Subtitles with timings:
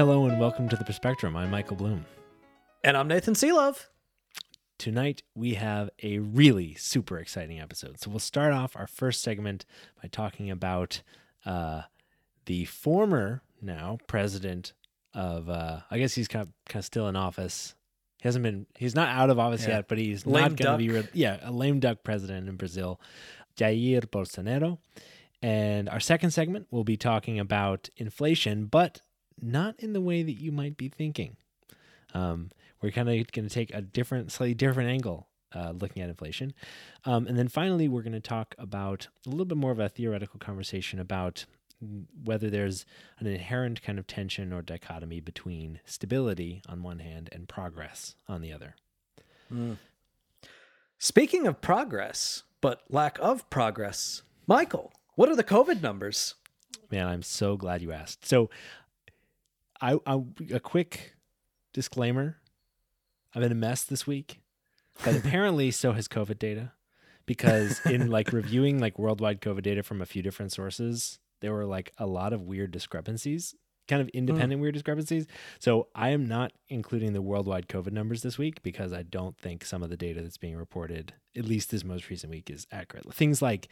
[0.00, 1.36] Hello and welcome to the Perspectrum.
[1.36, 2.06] I'm Michael Bloom.
[2.82, 3.90] And I'm Nathan Seelove.
[4.78, 8.00] Tonight we have a really super exciting episode.
[8.00, 9.66] So we'll start off our first segment
[10.02, 11.02] by talking about
[11.44, 11.82] uh,
[12.46, 14.72] the former now president
[15.12, 17.74] of uh, I guess he's kind of, kind of still in office.
[18.22, 19.76] He hasn't been he's not out of office Yeah.
[19.76, 22.56] yet, but he's Lame not going to be re- yeah, a lame duck president in
[22.56, 22.98] Brazil,
[23.54, 24.78] Jair Bolsonaro.
[25.42, 29.02] And our second segment we'll be talking about inflation, but
[29.42, 31.36] not in the way that you might be thinking.
[32.14, 32.50] Um,
[32.82, 36.54] we're kind of going to take a different, slightly different angle uh, looking at inflation.
[37.04, 39.88] Um, and then finally, we're going to talk about a little bit more of a
[39.88, 41.44] theoretical conversation about
[41.84, 42.86] mm, whether there's
[43.18, 48.40] an inherent kind of tension or dichotomy between stability on one hand and progress on
[48.40, 48.76] the other.
[50.98, 56.34] Speaking of progress, but lack of progress, Michael, what are the COVID numbers?
[56.90, 58.26] Man, I'm so glad you asked.
[58.26, 58.50] So,
[59.80, 60.20] I, I
[60.52, 61.16] a quick
[61.72, 62.38] disclaimer:
[63.34, 64.40] I'm in a mess this week,
[65.04, 66.72] but apparently so has COVID data,
[67.26, 71.66] because in like reviewing like worldwide COVID data from a few different sources, there were
[71.66, 73.54] like a lot of weird discrepancies,
[73.88, 74.18] kind of hmm.
[74.18, 75.26] independent weird discrepancies.
[75.58, 79.64] So I am not including the worldwide COVID numbers this week because I don't think
[79.64, 83.12] some of the data that's being reported, at least this most recent week, is accurate.
[83.12, 83.68] Things like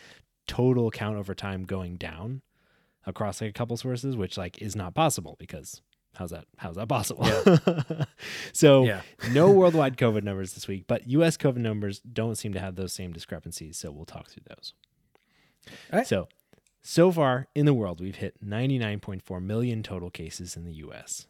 [0.46, 2.42] total count over time going down
[3.06, 5.82] across like a couple sources, which like is not possible because
[6.14, 7.26] how's that how's that possible?
[8.52, 9.02] so Yeah.
[9.32, 12.92] no worldwide COVID numbers this week, but US COVID numbers don't seem to have those
[12.92, 13.76] same discrepancies.
[13.78, 14.74] So we'll talk through those.
[15.92, 16.06] All right.
[16.06, 16.28] So
[16.82, 21.26] so far in the world, we've hit 99.4 million total cases in the US.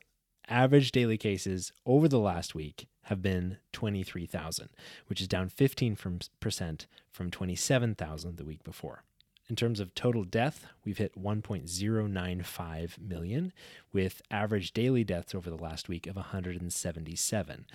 [0.48, 4.68] Average daily cases over the last week have been 23,000,
[5.06, 9.02] which is down 15 from, percent from 27,000 the week before.
[9.48, 13.54] In terms of total death, we've hit 1.095 million,
[13.94, 17.66] with average daily deaths over the last week of 177,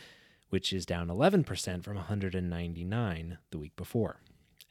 [0.50, 4.17] which is down 11% from 199 the week before.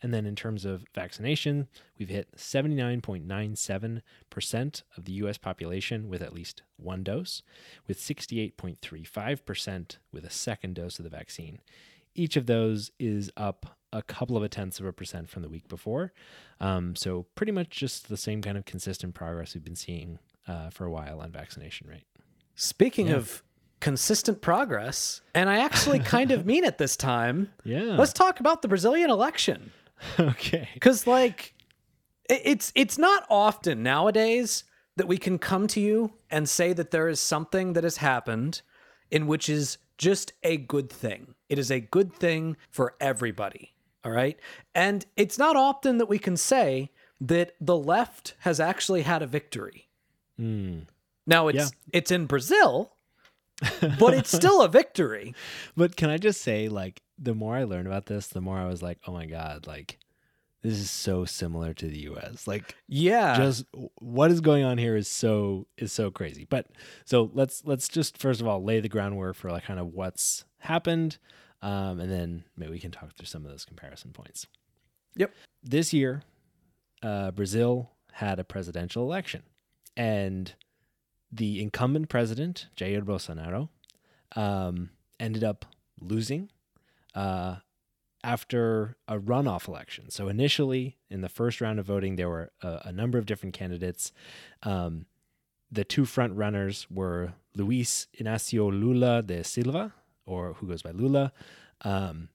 [0.01, 1.67] And then in terms of vaccination,
[1.99, 7.43] we've hit 79.97% of the US population with at least one dose,
[7.89, 11.59] with 68.35% with a second dose of the vaccine.
[12.15, 15.49] Each of those is up a couple of a tenths of a percent from the
[15.49, 16.13] week before.
[16.61, 20.71] Um, so, pretty much just the same kind of consistent progress we've been seeing uh,
[20.71, 22.05] for a while on vaccination rate.
[22.55, 23.17] Speaking Yeah.
[23.17, 23.43] of
[23.81, 27.97] consistent progress, and I actually kind of mean it this time, Yeah.
[27.99, 29.73] let's talk about the Brazilian election.
[30.19, 30.69] okay.
[30.75, 31.55] Because like
[32.31, 34.65] it's it's not often nowadays
[34.97, 38.63] that we can come to you and say that there is something that has happened
[39.11, 41.35] in which is just a good thing.
[41.49, 43.75] It is a good thing for everybody.
[44.05, 44.39] All right.
[44.75, 46.91] And it's not often that we can say
[47.21, 49.89] that the left has actually had a victory.
[50.41, 50.87] Mm.
[51.27, 52.93] Now it's it's in Brazil,
[53.99, 55.35] but it's still a victory.
[55.77, 58.67] But can I just say, like, the more I learned about this, the more I
[58.67, 59.99] was like, oh my God, like,
[60.63, 62.47] this is so similar to the US.
[62.49, 63.37] Like, Yeah.
[63.37, 63.67] just
[64.01, 66.45] what is going on here is so is so crazy.
[66.49, 66.67] But
[67.05, 70.45] so let's let's just first of all lay the groundwork for like kind of what's
[70.59, 71.19] happened,
[71.63, 74.47] um, and then maybe we can talk through some of those comparison points.
[75.17, 75.33] Yep.
[75.63, 76.23] This year,
[77.03, 79.43] uh, Brazil had a presidential election,
[79.97, 80.55] and
[81.31, 83.69] the incumbent president Jair Bolsonaro
[84.37, 85.65] um, ended up
[86.01, 86.51] losing
[87.15, 87.57] uh,
[88.25, 90.11] after a runoff election.
[90.11, 93.55] So initially, in the first round of voting, there were a, a number of different
[93.55, 94.13] candidates.
[94.63, 95.07] Um,
[95.71, 99.95] the two front runners were Luiz Inácio Lula da Silva,
[100.27, 101.33] or who goes by Lula,
[101.83, 102.29] um,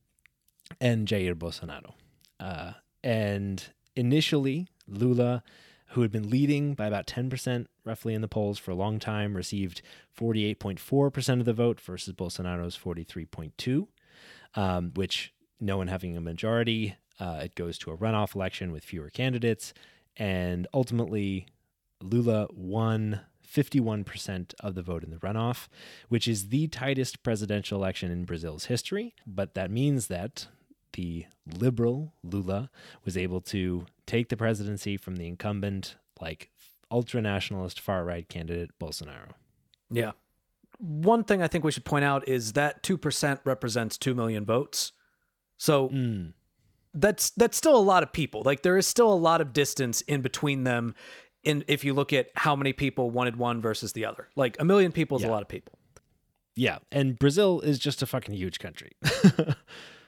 [0.80, 1.94] and Jair Bolsonaro.
[2.40, 2.74] Uh,
[3.04, 3.64] and
[3.96, 5.44] initially, Lula,
[5.92, 9.36] who had been leading by about 10% roughly in the polls for a long time,
[9.36, 9.82] received
[10.18, 13.88] 48.4% of the vote versus Bolsonaro's 43.2,
[14.56, 18.84] um, which no one having a majority, uh, it goes to a runoff election with
[18.84, 19.74] fewer candidates.
[20.18, 21.48] And ultimately,
[22.02, 25.68] Lula won 51% of the vote in the runoff,
[26.10, 29.14] which is the tightest presidential election in Brazil's history.
[29.26, 30.48] But that means that
[30.94, 31.26] the
[31.60, 32.70] liberal Lula
[33.06, 36.50] was able to take the presidency from the incumbent, like
[36.92, 39.32] ultra nationalist far right candidate Bolsonaro.
[39.90, 40.12] Yeah.
[40.80, 44.92] one thing I think we should point out is that 2% represents 2 million votes.
[45.58, 46.34] So Mm.
[46.94, 48.44] that's that's still a lot of people.
[48.44, 50.94] Like there is still a lot of distance in between them
[51.44, 54.28] in if you look at how many people wanted one versus the other.
[54.36, 55.74] Like a million people is a lot of people.
[56.56, 58.92] Yeah, and Brazil is just a fucking huge country.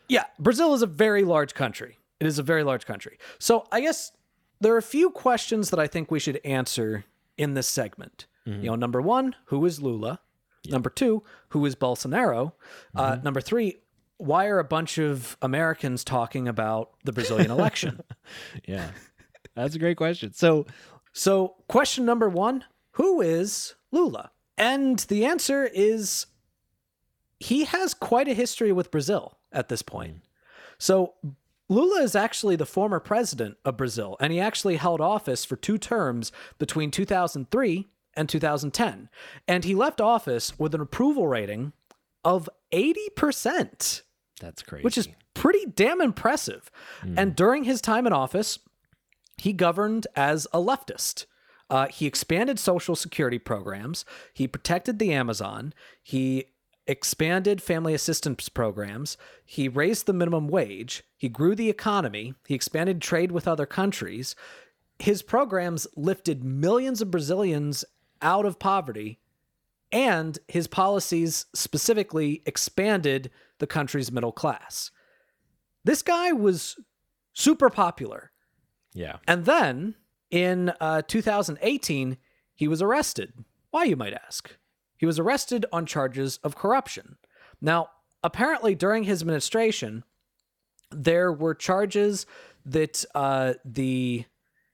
[0.09, 1.97] Yeah, Brazil is a very large country.
[2.19, 3.17] It is a very large country.
[3.37, 4.11] So I guess
[4.59, 7.05] there are a few questions that I think we should answer
[7.37, 8.25] in this segment.
[8.45, 10.21] You know, number one, who is Lula?
[10.67, 12.53] Number two, who is Bolsonaro?
[12.95, 13.75] Uh, number three,
[14.17, 18.01] why are a bunch of Americans talking about the Brazilian election?
[18.65, 18.89] yeah,
[19.53, 20.33] that's a great question.
[20.33, 20.65] So,
[21.13, 24.31] So, question number one Who is Lula?
[24.57, 26.25] And the answer is
[27.39, 30.21] he has quite a history with Brazil at this point.
[30.77, 31.13] So,
[31.69, 35.77] Lula is actually the former president of Brazil, and he actually held office for two
[35.77, 39.09] terms between 2003 and 2010.
[39.47, 41.73] And he left office with an approval rating
[42.25, 44.01] of 80%
[44.41, 44.83] that's crazy.
[44.83, 46.69] which is pretty damn impressive.
[47.01, 47.35] And hmm.
[47.35, 48.59] during his time in office,
[49.41, 51.25] he governed as a leftist.
[51.69, 54.05] Uh, he expanded social security programs.
[54.33, 55.73] He protected the Amazon.
[56.01, 56.45] He
[56.87, 59.17] expanded family assistance programs.
[59.45, 61.03] He raised the minimum wage.
[61.15, 62.33] He grew the economy.
[62.47, 64.35] He expanded trade with other countries.
[64.97, 67.85] His programs lifted millions of Brazilians
[68.21, 69.19] out of poverty
[69.91, 74.91] and his policies specifically expanded the country's middle class.
[75.83, 76.77] This guy was
[77.33, 78.31] super popular.
[78.93, 79.95] Yeah, And then
[80.31, 82.17] in uh, 2018,
[82.55, 83.33] he was arrested.
[83.71, 84.55] Why, you might ask?
[84.97, 87.17] He was arrested on charges of corruption.
[87.61, 87.89] Now,
[88.23, 90.03] apparently, during his administration,
[90.91, 92.25] there were charges
[92.65, 94.25] that uh, the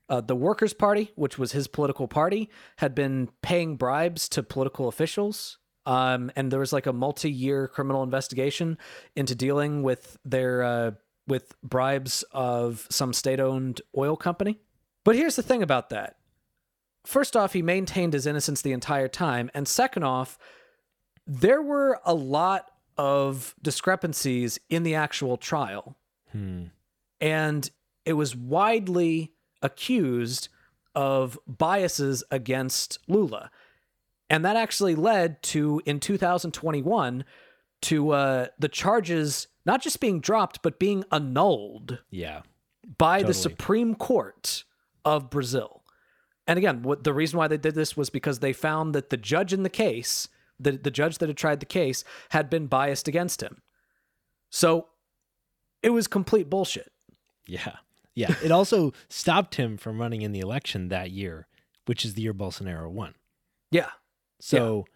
[0.08, 4.88] uh, the Workers' Party, which was his political party, had been paying bribes to political
[4.88, 5.58] officials.
[5.88, 8.78] Um, and there was like a multi-year criminal investigation
[9.16, 10.92] into dealing with their uh,
[11.28, 14.60] with bribes of some state-owned oil company.
[15.04, 16.18] But here's the thing about that.
[17.06, 20.38] First off, he maintained his innocence the entire time, and second off,
[21.28, 25.98] there were a lot of discrepancies in the actual trial
[26.32, 26.66] Hmm.
[27.22, 27.70] and
[28.06, 30.50] it was widely accused
[30.94, 33.52] of biases against Lula.
[34.30, 37.26] And that actually led to, in 2021,
[37.86, 42.42] to uh, the charges not just being dropped, but being annulled yeah,
[42.98, 44.64] by the Supreme Court
[45.04, 45.84] of Brazil.
[46.48, 49.18] And again, what the reason why they did this was because they found that the
[49.18, 50.28] judge in the case,
[50.60, 53.62] the, the judge that had tried the case, had been biased against him.
[54.50, 54.90] So
[55.82, 56.92] it was complete bullshit.
[57.48, 57.78] yeah,
[58.14, 58.34] yeah.
[58.44, 61.48] It also stopped him from running in the election that year,
[61.86, 63.16] which is the year Bolsonaro won.
[63.72, 63.90] Yeah.
[64.40, 64.95] So, yeah,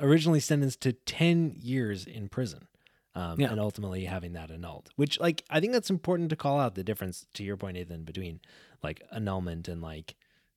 [0.00, 2.68] originally sentenced to 10 years in prison.
[3.14, 3.50] Um, Yeah.
[3.50, 6.82] and ultimately having that annulled, which like I think that's important to call out the
[6.82, 8.40] difference to your point, Nathan, between
[8.82, 10.14] like annulment and like,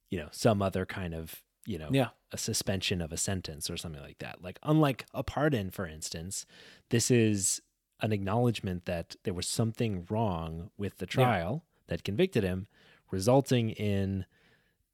[0.09, 2.12] you know, some other kind of, you know, Yeah.
[2.31, 4.41] a suspension of a sentence or something like that.
[4.41, 6.45] Like unlike a pardon, for instance,
[6.91, 7.61] this is
[8.00, 12.68] an acknowledgement that there was something wrong with the trial that convicted him,
[13.11, 14.25] resulting in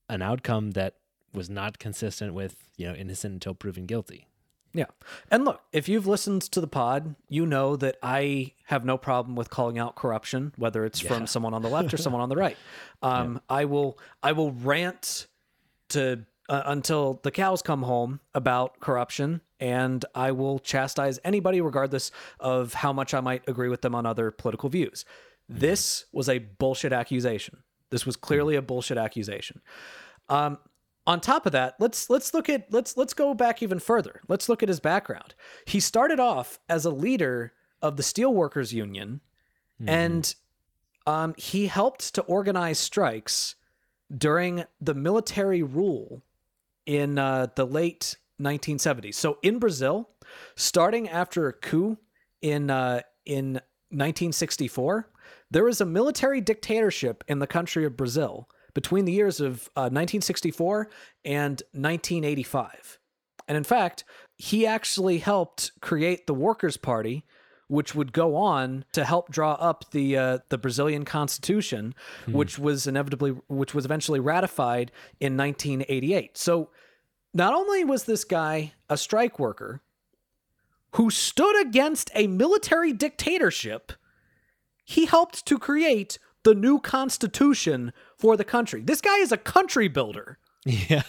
[0.10, 0.96] an outcome that
[1.34, 4.28] was not consistent with, you know, innocent until proven guilty.
[4.74, 4.86] Yeah.
[5.30, 9.36] And look, if you've listened to the pod, you know that I have no problem
[9.36, 11.10] with calling out corruption, whether it's Yeah.
[11.10, 12.56] from someone on the left or someone on the right.
[13.02, 15.28] Um, I will I will rant
[15.90, 22.12] to uh, until the cows come home about corruption and I will chastise anybody regardless
[22.40, 25.04] of how much I might agree with them on other political views.
[25.50, 27.58] This was a bullshit accusation.
[27.90, 29.62] This was clearly a bullshit accusation.
[30.30, 30.60] Um,
[31.08, 34.22] on top of that, let's let's look at let's let's go back even further.
[34.28, 35.34] Let's look at his background.
[35.66, 39.22] He started off as a leader of the Steelworkers Union,
[39.88, 40.36] and
[41.08, 43.56] um, he helped to organize strikes
[44.16, 46.22] during the military rule
[46.86, 49.16] in uh, the late 1970s.
[49.16, 50.10] So in Brazil,
[50.56, 51.98] starting after a coup
[52.42, 53.54] in uh, in
[53.90, 55.10] 1964,
[55.50, 59.90] there was a military dictatorship in the country of Brazil between the years of uh,
[59.92, 60.90] 1964
[61.26, 63.00] and 1985.
[63.48, 64.04] And in fact,
[64.38, 67.26] he actually helped create the Workers' Party,
[67.68, 71.94] which would go on to help draw up the uh, the Brazilian Constitution,
[72.28, 76.38] which was inevitably which was eventually ratified in 1988.
[76.38, 76.70] So,
[77.34, 79.82] not only was this guy a strike worker
[80.96, 83.94] who stood against a military dictatorship,
[84.84, 88.82] he helped to create the new constitution for the country.
[88.82, 90.38] This guy is a country builder.
[90.66, 91.04] Yeah.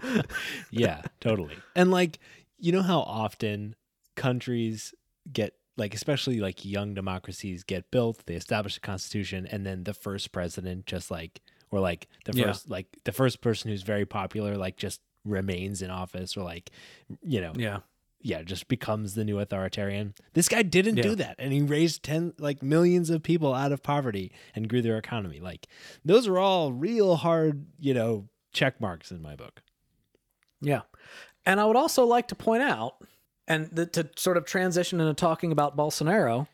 [0.70, 1.56] yeah, totally.
[1.76, 2.18] And like
[2.58, 3.76] you know how often
[4.16, 4.94] countries
[5.32, 9.94] get like especially like young democracies get built they establish a constitution and then the
[9.94, 11.40] first president just like
[11.70, 12.46] or like the Yeah.
[12.46, 16.70] first like the first person who's very popular like just remains in office or like
[17.22, 17.80] you know Yeah.
[18.20, 21.02] Yeah just becomes the new authoritarian this guy didn't Yeah.
[21.02, 24.82] do that and he raised 10 like millions of people out of poverty and grew
[24.82, 25.66] their economy like
[26.04, 29.62] those are all real hard you know check marks in my book
[30.60, 30.82] Yeah.
[31.46, 32.96] And I would also like to point out,
[33.46, 36.46] and the, to sort of transition into talking about Bolsonaro,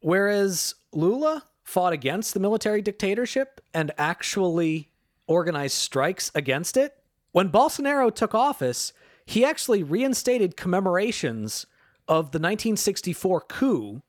[0.00, 4.88] whereas Lula fought against the military dictatorship and actually
[5.28, 6.96] organized strikes against it,
[7.32, 8.92] when Bolsonaro took office,
[9.26, 11.66] he actually reinstated commemorations
[12.08, 14.02] of the 1964 coup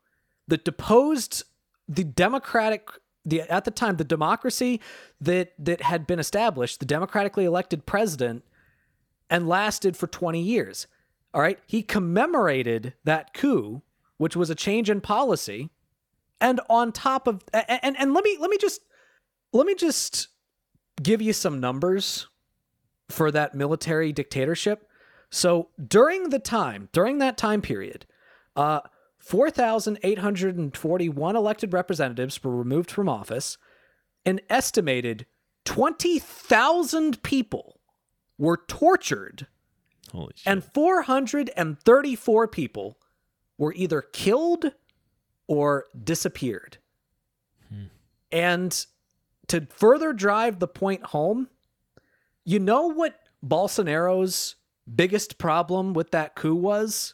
[0.47, 1.43] that deposed
[1.87, 2.89] the democratic
[3.23, 4.81] the at the time the democracy
[5.19, 8.43] that that had been established the democratically elected president
[9.31, 10.85] and lasted for 20 years.
[11.33, 11.57] All right.
[11.65, 13.81] He commemorated that coup,
[14.17, 15.69] which was a change in policy.
[16.41, 18.81] And on top of and and let me let me just
[19.53, 20.27] let me just
[21.01, 22.27] give you some numbers
[23.09, 24.87] for that military dictatorship.
[25.31, 28.05] So during the time, during that time period,
[28.55, 28.81] uh
[29.19, 33.59] 4,841 elected representatives were removed from office.
[34.25, 35.27] An estimated
[35.65, 37.79] 20,000 people
[38.39, 39.45] were tortured
[40.11, 42.97] holy shit and 434 people
[43.59, 44.71] were either killed
[45.47, 46.77] or disappeared.
[48.31, 48.85] And
[49.47, 51.49] to further drive the point home,
[52.43, 54.55] you know what Bolsonaro's
[54.95, 57.13] biggest problem with that coup was?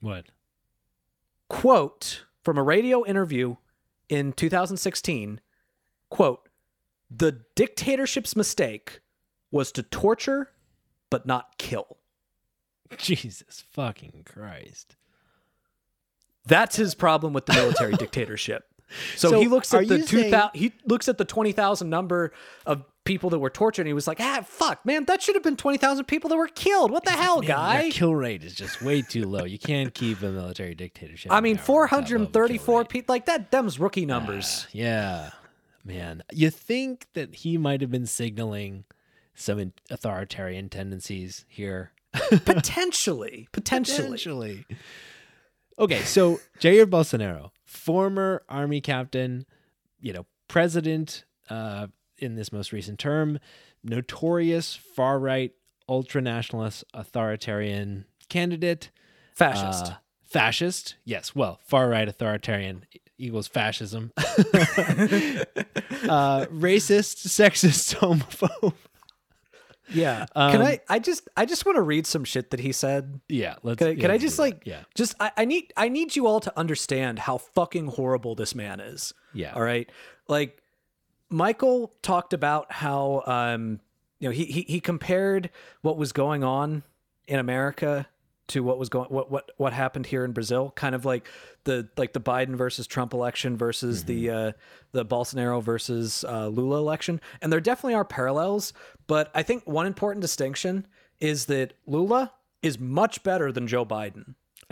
[0.00, 0.26] what
[1.48, 3.56] Quote from a radio interview
[4.08, 5.40] in 2016
[6.10, 6.48] quote,
[7.10, 9.00] the dictatorship's mistake
[9.50, 10.50] was to torture
[11.10, 11.98] but not kill.
[12.96, 14.96] jesus fucking christ
[16.46, 18.64] That's his problem with the military dictatorship.
[19.16, 20.58] So, So he looks at the two thousand.
[20.58, 22.32] He looks at the twenty thousand number
[22.66, 25.42] of people that were tortured, and he was like, "Ah, fuck, man, that should have
[25.42, 26.90] been twenty thousand people that were killed.
[26.90, 29.44] What the hell, Man, guy?" Kill rate is just way too low.
[29.44, 31.32] You can't keep a military dictatorship.
[31.32, 33.50] I mean, four with that low hundred and thirty-four people like that.
[33.50, 34.66] Them's rookie numbers.
[34.72, 35.30] Yeah,
[35.84, 36.22] man.
[36.32, 38.84] You think that he might have been signaling
[39.34, 41.92] some authoritarian tendencies here?
[42.44, 44.02] potentially, potentially.
[44.02, 44.66] Potentially.
[45.78, 49.46] Okay, so Jair Bolsonaro, former army captain,
[50.00, 51.86] you know, president uh,
[52.18, 53.38] in this most recent term,
[53.84, 55.52] notorious far right,
[55.88, 58.90] ultra nationalist, authoritarian candidate.
[59.34, 59.92] Fascist.
[59.92, 61.36] Uh, fascist, yes.
[61.36, 62.84] Well, far right authoritarian
[63.18, 64.10] equals fascism.
[64.18, 64.24] uh,
[66.50, 68.74] racist, sexist, homophobe.
[69.92, 70.26] Yeah.
[70.34, 70.80] um, can I?
[70.88, 73.20] I just, I just want to read some shit that he said.
[73.28, 73.78] Yeah, let's.
[73.78, 76.26] Can I, yeah, can I just like, yeah, just I, I need, I need you
[76.26, 79.12] all to understand how fucking horrible this man is.
[79.34, 79.90] yeah, All right.
[80.28, 80.62] Like
[81.28, 83.80] Michael talked about how um
[84.18, 85.50] you know he he he compared
[85.82, 86.82] what was going on
[87.26, 88.06] in America
[88.50, 91.26] to what was going what what what happened here in Brazil kind of like
[91.64, 94.52] the like the Biden versus Trump election versus the uh
[94.92, 98.72] the Bolsonaro versus uh Lula election and there definitely are parallels
[99.06, 100.86] but I think one important distinction
[101.20, 104.34] is that Lula is much better than Joe Biden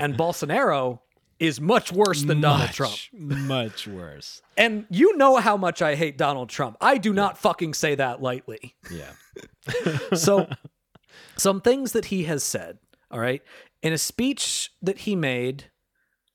[0.00, 1.00] and Bolsonaro
[1.38, 4.42] is much worse than Donald Trump much worse.
[4.56, 6.76] and you know how much I hate Donald Trump.
[6.80, 8.74] I do not fucking say that lightly.
[8.90, 9.12] Yeah,
[10.14, 10.48] So,
[11.36, 12.78] some things that he has said,
[13.10, 13.42] all right,
[13.82, 15.64] in a speech that he made,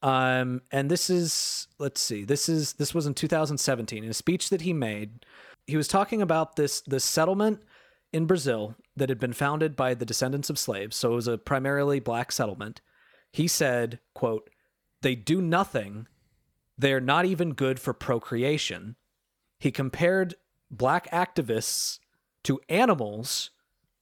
[0.02, 4.04] um, and this is, let's see, this is, this was in 2017.
[4.04, 5.26] In a speech that he made,
[5.66, 7.62] he was talking about this, this settlement
[8.12, 10.96] in Brazil that had been founded by the descendants of slaves.
[10.96, 12.82] So it was a primarily black settlement.
[13.32, 14.50] He said, quote,
[15.02, 16.08] they do nothing.
[16.78, 18.96] They're not even good for procreation.
[19.60, 20.36] He compared
[20.70, 22.00] black activists
[22.44, 23.52] to animals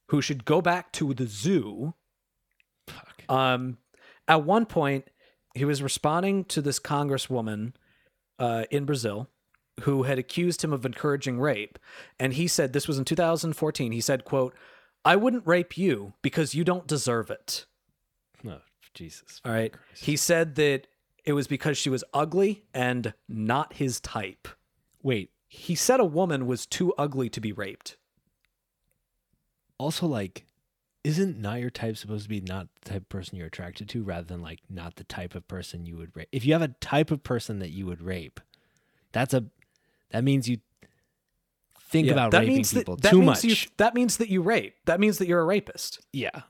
[0.10, 1.94] who should go back to the zoo.
[3.28, 3.38] Fuck.
[3.38, 3.78] Um,
[4.28, 5.10] at one point,
[5.54, 7.74] he was responding to this congresswoman
[8.40, 9.28] uh, in Brazil
[9.82, 11.80] who had accused him of encouraging rape,
[12.20, 13.92] and he said this was in 2014.
[13.92, 14.56] He said, "quote
[15.04, 17.66] I wouldn't rape you because you don't deserve it."
[18.48, 18.62] Oh,
[18.94, 19.42] Jesus.
[19.46, 19.74] All right.
[19.96, 20.88] He said that
[21.24, 24.48] it was because she was ugly and not his type.
[25.02, 25.32] Wait.
[25.48, 27.98] He said a woman was too ugly to be raped.
[29.78, 30.46] Also, like,
[31.04, 34.04] isn't not your type supposed to be not the type of person you're attracted to,
[34.04, 36.28] rather than like not the type of person you would rape?
[36.32, 38.40] If you have a type of person that you would rape,
[39.12, 39.46] that's a
[40.12, 40.58] that means you
[41.90, 43.44] think Yeah, about that raping means people that, that too means much.
[43.44, 44.76] You, that means that you rape.
[44.86, 46.00] That means that you're a rapist.
[46.14, 46.42] yeah.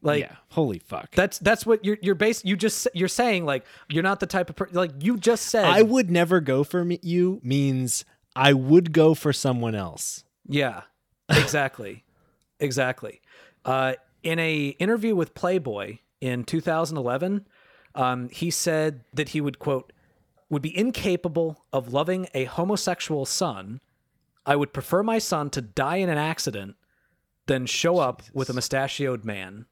[0.00, 0.36] Like yeah.
[0.50, 1.10] Holy fuck.
[1.16, 4.48] that's that's what you're you're base you just you're saying like you're not the type
[4.48, 8.04] of per- like you just said I would never go for me, you means
[8.36, 10.22] I would go for someone else.
[10.46, 10.82] Yeah,
[11.28, 12.04] exactly,
[12.60, 13.20] exactly.
[13.68, 17.46] Uh, in a interview with Playboy in 2011,
[17.94, 19.92] um, he said that he would quote
[20.48, 23.82] would be incapable of loving a homosexual son.
[24.46, 26.76] I would prefer my son to die in an accident
[27.44, 29.66] than show up with a mustachioed man.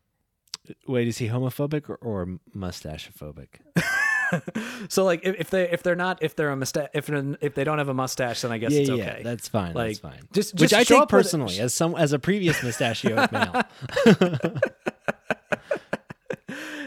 [0.87, 3.61] Wait, is he homophobic or, or mustachophobic?
[4.89, 7.65] So like if, if they if they're not if they're a mustache if if they
[7.65, 9.75] don't have a mustache then I guess yeah, it's yeah, that's fine.
[9.75, 10.21] Like, that's fine.
[10.33, 13.63] just- Which just I take personally as some as a previous mustachioed male.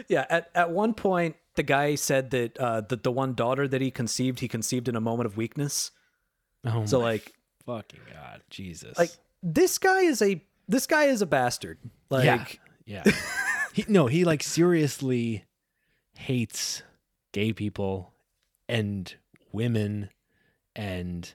[0.08, 3.80] Yeah, at, at one point, the guy said that uh, that the one daughter that
[3.80, 5.92] he conceived, he conceived in a moment of weakness.
[6.64, 7.32] Oh So my like,
[7.64, 8.98] fucking god, Jesus!
[8.98, 11.78] like this guy is a this guy is a bastard.
[12.08, 12.24] Like,
[12.86, 13.12] yeah, yeah.
[13.72, 15.44] he, no, he like seriously
[16.16, 16.82] hates
[17.32, 18.12] gay people
[18.68, 19.14] and
[19.52, 20.10] women
[20.74, 21.34] and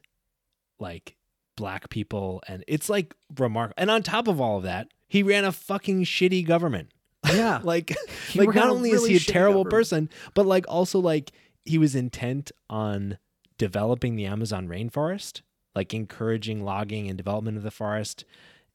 [0.80, 1.16] like
[1.56, 3.76] black people, and it's like remarkable.
[3.78, 6.90] And on top of all of that, he ran a fucking shitty government.
[7.26, 7.96] yeah, like
[8.36, 9.72] like not only really is he a terrible government.
[9.72, 11.32] person but like also like
[11.64, 13.18] he was intent on
[13.58, 15.42] developing the amazon rainforest
[15.74, 18.26] like encouraging logging and development of the forest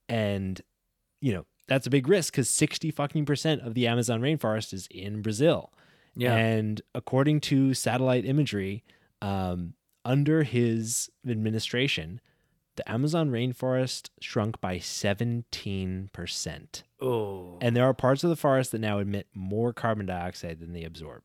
[0.08, 0.62] and
[1.20, 4.88] you know that's a big risk because 60 fucking percent of the amazon rainforest is
[4.90, 5.72] in brazil
[6.20, 8.84] yeah, and according to satellite imagery
[9.22, 9.74] um,
[10.04, 12.20] under his administration
[12.76, 18.80] the amazon rainforest shrunk by 17% oh, and there are parts of the forest that
[18.80, 21.22] now emit more carbon dioxide than they absorb.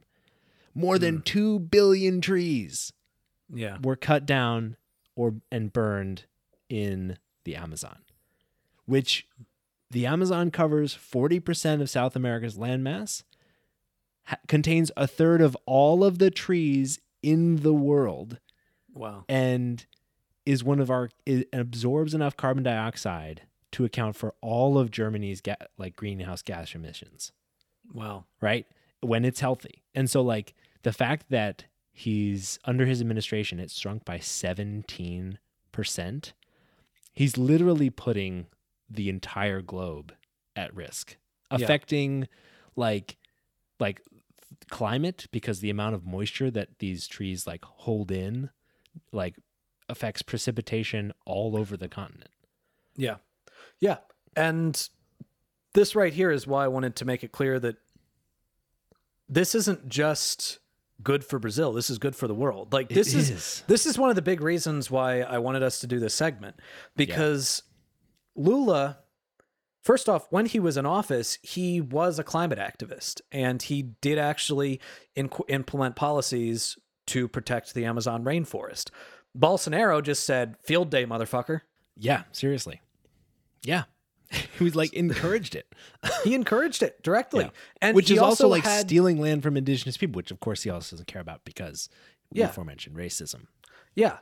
[0.74, 2.92] More than 2 billion trees
[3.54, 4.76] yeah, were cut down
[5.16, 6.26] or and burned
[6.68, 8.00] in the Amazon,
[8.86, 9.28] which
[9.92, 13.24] the Amazon covers 40% of South America's landmass,
[14.26, 18.40] ha- contains a third of all of the trees in the world,
[18.94, 19.86] wow, and
[20.46, 25.42] is one of our it absorbs enough carbon dioxide to account for all of Germany's
[25.42, 27.32] ga- like greenhouse gas emissions
[27.94, 28.66] wow, right?
[29.02, 29.84] When it's healthy.
[29.94, 35.38] And so like the fact that he's under his administration it's shrunk by 17%,
[37.14, 38.48] he's literally putting
[38.90, 40.14] the entire globe
[40.56, 41.18] at risk,
[41.52, 41.58] Yeah.
[41.64, 42.28] affecting
[42.76, 43.18] like
[43.80, 44.02] like
[44.70, 48.50] climate because the amount of moisture that these trees like hold in
[49.12, 49.36] like
[49.90, 52.32] affects precipitation all over the continent.
[52.96, 53.18] yeah,
[53.80, 53.98] yeah,
[54.36, 54.90] and
[55.74, 57.76] this right here is why I wanted to make it clear that
[59.28, 60.60] this isn't just
[61.04, 61.74] good for Brazil.
[61.74, 62.74] This is good for the world.
[62.74, 63.64] Like this is, is.
[63.68, 66.56] this is one of the big reasons why I wanted us to do this segment
[66.96, 67.64] because
[68.36, 69.00] Lula
[69.86, 74.18] first off when he was in office he was a climate activist and he did
[74.18, 74.82] actually
[75.16, 78.90] inc- implement policies to protect the Amazon rainforest.
[79.38, 81.62] Bolsonaro just said field day motherfucker.
[81.96, 82.82] Yeah, seriously.
[83.64, 83.84] Yeah.
[84.58, 85.74] he was like encouraged it.
[86.24, 87.44] He encouraged it directly.
[87.46, 87.50] Yeah.
[87.82, 90.64] And which he is also, like had, stealing land from indigenous people, which of course
[90.64, 91.88] he also doesn't care about because
[92.32, 92.50] the Yeah.
[92.50, 93.46] aforementioned racism.
[93.96, 94.18] Yeah.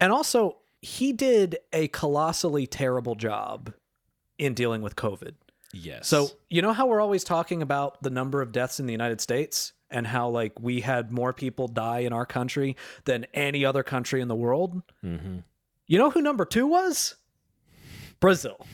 [0.00, 3.74] And also, he did a colossally terrible job
[4.38, 5.32] in dealing with COVID.
[5.72, 6.08] Yes.
[6.08, 9.20] So, you know how we're always talking about the number of deaths in the United
[9.20, 13.82] States and how, like, we had more people die in our country than any other
[13.82, 14.82] country in the world?
[15.02, 15.38] hmm
[15.86, 17.16] You know who number two was?
[18.20, 18.66] Brazil.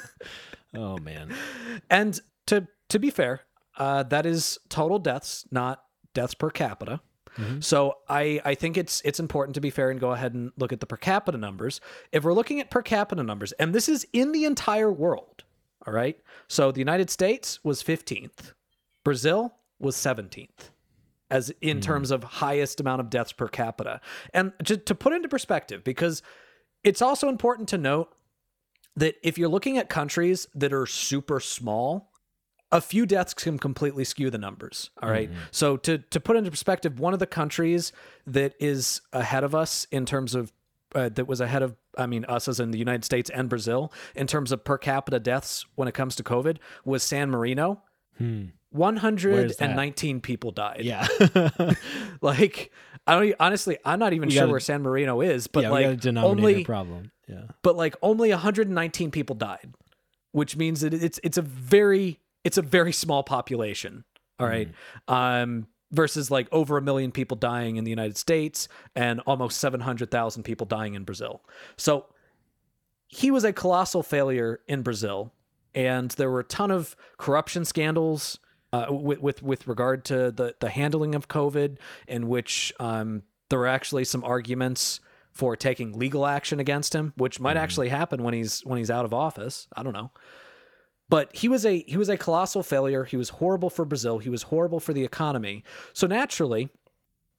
[0.74, 1.34] oh man.
[1.90, 3.42] And to to be fair,
[3.78, 5.82] uh, that is total deaths, not
[6.14, 7.00] deaths per capita.
[7.36, 7.62] Mhm.
[7.64, 10.72] So I I think it's it's important to be fair and go ahead and look
[10.72, 11.80] at the per capita numbers.
[12.12, 15.44] If we're looking at per capita numbers, and this is in the entire world,
[15.86, 16.18] all right.
[16.48, 18.52] So the United States was 15th,
[19.04, 20.70] Brazil was 17th,
[21.30, 24.00] as in terms of highest amount of deaths per capita.
[24.32, 26.22] And to, to put into perspective, because
[26.84, 28.14] it's also important to note
[28.94, 32.11] that if you're looking at countries that are super small,
[32.72, 34.90] a few deaths can completely skew the numbers.
[35.02, 35.30] All right?
[35.50, 37.92] So to to put into perspective, one of the countries
[38.26, 40.52] that is ahead of us in terms of
[40.94, 43.92] uh, that was ahead of I mean us as in the United States and Brazil
[44.14, 47.82] in terms of per capita deaths when it comes to COVID was San Marino.
[48.18, 48.46] Hmm.
[48.70, 50.80] 119 people died.
[50.82, 51.06] Yeah.
[52.20, 52.70] Like
[53.06, 55.72] I don't honestly I'm not even We sure gotta- where San Marino is, but yeah,
[55.72, 57.10] we got a like only problem.
[57.28, 57.42] Yeah.
[57.62, 59.72] but like only 119 people died,
[60.32, 64.04] which means that it's it's a very it's a very small population.
[64.38, 64.68] All right,
[65.06, 70.42] um, versus like over a million people dying in the United States and almost 700,000
[70.42, 71.42] people dying in Brazil.
[71.76, 72.06] So
[73.06, 75.32] he was a colossal failure in Brazil,
[75.74, 78.38] and there were a ton of corruption scandals
[78.72, 81.76] uh, with, with with regard to the the handling of COVID,
[82.08, 85.00] in which um, there were actually some arguments
[85.30, 89.04] for taking legal action against him, which might actually happen when he's when he's out
[89.04, 89.68] of office.
[89.76, 90.10] I don't know.
[91.12, 93.04] But he was a he was a colossal failure.
[93.04, 94.16] He was horrible for Brazil.
[94.18, 95.62] He was horrible for the economy.
[95.92, 96.70] So naturally,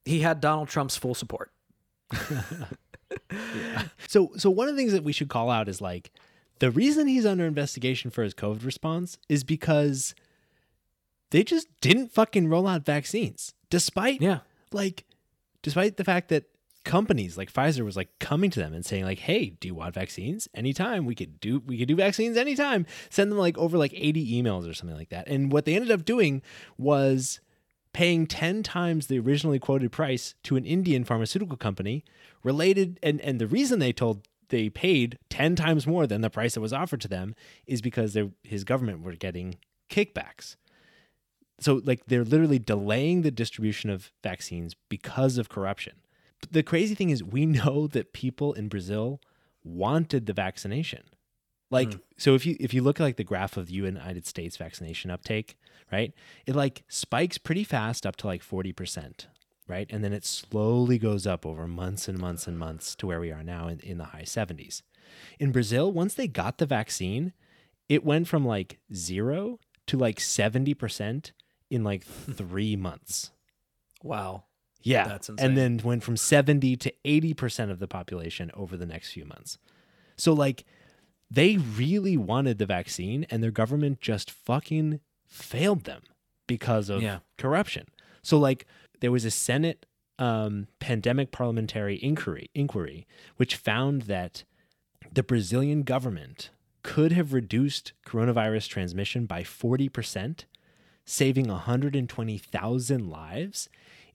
[0.06, 1.50] he had Donald Trump's full support.
[3.32, 3.88] yeah.
[4.08, 6.12] So so one of the things that we should call out is like
[6.60, 10.14] the reason he's under investigation for his COVID response is because
[11.32, 13.56] they just didn't fucking roll out vaccines.
[13.72, 14.42] Despite Yeah.
[14.72, 15.04] like
[15.64, 16.44] despite the fact that
[16.84, 19.94] companies like Pfizer was like coming to them and saying like, "Hey, do you want
[19.94, 20.48] vaccines?
[20.54, 21.06] Anytime.
[21.06, 24.70] We could do we could do vaccines anytime." Send them like over like 80 emails
[24.70, 25.28] or something like that.
[25.28, 26.42] And what they ended up doing
[26.78, 27.40] was
[27.94, 32.04] paying 10 times the originally quoted price to an Indian pharmaceutical company
[32.44, 36.54] related and and the reason they told they paid 10 times more than the price
[36.54, 37.34] that was offered to them
[37.66, 39.56] is because his government were getting
[39.90, 40.58] kickbacks.
[41.60, 45.94] So like they're literally delaying the distribution of vaccines because of corruption.
[46.52, 49.22] The crazy thing is we know that people in Brazil
[49.64, 51.04] wanted the vaccination.
[51.70, 52.00] Like hmm.
[52.18, 55.10] so if you if you look at like the graph of the United States vaccination
[55.10, 55.58] uptake,
[55.92, 56.14] right?
[56.46, 59.26] It like spikes pretty fast up to like 40%,
[59.68, 59.88] right?
[59.90, 63.32] And then it slowly goes up over months and months and months to where we
[63.32, 64.82] are now in, in the high 70s.
[65.40, 67.34] In Brazil, once they got the vaccine,
[67.90, 71.32] it went from like 0 to like 70%
[71.70, 73.32] in like 3 months.
[74.02, 74.46] Wow.
[74.84, 75.08] Yeah.
[75.08, 75.46] That's insane.
[75.46, 79.58] And then went from 70 to 80% of the population over the next few months.
[80.18, 80.66] So, like,
[81.32, 86.02] they really wanted the vaccine, and their government just fucking failed them
[86.46, 87.20] because of Yeah.
[87.38, 87.88] corruption.
[88.22, 88.68] So, like,
[89.00, 89.86] there was a Senate
[90.20, 94.44] um, pandemic parliamentary inquiry, inquiry, which found that
[95.12, 96.52] the Brazilian government
[96.84, 100.46] could have reduced coronavirus transmission by 40%,
[101.04, 103.70] saving 120,000 lives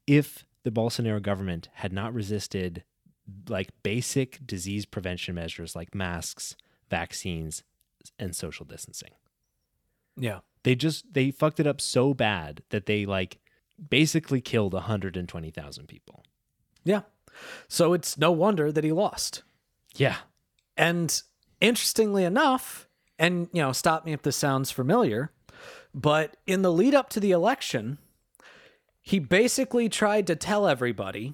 [0.07, 2.85] if the Bolsonaro government had not resisted
[3.49, 6.57] like basic disease prevention measures like masks,
[6.91, 7.63] vaccines,
[8.19, 9.13] and social distancing.
[10.17, 10.41] Yeah.
[10.63, 13.39] They just they fucked it up so bad that they like
[13.91, 16.25] basically killed 120,000 people.
[16.85, 17.03] Yeah.
[17.69, 19.43] So it's no wonder that he lost.
[19.95, 20.17] Yeah.
[20.77, 21.23] And
[21.61, 25.33] interestingly enough, and you know, stop me if this sounds familiar,
[25.95, 27.99] but in the lead up to the election,
[29.09, 31.33] he basically tried to tell everybody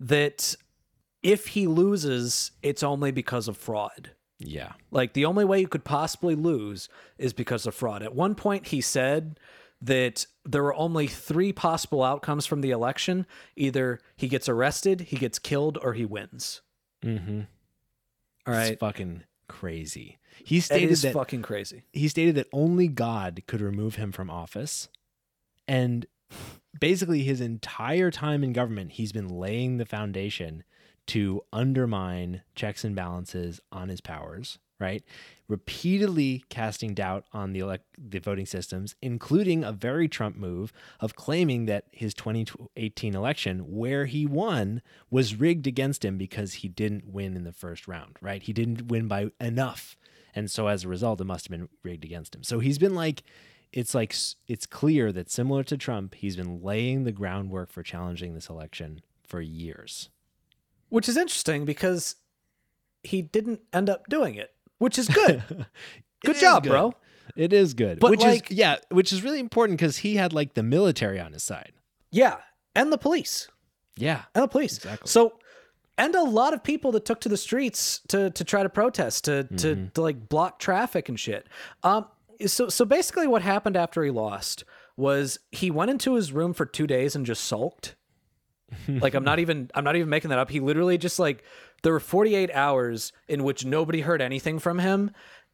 [0.00, 0.56] that
[1.22, 4.10] if he loses, it's only because of fraud.
[4.40, 4.72] Yeah.
[4.90, 8.02] Like the only way you could possibly lose is because of fraud.
[8.02, 9.38] At one point, he said
[9.80, 13.24] that there were only three possible outcomes from the election
[13.54, 16.60] either he gets arrested, he gets killed, or he wins.
[17.04, 17.40] Mm hmm.
[18.48, 18.72] All right.
[18.72, 20.18] It's fucking crazy.
[20.42, 21.84] He stated that fucking crazy.
[21.92, 24.88] he stated that only God could remove him from office.
[25.68, 26.06] And
[26.78, 30.64] basically, his entire time in government, he's been laying the foundation
[31.06, 35.02] to undermine checks and balances on his powers, right?
[35.48, 41.16] Repeatedly casting doubt on the elect- the voting systems, including a very Trump move of
[41.16, 47.08] claiming that his 2018 election, where he won, was rigged against him because he didn't
[47.08, 48.44] win in the first round, right?
[48.44, 49.96] He didn't win by enough.
[50.34, 52.44] And so as a result, it must have been rigged against him.
[52.44, 53.24] So he's been like,
[53.72, 54.14] it's like,
[54.48, 59.00] it's clear that similar to Trump, he's been laying the groundwork for challenging this election
[59.26, 60.08] for years.
[60.88, 62.16] Which is interesting because
[63.02, 65.42] he didn't end up doing it, which is good.
[66.24, 66.70] Good is job, good.
[66.70, 66.92] bro.
[67.34, 67.98] It is good.
[68.00, 71.18] But, which like- is, yeah, which is really important because he had like the military
[71.18, 71.72] on his side.
[72.10, 72.36] yeah.
[72.76, 73.48] And the police.
[73.96, 74.22] Yeah.
[74.34, 74.76] And the police.
[74.76, 75.08] Exactly.
[75.08, 75.32] So
[75.98, 79.24] and a lot of people that took to the streets to to try to protest,
[79.24, 81.46] to to, to like block traffic and shit.
[81.82, 82.06] Um
[82.46, 84.64] so so basically what happened after he lost
[84.96, 87.96] was he went into his room for two days and just sulked.
[88.88, 90.50] like I'm not even I'm not even making that up.
[90.50, 91.42] He literally just like
[91.82, 95.10] there were 48 hours in which nobody heard anything from him,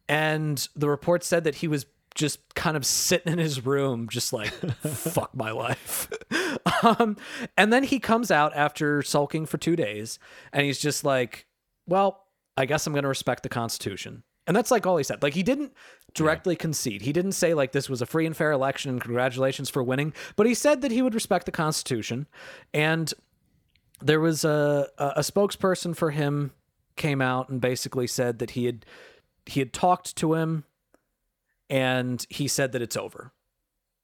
[0.09, 4.33] and the report said that he was just kind of sitting in his room, just
[4.33, 4.49] like
[4.81, 6.09] fuck my life.
[6.83, 7.15] um,
[7.55, 10.19] and then he comes out after sulking for two days,
[10.51, 11.47] and he's just like,
[11.85, 12.25] "Well,
[12.57, 15.21] I guess I'm gonna respect the Constitution." And that's like all he said.
[15.21, 15.73] Like he didn't
[16.13, 17.01] directly concede.
[17.01, 20.13] He didn't say like this was a free and fair election and congratulations for winning,
[20.35, 22.27] but he said that he would respect the Constitution.
[22.73, 23.13] And
[24.01, 26.51] there was a a a spokesperson for him
[26.95, 28.85] came out and basically said that he had
[29.45, 30.63] he had talked to him
[31.69, 33.33] and he said that it's over.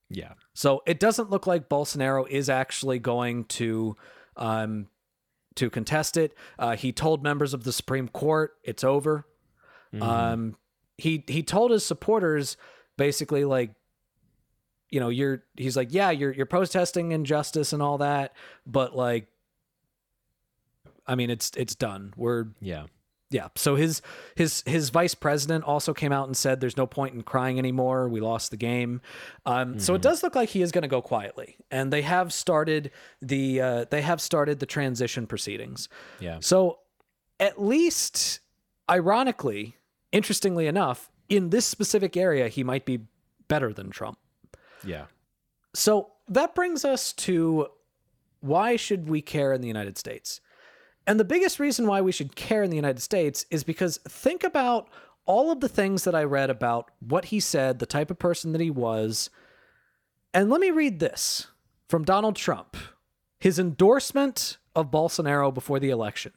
[0.09, 0.33] Yeah.
[0.53, 3.95] So it doesn't look like Bolsonaro is actually going to
[4.37, 4.87] um,
[5.55, 6.35] to contest it.
[6.57, 9.25] Uh, he told members of the Supreme Court it's over.
[10.01, 10.55] Um,
[10.97, 12.57] he he told his supporters
[12.97, 13.71] basically like
[14.89, 18.35] you know, you're he's like, "Yeah, you're you're protesting injustice and all that,
[18.67, 19.27] but like
[21.07, 22.13] I mean, it's it's done.
[22.15, 22.85] We're Yeah.
[23.31, 23.47] yeah.
[23.55, 24.01] So his
[24.35, 28.07] his his vice president also came out and said there's no point in crying anymore.
[28.07, 29.01] We lost the game.
[29.45, 32.31] Um, So it does look like he is going to go quietly, and they have
[32.31, 35.89] started the uh, they have started the transition proceedings.
[36.19, 36.37] Yeah.
[36.39, 36.79] So
[37.39, 38.39] at least,
[38.89, 39.75] ironically,
[40.13, 43.01] interestingly enough, in this specific area, he might be
[43.49, 44.17] better than Trump.
[44.85, 45.07] Yeah.
[45.73, 47.67] So that brings us to
[48.39, 50.39] why should we care in the United States?
[51.05, 54.43] And the biggest reason why we should care in the United States is because think
[54.43, 54.87] about
[55.25, 58.51] all of the things that I read about what he said, the type of person
[58.51, 59.29] that he was.
[60.33, 61.47] And let me read this
[61.87, 62.77] from Donald Trump,
[63.39, 66.33] his endorsement of Bolsonaro before the election.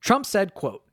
[0.00, 0.84] Trump said, quote,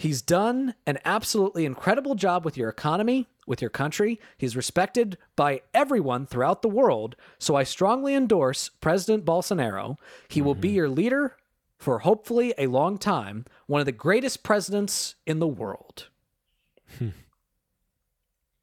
[0.00, 4.18] He's done an absolutely incredible job with your economy, with your country.
[4.38, 7.16] He's respected by everyone throughout the world.
[7.38, 9.98] So I strongly endorse President Bolsonaro.
[10.30, 10.76] He will be mm-hmm.
[10.76, 11.36] your leader
[11.76, 16.08] for hopefully a long time, one of the greatest presidents in the world.
[16.96, 17.10] Hmm.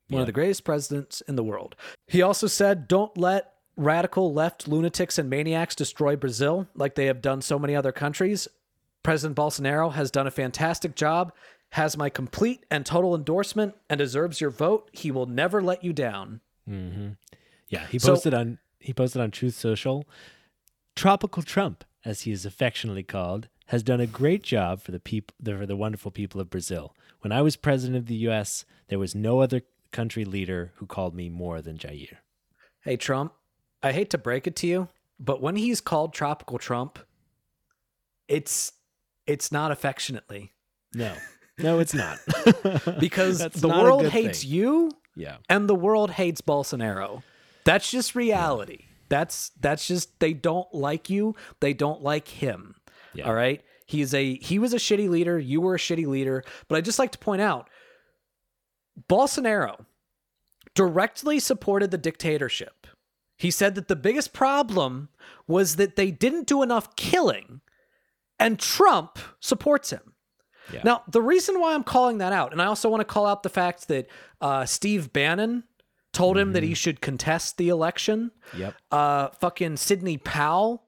[0.10, 1.76] One of the greatest presidents in the world.
[2.08, 7.21] He also said, Don't let radical left lunatics and maniacs destroy Brazil like they have
[7.21, 8.47] done so many other countries.
[9.07, 11.31] President Bolsonaro has done a fantastic job,
[11.71, 14.89] has my complete and total endorsement, and deserves your vote.
[14.91, 16.41] He will never let you down.
[16.69, 17.11] Mm-hmm.
[17.69, 20.03] Yeah, he So- posted on he posted on Truth Social.
[20.93, 25.33] Tropical Trump, as he is affectionately called, has done a great job for the people
[25.41, 26.93] for the wonderful people of Brazil.
[27.21, 29.61] When I was president of the U.S., there was no other
[29.93, 32.17] country leader who called me more than Jair.
[32.81, 33.31] Hey, Trump,
[33.81, 36.99] I hate to break it to you, but when he's called Tropical Trump,
[38.27, 38.73] it's
[39.27, 40.53] it's not affectionately
[40.93, 41.13] No,
[41.57, 42.19] no, it's not.
[42.99, 44.51] because That's the not a world good hates thing.
[44.51, 47.23] you yeah, and the world hates Bolsonaro.
[47.65, 48.85] That's just reality.
[49.09, 51.35] That's that's just they don't like you.
[51.59, 52.75] They don't like him.
[53.13, 53.27] Yeah.
[53.27, 53.61] All right?
[53.87, 56.99] He's a he was a shitty leader, you were a shitty leader, but I just
[56.99, 57.69] like to point out
[59.09, 59.85] Bolsonaro
[60.75, 62.87] directly supported the dictatorship.
[63.37, 65.09] He said that the biggest problem
[65.47, 67.61] was that they didn't do enough killing
[68.39, 70.13] and Trump supports him.
[70.71, 70.82] Yeah.
[70.84, 73.41] Now, the reason why I'm calling that out, and I also want to call out
[73.43, 74.08] the fact that
[74.41, 75.63] uh, Steve Bannon
[76.12, 78.32] told him that he should contest the election.
[78.56, 80.84] yep, Uh, fucking Sidney Powell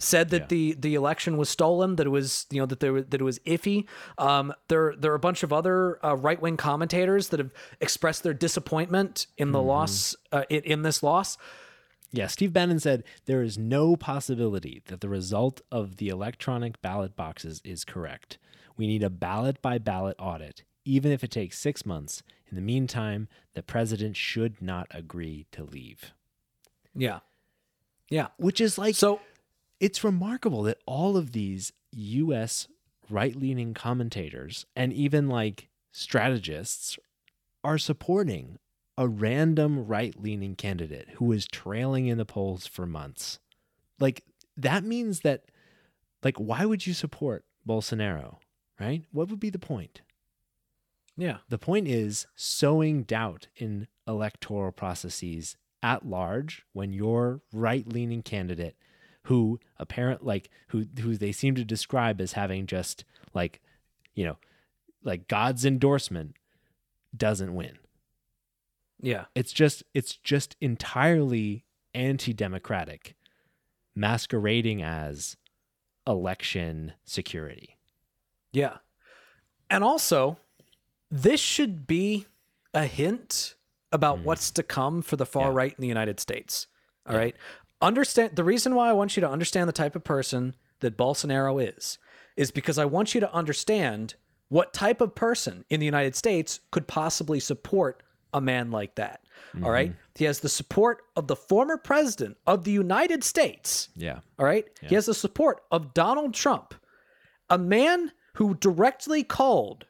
[0.00, 0.46] said that Yeah.
[0.48, 3.24] the the election was stolen, that it was you know that there was- that it
[3.24, 3.86] was iffy.
[4.18, 8.24] Um, there there are a bunch of other uh, right wing commentators that have expressed
[8.24, 11.38] their disappointment in the loss uh, in, in this loss.
[12.14, 12.28] Yeah.
[12.28, 17.60] Steve Bannon said there is no possibility that the result of the electronic ballot boxes
[17.64, 18.38] is correct.
[18.76, 22.22] We need a ballot by ballot audit, even if it takes six months.
[22.48, 26.12] In the meantime, the president should not agree to leave.
[26.94, 27.20] Yeah,
[28.08, 28.28] yeah.
[28.36, 29.20] Which is like So
[29.80, 32.68] it's remarkable that all of these US
[33.10, 36.98] right leaning commentators and even like strategists
[37.62, 38.58] are supporting
[38.96, 43.38] a random right leaning candidate who is trailing in the polls for months.
[43.98, 44.24] Like,
[44.56, 45.44] that means that,
[46.22, 48.36] like, why would you support Bolsonaro,
[48.78, 49.04] right?
[49.10, 50.02] What would be the point?
[51.16, 58.76] yeah, The point is sowing doubt in electoral processes at large when your right-leaning candidate
[59.24, 63.60] who apparent like who who they seem to describe as having just like
[64.14, 64.36] you know
[65.02, 66.36] like God's endorsement
[67.16, 67.78] doesn't win.
[69.00, 73.14] Yeah, It's just it's just entirely anti-democratic
[73.94, 75.36] masquerading as
[76.06, 77.76] election security.
[78.52, 78.78] yeah.
[79.70, 80.38] And also,
[81.10, 82.26] this should be
[82.74, 83.54] a hint
[83.90, 84.24] about hmm.
[84.24, 85.50] what's to come for the far.
[85.50, 85.56] Yeah.
[85.56, 86.66] right in the United States.
[87.08, 87.34] All right.
[87.80, 91.62] Understand the reason why I want you to understand the type of person that Bolsonaro
[91.76, 91.98] is,
[92.36, 94.14] is because I want you to understand
[94.48, 98.02] what type of person in the United States could possibly support
[98.34, 99.20] a man like that.
[99.62, 99.90] All right.
[99.90, 99.98] Mm-hmm.
[100.16, 103.88] He has the support of the former president of the United States.
[103.94, 104.18] Yeah.
[104.38, 104.66] All right.
[104.82, 106.74] He has the support of Donald Trump,
[107.48, 109.86] a man who directly called,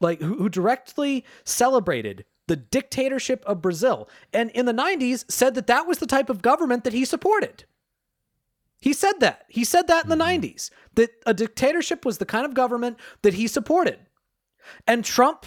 [0.00, 4.10] like, who, who directly celebrated the dictatorship of Brazil.
[4.34, 7.64] And in the 90s said that that was the type of government that he supported.
[8.78, 9.44] He said that.
[9.48, 13.32] He said that in the 90s, that a dictatorship was the kind of government that
[13.32, 14.00] he supported.
[14.86, 15.46] And Trump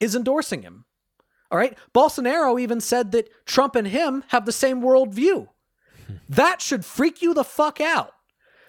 [0.00, 0.86] is endorsing him.
[1.50, 1.76] All right.
[1.94, 5.48] Bolsonaro even said that Trump and him have the same worldview.
[6.06, 6.14] Hmm.
[6.28, 8.14] that should freak you the fuck out.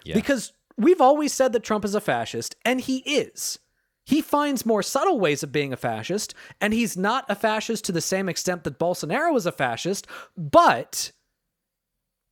[0.03, 0.15] Yeah.
[0.15, 3.59] Because we've always said that Trump is a fascist, and he is.
[4.05, 7.91] He finds more subtle ways of being a fascist, and he's not a fascist to
[7.91, 11.11] the same extent that Bolsonaro is a fascist, but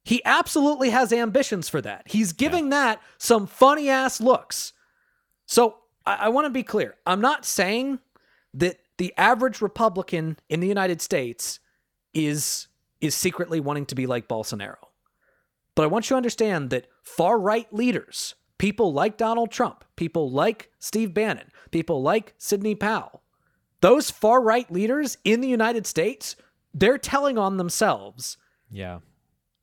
[0.03, 2.03] he absolutely has ambitions for that.
[2.07, 4.73] He's giving that some funny ass looks.
[5.45, 6.95] So I, I want to be clear.
[7.05, 7.99] I'm not saying
[8.55, 11.59] that the average Republican in the United States
[12.13, 12.67] is
[13.01, 14.75] is secretly wanting to be like Bolsonaro.
[15.73, 20.29] But I want you to understand that far right leaders, people like Donald Trump, people
[20.29, 23.23] like Steve Bannon, people like Sidney Powell,
[23.79, 26.35] those far right leaders in the United States,
[26.73, 28.35] they're telling on themselves.
[28.69, 28.99] Yeah.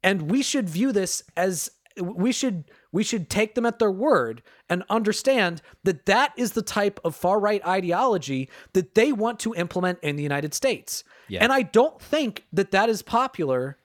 [0.03, 1.70] And we should view this as
[2.01, 6.63] we should we should take them at their word and understand that that is the
[6.63, 11.05] type of far right ideology that they want to implement in the United States.
[11.29, 11.43] Yeah.
[11.43, 13.79] And I don't think that that is popular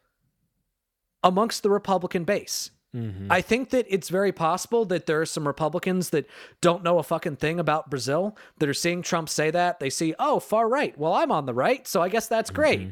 [1.23, 2.71] amongst the Republican base.
[2.95, 3.31] Mm-hmm.
[3.31, 6.27] I think that it's very possible that there are some Republicans that
[6.59, 9.79] don't know a fucking thing about Brazil that are seeing Trump say that.
[9.79, 10.97] They see, oh, far right.
[10.97, 12.61] Well, I'm on the right, so I guess that's mm-hmm.
[12.61, 12.91] great.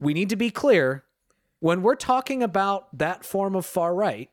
[0.00, 1.04] We need to be clear
[1.60, 4.30] when we're talking about that form of far right,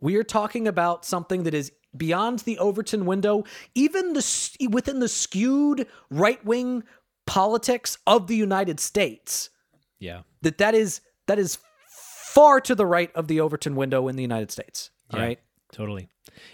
[0.00, 5.08] we are talking about something that is beyond the Overton window, even the within the
[5.08, 6.82] skewed right-wing
[7.26, 9.50] politics of the United States.
[9.98, 10.22] Yeah.
[10.42, 14.22] That that is that is far to the right of the Overton window in the
[14.22, 14.90] United States.
[15.12, 15.26] All Yeah.
[15.26, 15.38] right.
[15.72, 16.08] Totally.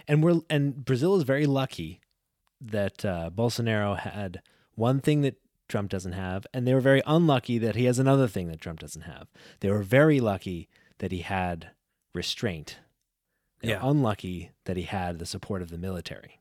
[0.07, 2.00] And we're and Brazil is very lucky
[2.61, 4.42] that uh, Bolsonaro had
[4.74, 5.37] one thing that
[5.68, 8.81] Trump doesn't have, and they were very unlucky that he has another thing that Trump
[8.81, 9.29] doesn't have.
[9.61, 11.70] They were very lucky that he had
[12.14, 12.79] restraint.
[13.62, 13.81] Were Yeah.
[13.83, 16.40] unlucky that he had the support of the military.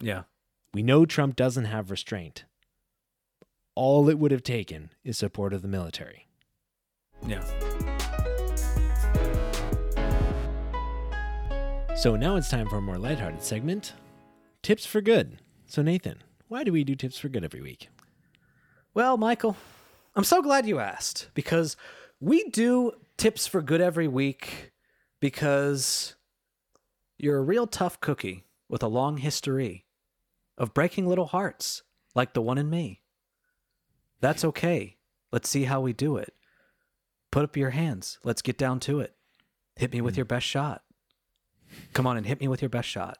[0.00, 0.24] Yeah.
[0.72, 2.44] We know Trump doesn't have restraint.
[3.74, 6.26] All it would have taken is support of the military.
[7.26, 7.44] Yeah.
[11.96, 13.92] So now it's time for a more lighthearted segment
[14.62, 15.38] Tips for Good.
[15.66, 17.88] So, Nathan, why do we do Tips for Good every week?
[18.94, 19.56] Well, Michael,
[20.16, 21.76] I'm so glad you asked because
[22.20, 24.72] we do tips for good every week
[25.20, 26.16] because
[27.18, 29.84] you're a real tough cookie with a long history
[30.56, 31.82] of breaking little hearts
[32.14, 33.02] like the one in me.
[34.20, 34.96] That's okay.
[35.30, 36.34] Let's see how we do it.
[37.30, 38.18] Put up your hands.
[38.24, 39.14] Let's get down to it.
[39.76, 40.20] Hit me with hmm.
[40.20, 40.82] your best shot.
[41.92, 43.18] Come on and hit me with your best shot.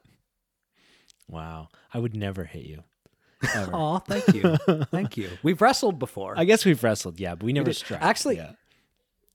[1.27, 1.69] Wow.
[1.93, 2.83] I would never hit you.
[3.55, 4.57] Aw, thank you.
[4.91, 5.29] thank you.
[5.43, 6.33] We've wrestled before.
[6.35, 7.75] I guess we've wrestled, yeah, but we never did.
[7.75, 8.01] struck.
[8.01, 8.51] Actually, yeah.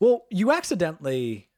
[0.00, 1.48] Well, you accidentally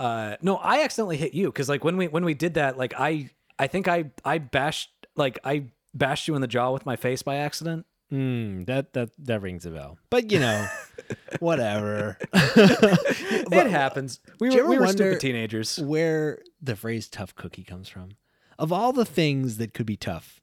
[0.00, 2.94] uh no, I accidentally hit you cuz like when we when we did that like
[2.98, 6.96] I I think I I bashed like I bashed you in the jaw with my
[6.96, 7.86] face by accident.
[8.12, 9.98] Mm, that that that rings a bell.
[10.10, 10.66] But you know,
[11.38, 12.18] whatever.
[12.32, 14.18] it happens.
[14.40, 15.78] We were we were stupid teenagers.
[15.78, 18.10] Where the phrase "tough cookie" comes from?
[18.58, 20.40] Of all the things that could be tough,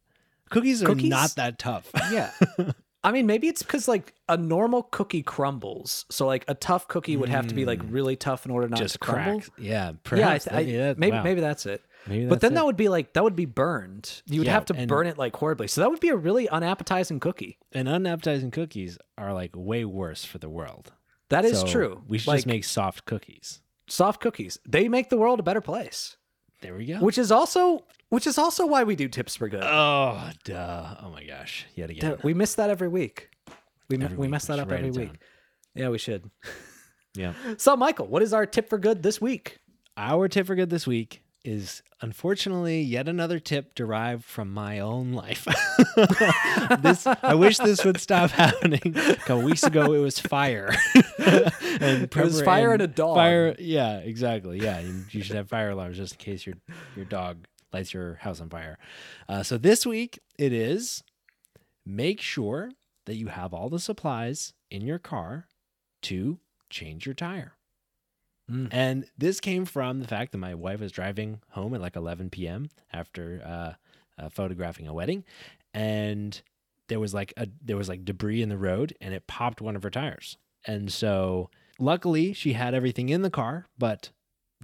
[0.49, 1.09] cookies are Cookies?
[1.09, 1.91] not that tough.
[2.11, 2.31] Yeah.
[3.07, 7.15] I mean, maybe it's because like a normal cookie crumbles, so like a tough cookie
[7.15, 7.89] would have to be like hmm.
[7.89, 8.79] really tough in order not.
[8.79, 9.39] Just to crumble.
[9.39, 9.49] crack.
[9.57, 10.47] Yeah, Yeah, I perhaps.
[10.49, 11.23] I- that- maybe wow.
[11.23, 11.81] maybe that's it.
[12.05, 12.55] Maybe but that's then it.
[12.55, 14.21] that would be like that would be burned.
[14.25, 15.69] You would Yeah, have to and- burn it like horribly.
[15.69, 17.57] So that would be a really unappetizing cookie.
[17.71, 20.91] and unappetizing cookies are like way worse for the world.
[21.29, 22.03] That is So true.
[22.09, 23.61] We should like, just make soft cookies.
[23.87, 24.59] soft cookies.
[24.67, 26.17] They make the world a better place.
[26.61, 26.95] There we go.
[26.99, 29.63] Which is also which is also why we do tips for good.
[29.63, 30.95] oh, duh.
[31.03, 31.65] Oh my gosh.
[31.75, 32.11] Yet again.
[32.11, 33.29] Dude, we miss that every week.
[33.89, 34.31] We Every we week.
[34.31, 35.07] mess that should up every week.
[35.09, 35.17] down.
[35.75, 36.29] Yeah, we should.
[37.15, 37.33] Yeah.
[37.57, 39.59] So, Michael, what is our tip for good this week?
[39.95, 45.13] Our tip for good this week is unfortunately yet another tip derived from my own
[45.13, 45.47] life.
[46.81, 48.81] this I wish this would stop happening.
[48.97, 50.75] A couple weeks ago it was fire.
[51.79, 53.15] and It was fire and a dog.
[53.15, 54.59] Fire yeah, exactly.
[54.59, 54.81] Yeah.
[54.81, 56.55] You, you should have fire alarms just in case your
[56.97, 58.77] your dog lights your house on fire.
[59.29, 61.01] Uh, so this week it is
[61.85, 62.71] make sure
[63.05, 65.47] that you have all the supplies in your car
[66.01, 67.56] to change your tire.
[68.51, 68.69] Mm.
[68.71, 72.29] And this came from the fact that my wife was driving home at like 11
[72.29, 72.69] p.m.
[72.93, 75.23] after uh, uh, photographing a wedding,
[75.73, 76.41] and
[76.87, 79.75] there was like a there was like debris in the road, and it popped one
[79.75, 80.37] of her tires.
[80.65, 84.11] And so, luckily, she had everything in the car, but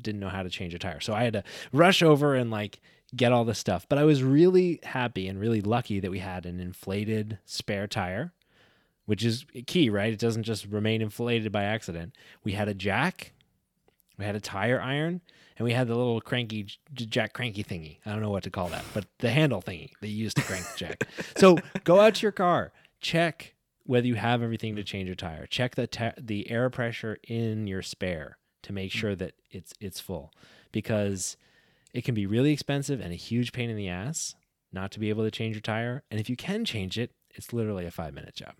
[0.02, 1.00] didn't know how to change a tire.
[1.00, 2.80] So I had to rush over and like
[3.16, 3.86] get all the stuff.
[3.88, 8.34] But I was really happy and really lucky that we had an inflated spare tire,
[9.06, 10.14] which is key, right?
[10.14, 12.16] It doesn't just remain inflated by accident.
[12.44, 13.34] We had a jack,
[14.18, 15.22] we had a tire iron,
[15.58, 18.00] and we had the little cranky jack cranky thingy.
[18.06, 20.42] I don't know what to call that, but the handle thingy that you use to
[20.42, 21.08] crank the jack.
[21.38, 23.56] So go out to your car, check
[23.86, 25.46] whether you have everything to change your tire.
[25.46, 28.96] Check the ta- the air pressure in your spare to make mm.
[28.96, 30.32] sure that it's it's full,
[30.72, 31.38] because
[31.94, 34.36] it can be really expensive and a huge pain in the ass
[34.74, 36.04] not to be able to change your tire.
[36.10, 38.54] And if you can change it, it's literally a five minute job.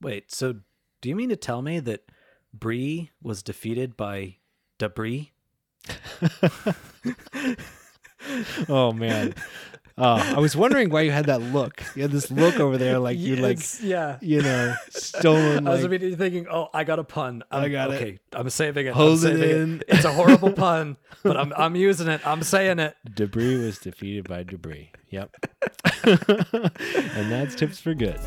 [0.00, 0.60] Wait, so
[1.00, 2.10] do you mean to tell me that
[2.54, 4.36] Brie was defeated by
[4.78, 5.32] Debris?
[8.68, 9.34] Oh man.
[9.96, 11.82] Oh, I was wondering why you had that look.
[11.94, 14.18] You had this look over there, like you like It's- yeah.
[14.20, 15.66] you know stolen.
[15.66, 17.44] I was Like, immediately thinking, oh, I got a pun.
[17.52, 17.94] I'm, I got it.
[17.96, 18.94] okay, I'm saving it.
[18.94, 19.82] Hold I'm it in.
[19.86, 22.26] It's a horrible pun, but I'm I'm using it.
[22.26, 22.96] I'm saying it.
[23.14, 24.90] debris was defeated by debris.
[25.10, 25.36] Yep.
[26.04, 28.18] and that's tips for good.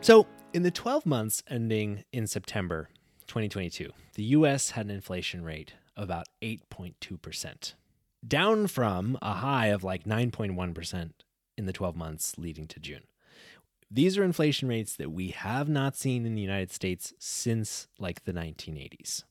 [0.00, 2.88] So, in the 12 months ending in September
[3.26, 7.74] 2022, the US had an inflation rate of about 8.2%,
[8.26, 11.10] down from a high of like 9.1%
[11.56, 13.02] in the 12 months leading to June.
[13.90, 18.24] These are inflation rates that we have not seen in the United States since like
[18.24, 19.24] the 1980s,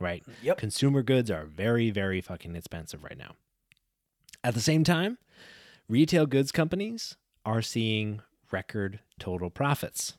[0.00, 0.22] right?
[0.42, 0.58] Yep.
[0.58, 3.34] Consumer goods are very, very fucking expensive right now.
[4.42, 5.18] At the same time,
[5.88, 10.14] retail goods companies are seeing record total profits.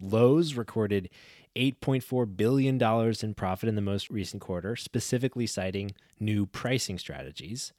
[0.00, 1.10] Lowe's recorded
[1.56, 2.80] $8.4 billion
[3.22, 7.72] in profit in the most recent quarter, specifically citing new pricing strategies.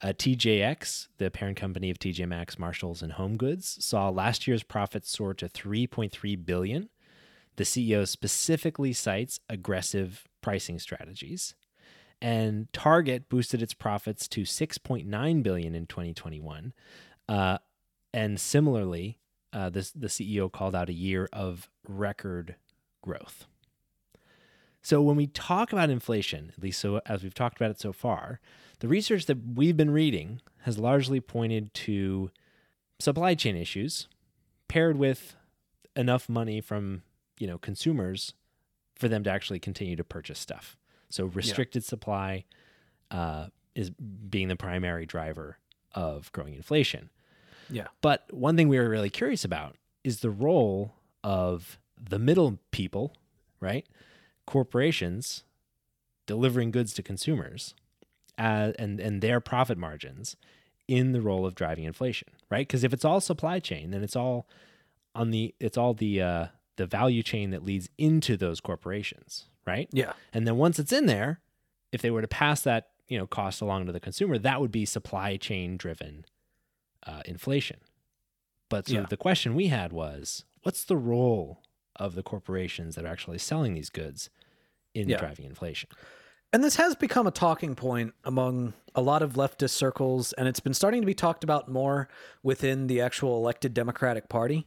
[0.00, 4.62] Uh, TJX, the parent company of TJ Maxx, Marshalls, and Home Goods, saw last year's
[4.62, 6.88] profits soar to 3.3 billion.
[7.56, 11.54] The CEO specifically cites aggressive pricing strategies.
[12.20, 16.72] And Target boosted its profits to 6.9 billion in 2021.
[17.28, 17.58] Uh,
[18.12, 19.18] and similarly,
[19.52, 22.56] uh, this, the CEO called out a year of record
[23.02, 23.46] growth.
[24.82, 27.92] So when we talk about inflation, at least so as we've talked about it so
[27.92, 28.40] far,
[28.80, 32.30] the research that we've been reading has largely pointed to
[32.98, 34.08] supply chain issues
[34.68, 35.34] paired with
[35.96, 37.02] enough money from,
[37.38, 38.34] you know, consumers
[38.94, 40.76] for them to actually continue to purchase stuff.
[41.10, 42.44] So restricted supply
[43.10, 45.58] uh, is being the primary driver
[45.94, 47.10] of growing inflation.
[47.70, 47.88] Yeah.
[48.00, 53.14] But one thing we were really curious about is the role of the middle people,
[53.60, 53.86] right?
[54.46, 55.44] Corporations
[56.26, 57.74] delivering goods to consumers
[58.38, 60.36] uh, and, and their profit margins
[60.86, 62.66] in the role of driving inflation, right?
[62.66, 64.46] Because if it's all supply chain, then it's all
[65.14, 66.46] on the it's all the uh,
[66.76, 69.88] the value chain that leads into those corporations, right?
[69.92, 70.12] Yeah.
[70.32, 71.40] And then once it's in there,
[71.92, 74.72] if they were to pass that you know cost along to the consumer, that would
[74.72, 76.24] be supply chain driven
[77.08, 77.78] uh, inflation.
[78.68, 79.06] But so Yeah.
[79.08, 81.62] the question we had was, what's the role
[81.96, 84.28] of the corporations that are actually selling these goods
[84.94, 85.16] in Yeah.
[85.18, 85.88] driving inflation?
[86.52, 90.60] And this has become a talking point among a lot of leftist circles, and it's
[90.60, 92.08] been starting to be talked about more
[92.42, 94.66] within the actual elected Democratic Party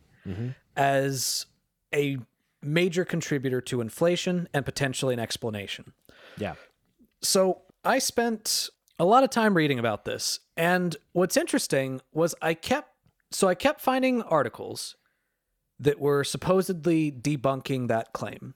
[0.75, 1.47] as
[1.93, 2.17] a
[2.61, 5.93] major contributor to inflation and potentially an explanation.
[6.37, 6.53] Yeah.
[7.23, 8.69] So I spent
[8.99, 12.89] a lot of time reading about this, and what's interesting was I kept
[13.31, 14.95] so I kept finding articles
[15.79, 18.53] that were supposedly debunking that claim.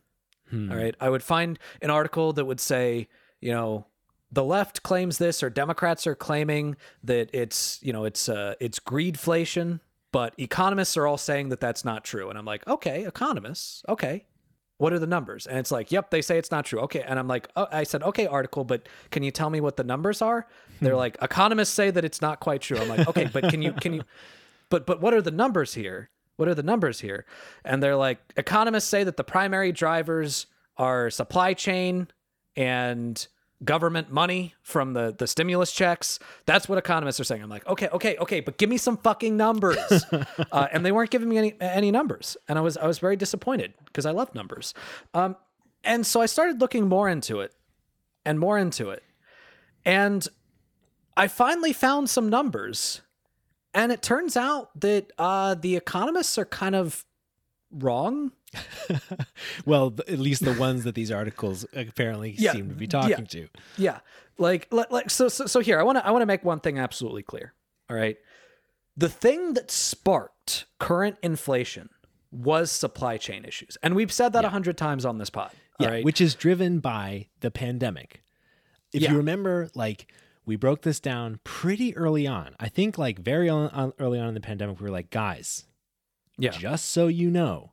[0.49, 0.71] Hmm.
[0.71, 0.95] All right.
[0.99, 3.07] I would find an article that would say,
[3.41, 3.87] you know,
[4.31, 8.79] the left claims this or Democrats are claiming that it's, you know, it's uh it's
[8.79, 9.79] greedflation,
[10.11, 12.29] but economists are all saying that that's not true.
[12.29, 13.83] And I'm like, "Okay, economists.
[13.89, 14.25] Okay.
[14.77, 17.01] What are the numbers?" And it's like, "Yep, they say it's not true." Okay.
[17.01, 19.83] And I'm like, oh, I said, "Okay, article, but can you tell me what the
[19.83, 20.47] numbers are?"
[20.81, 20.99] They're hmm.
[20.99, 23.93] like, "Economists say that it's not quite true." I'm like, "Okay, but can you can
[23.93, 24.03] you
[24.69, 26.09] but but what are the numbers here?
[26.37, 27.25] What are the numbers here?
[27.63, 30.47] And they're like economists say that the primary drivers
[30.77, 32.07] are supply chain
[32.55, 33.27] and
[33.65, 36.19] government money from the the stimulus checks.
[36.45, 37.43] That's what economists are saying.
[37.43, 40.05] I'm like, okay, okay, okay, but give me some fucking numbers.
[40.51, 43.15] uh, and they weren't giving me any any numbers, and I was I was very
[43.15, 44.73] disappointed because I love numbers.
[45.13, 45.35] Um,
[45.83, 47.53] and so I started looking more into it
[48.25, 49.03] and more into it,
[49.83, 50.27] and
[51.17, 53.01] I finally found some numbers
[53.75, 57.05] and it turns out that uh, the economists are kind of
[57.71, 58.31] wrong.
[59.65, 62.89] Well, th- at least the ones that these articles apparently Yeah, seem to be yeah.
[62.89, 63.47] talking to.
[63.77, 63.99] Yeah,
[64.37, 66.59] like like, like so, so so here I want to I want to make one
[66.59, 67.53] thing absolutely clear.
[67.89, 68.17] All right,
[68.95, 71.89] the thing that sparked current inflation
[72.31, 75.51] was supply chain issues, and we've said that a hundred times on this pod.
[75.79, 78.23] All Yeah, right, which is driven by the pandemic.
[78.93, 79.11] If Yeah.
[79.11, 80.11] you remember, like
[80.45, 82.55] we broke this down pretty early on.
[82.59, 85.65] I think like very early on in the pandemic, we were like, guys,
[86.37, 87.71] yeah, just so you know,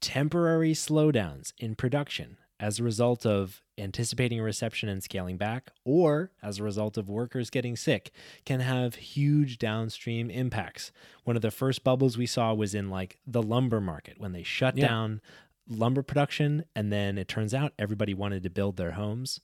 [0.00, 6.32] temporary slowdowns in production as a result of anticipating a recession and scaling back, or
[6.42, 8.10] as a result of workers getting sick,
[8.44, 10.90] can have huge downstream impacts.
[11.22, 14.42] One of the first bubbles we saw was in like the lumber market when they
[14.42, 14.88] shut Yeah.
[14.88, 15.20] down
[15.68, 19.40] lumber production, and then it turns out everybody wanted to build their homes.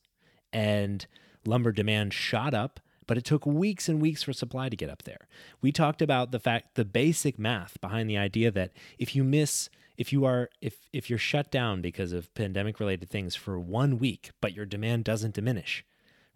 [0.53, 1.07] and
[1.47, 5.02] lumber demand shot up but it took weeks and weeks for supply to get up
[5.02, 5.28] there.
[5.61, 9.68] We talked about the fact the basic math behind the idea that if you miss
[9.96, 13.98] if you are if if you're shut down because of pandemic related things for 1
[13.98, 15.84] week but your demand doesn't diminish,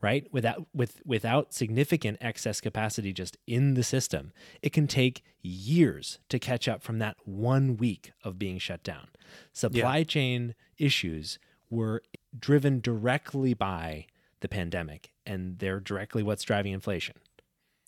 [0.00, 0.26] right?
[0.32, 6.38] Without with without significant excess capacity just in the system, it can take years to
[6.38, 9.08] catch up from that 1 week of being shut down.
[9.52, 10.04] Supply yeah.
[10.04, 11.38] chain issues
[11.70, 12.02] were
[12.38, 14.06] driven directly by
[14.40, 17.16] the pandemic, and they're directly what's driving inflation.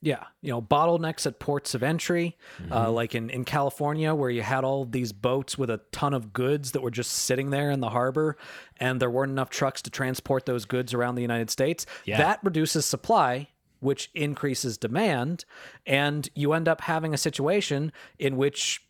[0.03, 2.73] Yeah, you know, bottlenecks at ports of entry, uh, mm-hmm.
[2.73, 6.33] uh, like in, in California, where you had all these boats with a ton of
[6.33, 8.39] goods that were just sitting there in the harbor,
[8.79, 11.85] and there weren't enough trucks to transport those goods around the United States.
[12.07, 12.17] Yeah.
[12.17, 13.49] That reduces supply,
[13.81, 15.45] which increases demand,
[15.85, 18.83] and you end up having a situation in which,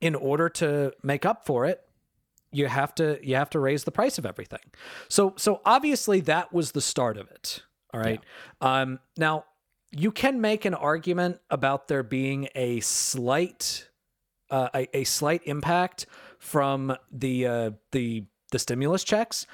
[0.00, 1.87] in order to make up for it,
[2.50, 4.60] you have to you have to raise the price of everything.
[5.08, 7.62] So so obviously that was the start of it.
[7.92, 8.20] All right.
[8.62, 8.80] Yeah.
[8.80, 9.44] Um, now
[9.90, 13.88] you can make an argument about there being a slight
[14.50, 16.06] uh, a, a slight impact
[16.38, 19.46] from the uh, the the stimulus checks,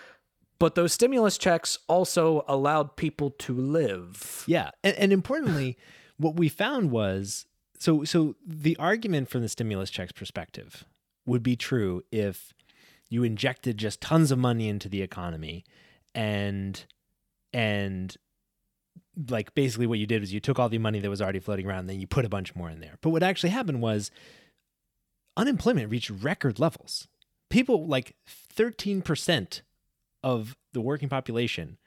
[0.59, 4.45] but those stimulus checks also allowed people to live.
[4.47, 5.77] Yeah, and, and importantly,
[6.17, 7.47] what we found was
[7.79, 10.85] so so the argument from the stimulus checks perspective
[11.27, 12.53] would be true if
[13.09, 15.65] you injected just tons of money into the economy
[16.15, 16.85] and
[17.53, 18.17] and
[19.29, 21.67] like basically what you did was you took all the money that was already floating
[21.67, 22.99] around and then you put a bunch more in there.
[23.01, 24.11] But what actually happened was
[25.37, 27.07] unemployment reached record levels.
[27.49, 28.17] People like
[28.57, 29.61] 13%
[30.23, 31.79] of the working population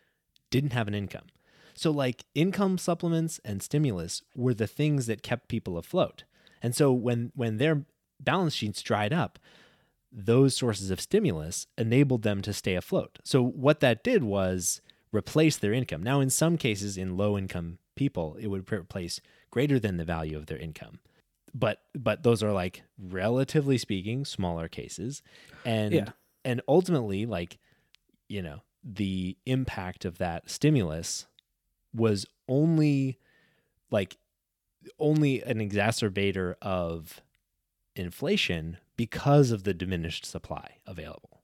[0.49, 1.25] didn't have an income.
[1.73, 6.23] So like income supplements and stimulus were the things that kept people afloat.
[6.61, 7.85] And so when when their
[8.19, 9.37] balance sheets dried up,
[10.11, 13.19] those sources of stimulus enabled them to stay afloat.
[13.23, 14.81] So what that did was
[15.11, 16.03] replace their income.
[16.03, 19.19] Now, in some cases, in low income people, it would replace
[19.51, 20.99] greater than the value of their income.
[21.53, 25.23] But but those are like relatively speaking smaller cases,
[25.65, 26.09] and yeah.
[26.45, 27.57] and ultimately like
[28.27, 31.25] you know the impact of that stimulus
[31.93, 33.17] was only
[33.89, 34.17] like
[34.99, 37.21] only an exacerbator of
[37.95, 41.41] inflation because of the diminished supply available.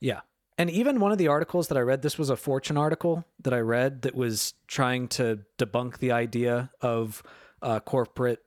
[0.00, 0.20] Yeah.
[0.58, 3.54] And even one of the articles that I read, this was a Fortune article that
[3.54, 7.22] I read that was trying to debunk the idea of
[7.62, 8.40] uh, corporate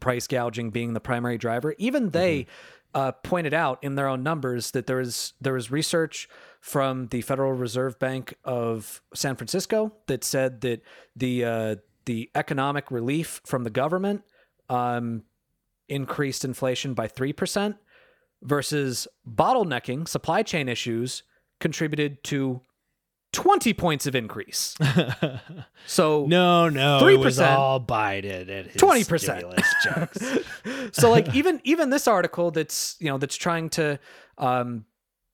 [0.00, 1.74] price gouging being the primary driver.
[1.78, 2.50] Even they mm-hmm.
[2.94, 6.28] uh, pointed out in their own numbers that there is there was research
[6.60, 10.82] from the Federal Reserve Bank of San Francisco that said that
[11.14, 14.22] the uh, the economic relief from the government
[14.68, 15.22] um,
[15.88, 17.76] increased inflation by 3%
[18.42, 21.22] versus bottlenecking, supply chain issues
[21.60, 22.60] contributed to
[23.32, 24.76] 20 points of increase.
[25.86, 30.92] so no, no, 3%, it was all Biden and his 20%.
[30.94, 33.98] so like even even this article that's, you know, that's trying to
[34.38, 34.86] um,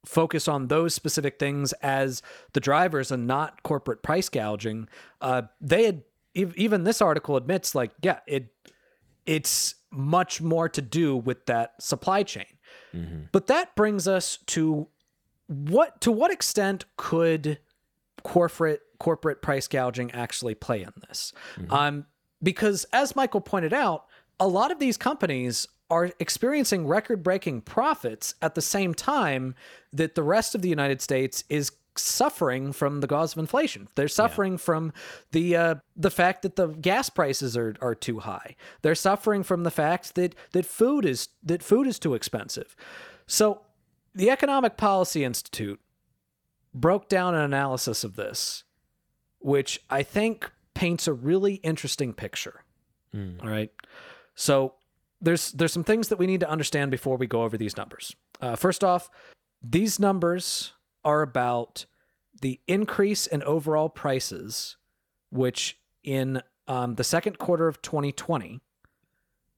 [0.04, 2.22] focus on those specific things as
[2.54, 4.88] the drivers and not corporate price gouging,
[5.20, 6.02] uh, they had
[6.34, 8.48] even this article admits like yeah, it
[9.26, 12.46] it's much more to do with that supply chain.
[12.94, 13.24] Mm-hmm.
[13.32, 14.88] But that brings us to
[15.46, 17.58] what to what extent could
[18.22, 21.32] corporate corporate price gouging actually play in this?
[21.56, 21.72] Mm-hmm.
[21.72, 22.06] Um,
[22.42, 24.06] because as Michael pointed out,
[24.40, 29.54] a lot of these companies are experiencing record breaking profits at the same time
[29.92, 33.88] that the rest of the United States is suffering from the cause of inflation.
[33.94, 34.58] They're suffering yeah.
[34.58, 34.92] from
[35.32, 38.56] the uh, the fact that the gas prices are, are too high.
[38.82, 42.74] They're suffering from the fact that that food is that food is too expensive.
[43.26, 43.62] So
[44.14, 45.80] the Economic Policy Institute
[46.74, 48.64] broke down an analysis of this,
[49.38, 52.64] which I think paints a really interesting picture.
[53.14, 53.42] Mm.
[53.42, 53.70] All right.
[54.34, 54.74] So
[55.20, 58.14] there's there's some things that we need to understand before we go over these numbers.
[58.40, 59.10] Uh, first off,
[59.62, 60.72] these numbers
[61.04, 61.86] are about
[62.40, 64.76] the increase in overall prices,
[65.30, 68.60] which in um, the second quarter of 2020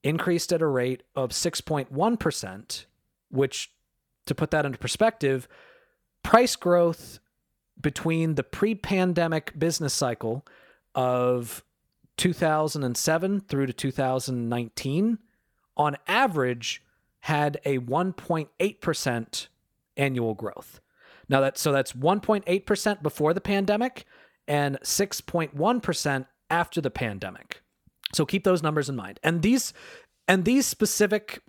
[0.03, 2.84] increased at a rate of 6.1%,
[3.30, 3.72] which,
[4.26, 5.49] to put that into perspective,
[6.22, 7.18] price growth
[7.80, 10.47] between the pre pandemic business cycle
[10.95, 11.64] of
[12.16, 15.18] 2007 through to 2019
[15.76, 16.82] on average
[17.20, 19.49] had a 1.8%
[19.97, 20.80] annual growth.
[21.29, 24.07] Now that so that's 1.8% before the pandemic
[24.47, 27.62] and 6.1% after the pandemic.
[28.12, 29.18] So keep those numbers in mind.
[29.22, 29.72] And these
[30.29, 31.43] and these specific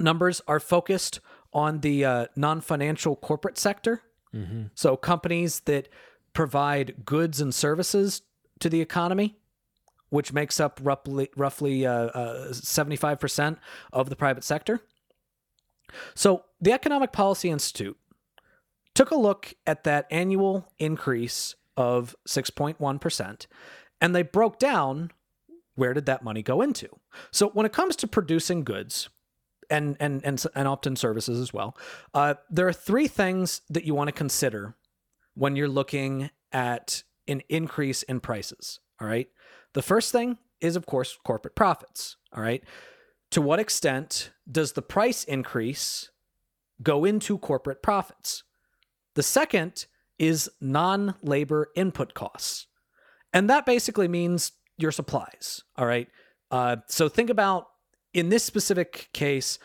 [0.00, 1.20] numbers are focused
[1.52, 4.02] on the uh, non-financial corporate sector.
[4.34, 4.64] Mm-hmm.
[4.74, 5.88] So companies that
[6.32, 8.22] provide goods and services
[8.60, 9.36] to the economy,
[10.08, 13.58] which makes up roughly roughly uh, uh, 75%
[13.92, 14.80] of the private sector.
[16.14, 17.98] So the Economic Policy Institute
[18.94, 23.46] took a look at that annual increase of 6.1%,
[24.00, 25.10] and they broke down
[25.74, 26.88] where did that money go into.
[27.30, 29.08] So when it comes to producing goods,
[29.70, 31.76] and and and and often services as well.
[32.12, 34.76] Uh, there are three things that you want to consider
[35.34, 38.80] when you're looking at an increase in prices.
[39.00, 39.28] All right.
[39.72, 42.16] The first thing is, of course, corporate profits.
[42.34, 42.62] All right.
[43.30, 46.10] To what extent does the price increase
[46.82, 48.44] go into corporate profits?
[49.14, 49.86] The second
[50.18, 52.66] is non labor input costs.
[53.32, 55.62] And that basically means your supplies.
[55.76, 56.08] All right.
[56.50, 57.66] Uh, so think about
[58.12, 59.58] in this specific case,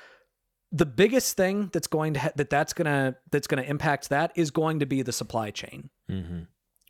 [0.71, 4.51] the biggest thing that's going to ha- that that's gonna that's gonna impact that is
[4.51, 5.89] going to be the supply chain.
[6.09, 6.41] Mm-hmm.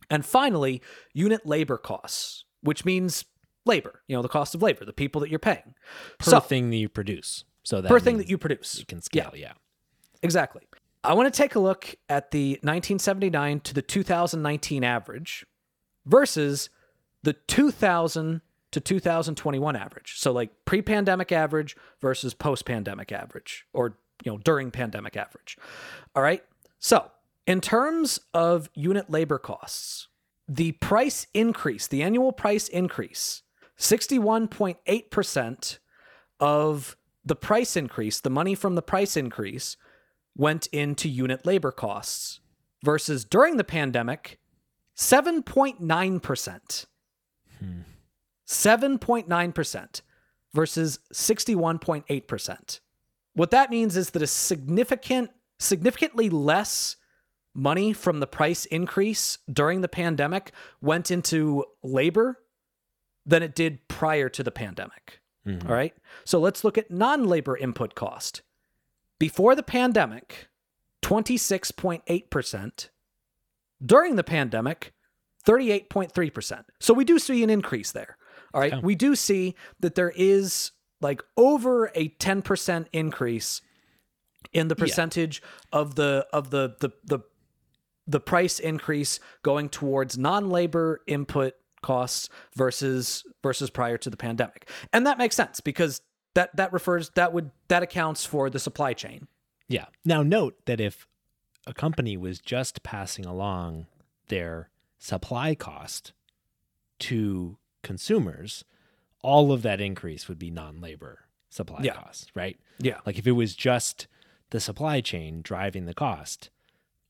[0.09, 0.81] And finally,
[1.13, 3.25] unit labor costs, which means
[3.65, 4.01] labor.
[4.07, 5.73] You know, the cost of labor, the people that you're paying
[6.19, 7.43] Per So- thing that you produce.
[7.63, 8.79] So that per thing that you produce.
[8.79, 9.33] you can scale.
[9.35, 9.53] Yeah.
[10.23, 10.61] Exactly.
[11.03, 15.45] I want to take a look at the 1979 to the 2019 average
[16.05, 16.69] versus
[17.23, 18.41] the 2000
[18.71, 20.15] to 2021 average.
[20.17, 25.57] So like pre-pandemic average versus post-pandemic average or you know during pandemic average.
[26.15, 26.43] All right?
[26.79, 27.11] So,
[27.45, 30.07] in terms of unit labor costs,
[30.47, 33.41] the price increase, the annual price increase,
[33.79, 35.77] 61.8%
[36.39, 39.77] of the price increase, the money from the price increase
[40.37, 42.39] went into unit labor costs
[42.83, 44.39] versus during the pandemic
[44.95, 46.85] 7.9%.
[48.47, 50.01] 7.9%
[50.53, 52.79] versus 61.8%.
[53.33, 56.95] What that means is that a significant significantly less
[57.53, 62.37] money from the price increase during the pandemic went into labor
[63.25, 65.19] than it did prior to the pandemic.
[65.47, 65.65] Mhm.
[65.65, 65.95] All right?
[66.23, 68.43] So let's look at non-labor input cost.
[69.19, 70.47] Before the pandemic,
[71.01, 72.89] 26.8%.
[73.85, 74.93] During the pandemic,
[75.45, 76.63] 38.3%.
[76.79, 78.17] So we do see an increase there.
[78.53, 78.73] All right.
[78.73, 78.79] Yeah.
[78.81, 83.61] We do see that there is like over a 10% increase
[84.53, 84.83] in the Yeah.
[84.83, 85.41] percentage
[85.71, 87.19] of the of the the the
[88.07, 94.69] the price increase going towards non-labor input costs versus versus prior to the pandemic.
[94.93, 96.01] And that makes sense because
[96.37, 99.27] that that refers that would that accounts for the supply chain.
[99.67, 99.85] Yeah.
[100.05, 101.07] Now, note that if
[101.65, 103.87] a company was just passing along
[104.27, 104.69] their
[104.99, 106.13] supply cost
[106.99, 108.63] to consumers,
[109.23, 111.93] all of that increase would be non labor supply Yeah.
[111.95, 112.59] costs, right?
[112.77, 112.99] Yeah.
[113.03, 114.05] Like if it was just
[114.51, 116.51] the supply chain driving the cost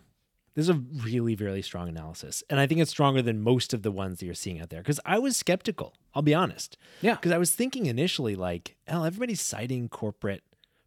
[0.57, 2.43] This is a really, really strong analysis.
[2.49, 4.81] And I think it's stronger than most of the ones that you're seeing out there.
[4.81, 6.79] Because I was skeptical, I'll be honest.
[7.03, 7.15] Yeah.
[7.15, 10.43] Because I was thinking initially, like, oh, everybody's citing corporate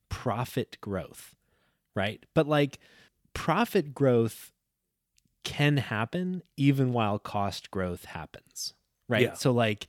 [0.10, 1.36] profit growth,
[1.96, 2.26] right?
[2.34, 2.80] But like,
[3.34, 4.52] profit growth
[5.44, 8.74] can happen even while cost growth happens,
[9.08, 9.22] right?
[9.22, 9.34] Yeah.
[9.34, 9.88] So, like,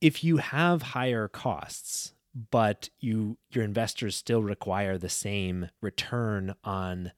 [0.00, 2.12] if you have higher costs,
[2.50, 7.12] but you your investors still require the same return on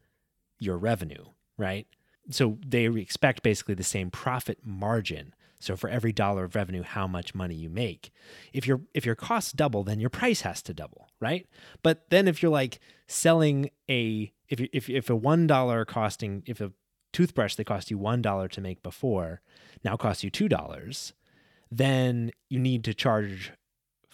[0.59, 1.25] your revenue,
[1.57, 1.87] right?
[2.31, 5.35] So they expect basically the same profit margin.
[5.61, 8.11] So for every dollar of revenue, how much money you make.
[8.53, 11.47] If your if your costs double, then your price has to double, right?
[11.83, 16.43] But then if you're like selling a if you, if if a one dollar costing
[16.47, 16.73] if a
[17.13, 19.41] toothbrush that cost you one dollar to make before
[19.85, 21.15] now costs you two dollars,
[21.71, 23.53] then you need to charge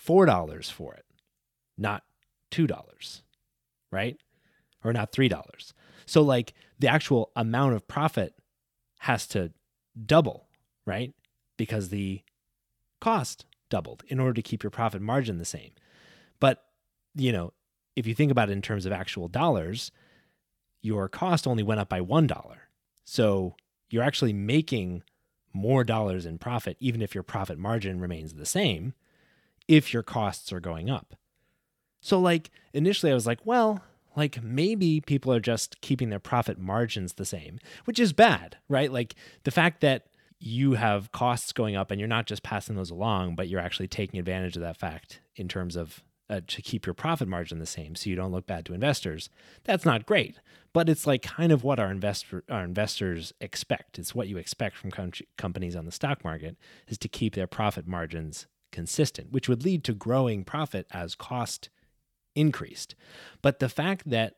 [0.04, 1.04] $4 for it,
[1.76, 2.02] not
[2.50, 3.22] $2,
[3.90, 4.16] right?
[4.82, 5.72] Or not $3.
[6.10, 8.34] So, like, the actual amount of profit
[8.98, 9.52] has to
[10.06, 10.48] double,
[10.84, 11.14] right?
[11.56, 12.22] Because the
[13.00, 15.70] cost doubled in order to keep your profit margin the same.
[16.40, 16.64] But,
[17.14, 17.52] you know,
[17.94, 19.92] if you think about it in terms of actual dollars,
[20.82, 22.56] your cost only went up by $1.
[23.04, 23.54] So
[23.88, 25.04] you're actually making
[25.52, 28.94] more dollars in profit, even if your profit margin remains the same,
[29.68, 31.14] if your costs are going up.
[32.00, 33.84] So, like, initially I was like, well,
[34.16, 38.92] like maybe people are just keeping their profit margins the same, which is bad, right?
[38.92, 40.06] Like the fact that
[40.38, 43.88] you have costs going up and you're not just passing those along, but you're actually
[43.88, 47.66] taking advantage of that fact in terms of uh, to keep your profit margin the
[47.66, 49.28] same so you don't look bad to investors.
[49.64, 50.36] That's not great,
[50.72, 53.98] but it's like kind of what our investor our investors expect.
[53.98, 56.56] It's what you expect from com- companies on the stock market
[56.88, 61.68] is to keep their profit margins consistent, which would lead to growing profit as cost
[62.34, 62.94] increased.
[63.42, 64.34] But the fact that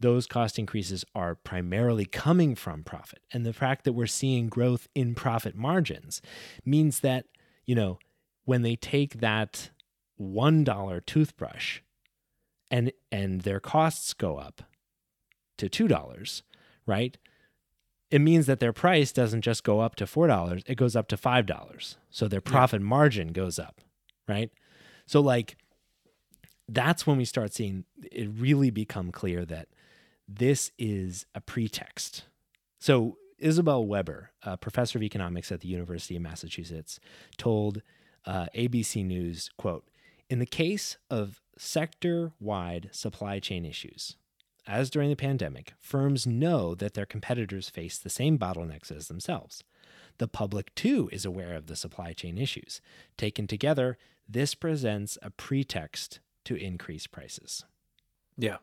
[0.00, 4.88] those cost increases are primarily coming from profit and the fact that we're seeing growth
[4.94, 6.20] in profit margins
[6.64, 7.26] means that,
[7.64, 7.98] you know,
[8.44, 9.70] when they take that
[10.20, 11.80] $1 toothbrush
[12.70, 14.62] and and their costs go up
[15.58, 16.42] to $2,
[16.86, 17.16] right?
[18.10, 21.16] It means that their price doesn't just go up to $4, it goes up to
[21.16, 21.96] $5.
[22.10, 22.86] So their profit yeah.
[22.86, 23.80] margin goes up,
[24.28, 24.50] right?
[25.06, 25.56] So like
[26.68, 29.68] that's when we start seeing it really become clear that
[30.26, 32.24] this is a pretext.
[32.78, 36.98] So Isabel Weber, a professor of economics at the University of Massachusetts,
[37.36, 37.82] told
[38.24, 39.86] uh, ABC News, quote,
[40.30, 44.16] in the case of sector-wide supply chain issues,
[44.66, 49.62] as during the pandemic, firms know that their competitors face the same bottlenecks as themselves.
[50.18, 52.80] The public, too, is aware of the supply chain issues.
[53.18, 57.64] Taken together, this presents a pretext to increase prices.
[58.36, 58.58] Yeah.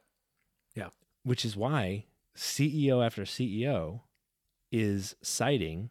[0.75, 0.89] Yeah.
[1.23, 2.05] Which is why
[2.36, 4.01] CEO after CEO
[4.71, 5.89] is citing,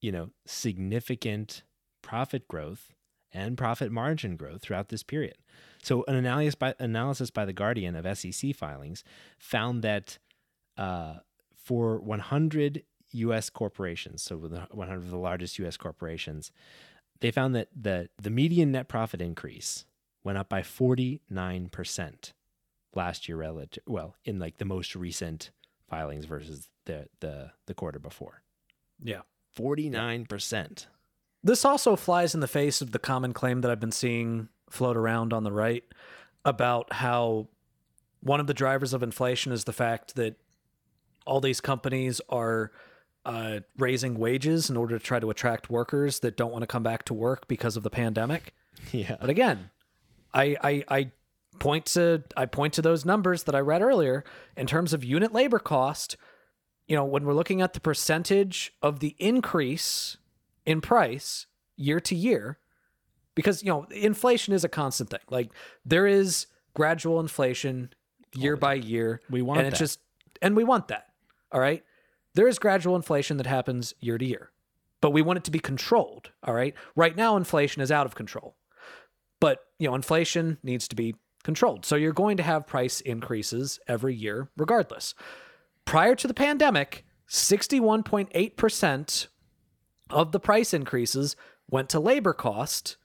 [0.00, 1.62] you know, significant
[2.02, 2.92] profit growth
[3.32, 5.36] and profit margin growth throughout this period.
[5.82, 9.04] So, an analysis by, analysis by the Guardian of SEC filings
[9.38, 10.18] found that
[10.76, 11.16] uh,
[11.56, 12.82] for 100
[13.12, 13.50] U.S.
[13.50, 15.76] corporations, so 100 of the largest U.S.
[15.76, 16.52] corporations,
[17.20, 19.84] they found that the the median net profit increase
[20.24, 22.32] went up by 49%
[22.94, 25.50] last year relative well in like the most recent
[25.88, 28.42] filings versus the the the quarter before.
[29.00, 29.22] Yeah.
[29.56, 30.86] 49%.
[31.44, 34.96] This also flies in the face of the common claim that I've been seeing float
[34.96, 35.84] around on the right
[36.44, 37.48] about how
[38.20, 40.36] one of the drivers of inflation is the fact that
[41.26, 42.72] all these companies are
[43.24, 46.82] uh, raising wages in order to try to attract workers that don't want to come
[46.82, 48.54] back to work because of the pandemic.
[48.92, 49.16] Yeah.
[49.20, 49.70] But again,
[50.34, 51.10] I, I, I
[51.58, 54.24] point to I point to those numbers that I read earlier
[54.56, 56.16] in terms of unit labor cost.
[56.86, 60.18] You know, when we're looking at the percentage of the increase
[60.66, 62.58] in price year to year,
[63.34, 65.20] because you know inflation is a constant thing.
[65.30, 65.50] Like
[65.84, 67.90] there is gradual inflation
[68.34, 69.20] year by year.
[69.30, 70.00] We want and it's just
[70.42, 71.08] and we want that.
[71.52, 71.82] All right.
[72.34, 74.50] There is gradual inflation that happens year to year,
[75.00, 76.32] but we want it to be controlled.
[76.42, 76.74] All right.
[76.96, 78.56] Right now, inflation is out of control.
[79.44, 81.84] But, you know, inflation needs to be controlled.
[81.84, 85.14] So you're going to have price increases every year regardless.
[85.84, 89.26] Prior to the pandemic, 61.8%
[90.08, 91.36] of the price increases
[91.68, 92.96] went to labor cost,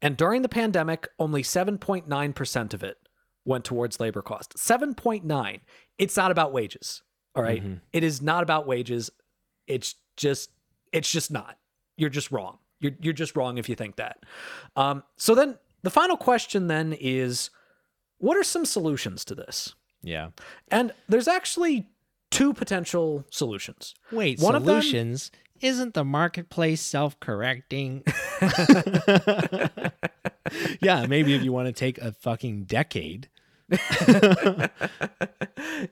[0.00, 2.96] and during the pandemic, only 7.9% of it
[3.44, 4.56] went towards labor cost.
[4.56, 5.60] 7.9.
[5.98, 7.02] It's not about wages.
[7.34, 7.62] All right?
[7.62, 7.74] mm-hmm.
[7.92, 9.10] it is not about wages.
[9.66, 10.48] It's just
[10.94, 11.58] it's just not.
[11.98, 12.56] You're just wrong.
[12.80, 14.24] You're you're just wrong if you think that.
[14.76, 17.50] Um, so then the final question then is,
[18.18, 19.74] what are some solutions to this?
[20.02, 20.30] Yeah,
[20.70, 21.88] and there's actually
[22.30, 23.94] two potential solutions.
[24.12, 25.26] Wait, One solutions?
[25.26, 28.04] Of them, isn't the marketplace self-correcting?
[30.80, 33.28] yeah, maybe if you want to take a fucking decade.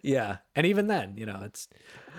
[0.02, 1.68] yeah, and even then, you know, it's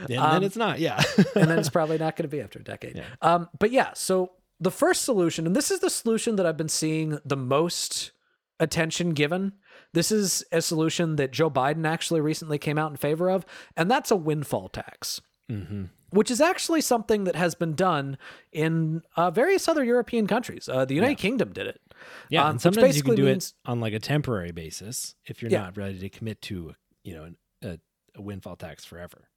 [0.10, 0.80] and um, then it's not.
[0.80, 1.02] Yeah,
[1.36, 2.96] and then it's probably not going to be after a decade.
[2.98, 3.06] Yeah.
[3.22, 6.70] Um, but yeah, so the first solution, and this is the solution that I've been
[6.70, 8.12] seeing the most
[8.60, 9.54] attention given.
[9.94, 13.46] This is a solution that Joe Biden actually recently came out in favor of,
[13.76, 15.22] and that's a windfall tax.
[15.52, 15.86] Mm-hmm.
[16.10, 18.18] Which is actually something that has been done
[18.54, 20.70] in uh, various other European countries.
[20.70, 21.22] Uh, the United yeah.
[21.22, 21.82] Kingdom did it.
[22.30, 25.42] Yeah, um, and sometimes you can do means, it on like a temporary basis if
[25.42, 25.64] you're yeah.
[25.64, 27.80] not ready to commit to, you know, a,
[28.16, 29.28] a, windfall tax forever.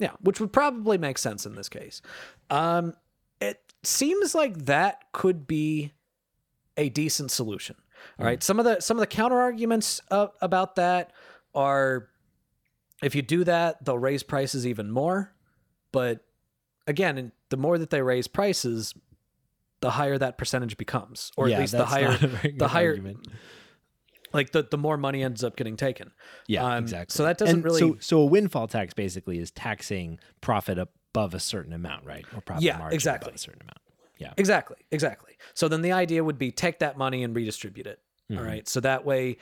[0.00, 2.02] Yeah, which would probably make sense in this case.
[2.50, 2.94] Um,
[3.40, 5.92] it seems like that could be
[6.76, 7.76] a decent solution.
[8.18, 8.42] All right.
[8.42, 11.12] Some of the some of the counter arguments uh, about that
[11.54, 12.08] are
[13.02, 15.34] if you do that, they'll raise prices even more.
[15.92, 16.24] But
[16.86, 18.94] again, the more that they raise prices,
[19.80, 22.68] the higher that percentage becomes, or Yeah, at least the higher not a very the
[22.68, 23.28] higher argument.
[24.32, 26.10] like the the more money ends up getting taken.
[26.46, 27.14] Yeah, Um, exactly.
[27.14, 30.78] so that doesn't And really- So, so a windfall tax basically is taxing profit
[31.16, 32.24] above a certain amount, right?
[32.34, 33.28] Or profit Yeah, margin exactly.
[33.28, 33.78] above a certain amount.
[34.18, 34.32] Yeah.
[34.36, 35.36] Exactly, exactly.
[35.54, 38.00] So then the idea would be take that money and redistribute it.
[38.30, 38.66] all right.
[38.68, 39.36] So that way,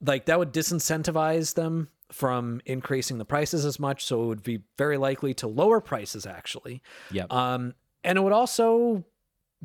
[0.00, 4.04] like that would disincentivize them from increasing the prices as much.
[4.04, 6.82] So it would be very likely to lower prices actually.
[7.10, 7.26] Yeah.
[7.30, 9.04] Um, and it would also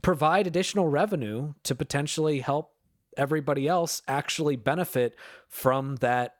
[0.01, 2.71] provide additional revenue to potentially help
[3.15, 5.15] everybody else actually benefit
[5.49, 6.35] from that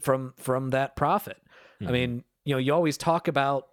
[0.00, 1.38] from from that profit.
[1.80, 1.88] Mm-hmm.
[1.88, 3.68] I mean, you know, you always talk about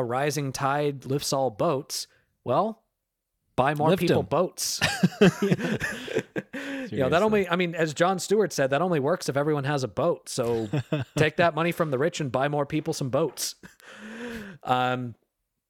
[0.00, 2.08] a rising tide lifts all boats.
[2.42, 2.82] Well,
[3.54, 4.80] buy more Lift people boats.
[5.20, 9.64] you know, that only I mean, as Jon Stewart said, that only works if everyone
[9.64, 10.28] has a boat.
[10.28, 10.68] So
[11.16, 13.54] take that money from the rich and buy more people some boats.
[14.62, 15.14] Um,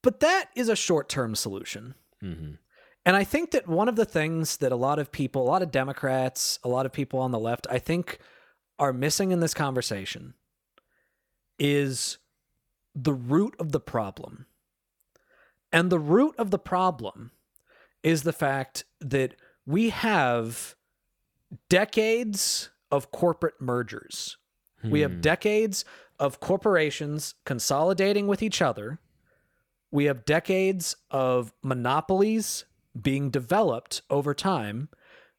[0.03, 1.95] but that is a short-term solution.
[2.23, 2.59] Mhm.
[3.05, 5.63] And I think that one of the things that a lot of people, a lot
[5.63, 8.19] of Democrats, a lot of people on the left, I think
[8.79, 10.35] are missing in this conversation
[11.59, 12.19] is
[12.95, 14.47] the root of the problem.
[15.73, 17.31] And the root of the problem
[18.03, 19.35] is the fact that
[19.67, 20.75] we have
[21.69, 24.37] decades of corporate mergers.
[24.83, 25.85] We have decades
[26.19, 28.99] of corporations consolidating with each other.
[29.91, 32.65] We have decades of monopolies
[33.01, 34.89] being developed over time.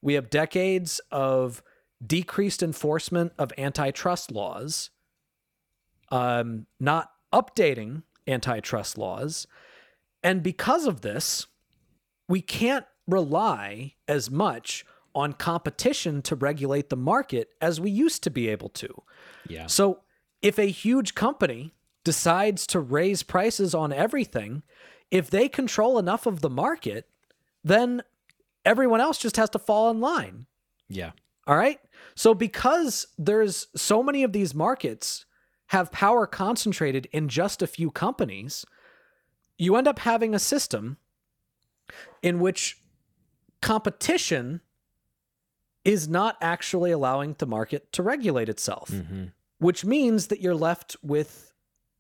[0.02, 1.64] We have decades of
[2.06, 4.89] decreased enforcement of antitrust laws,
[6.10, 9.47] um, not updating antitrust laws.
[10.23, 11.47] And because of this,
[12.27, 18.29] we can't rely as much on competition to regulate the market as we used to
[18.29, 19.03] be able to.
[19.47, 19.67] Yeah.
[19.67, 19.99] So
[20.41, 21.73] if a huge company
[22.03, 24.63] decides to raise prices on everything,
[25.09, 27.09] if they control enough of the market,
[27.63, 28.01] then
[28.65, 30.45] everyone else just has to fall in line.
[30.88, 31.11] Yeah.
[31.47, 31.79] All right.
[32.15, 35.25] So because there's so many of these markets
[35.72, 38.65] have power concentrated in just a few companies,
[39.57, 40.97] you end up having a system
[42.22, 42.82] in which
[43.61, 44.61] competition
[45.86, 49.26] is not actually allowing the market to regulate itself, Mm-hmm.
[49.59, 51.53] which means that you're left with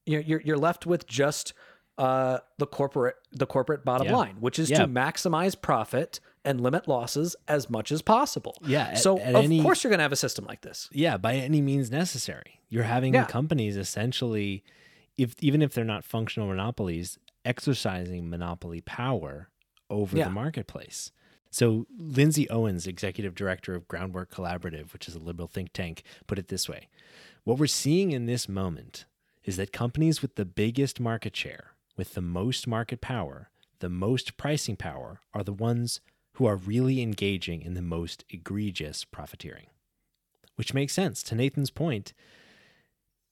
[0.05, 1.53] you're you're, left with just
[1.97, 4.15] uh, the corporate the corporate bottom Yeah.
[4.17, 4.79] line, which is Yeah.
[4.79, 8.55] to maximize profit and limit losses as much as possible.
[8.65, 10.89] Yeah, at- So at of any- course you're going to have a system like this.
[10.91, 12.60] Yeah, by any means necessary.
[12.71, 13.25] You're having Yeah.
[13.25, 14.63] companies essentially,
[15.17, 19.49] if even if they're not functional monopolies, exercising monopoly power
[19.89, 20.23] over Yeah.
[20.23, 21.11] the marketplace.
[21.51, 26.39] So Lindsay Owens, executive director of Groundwork Collaborative, which is a liberal think tank, put
[26.39, 26.87] it this way:
[27.43, 29.05] What we're seeing in this moment
[29.43, 33.49] is that companies with the biggest market share, with the most market power,
[33.79, 35.99] the most pricing power, are the ones
[36.35, 39.67] who are really engaging in the most egregious profiteering
[40.55, 42.13] which makes sense to Nathan's point.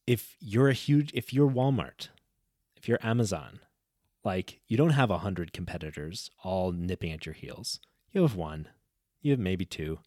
[0.09, 2.07] If you're a huge, if you're Walmart,
[2.75, 3.59] if you're Amazon,
[4.23, 7.79] like you don't have a hundred competitors all nipping at your heels.
[8.11, 8.67] You have one,
[9.21, 9.99] you have maybe two.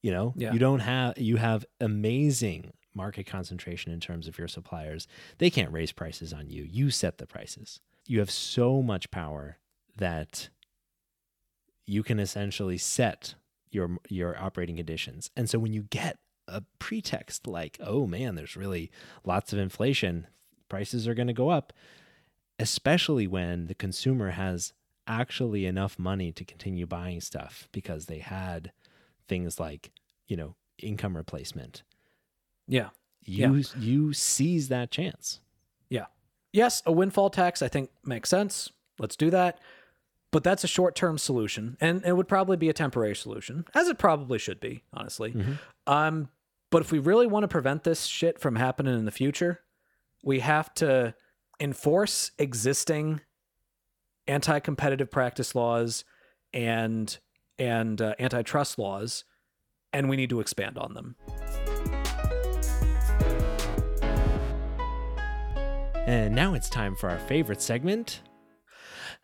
[0.00, 0.52] You know, Yeah.
[0.54, 5.06] you don't have, you have amazing market concentration in terms of your suppliers.
[5.36, 6.62] They can't raise prices on you.
[6.62, 7.80] You set the prices.
[8.06, 9.58] You have so much power
[9.98, 10.48] that
[11.84, 13.34] you can essentially set
[13.70, 15.30] your your operating conditions.
[15.36, 16.18] And so when you get
[16.48, 18.90] a pretext like, "Oh man, there's really
[19.24, 20.26] lots of inflation,
[20.68, 21.72] prices are going to go up,"
[22.58, 24.72] especially when the consumer has
[25.06, 28.72] actually enough money to continue buying stuff because they had
[29.28, 29.92] things like,
[30.26, 31.82] you know, income replacement.
[32.66, 32.90] Yeah.
[33.24, 35.40] You you seize that chance.
[35.88, 36.06] Yeah.
[36.52, 38.70] Yes, a windfall tax I think makes sense.
[38.98, 39.58] Let's do that.
[40.32, 43.98] But that's a short-term solution and it would probably be a temporary solution, as it
[43.98, 45.34] probably should be, honestly.
[45.86, 46.28] Um
[46.70, 49.60] but if we really want to prevent this shit from happening in the future,
[50.24, 51.14] we have to
[51.60, 53.20] enforce existing
[54.26, 56.04] anti-competitive practice laws
[56.52, 57.18] and
[57.58, 59.24] and uh, antitrust laws
[59.92, 61.16] and we need to expand on them.
[66.06, 68.20] And now it's time for our favorite segment,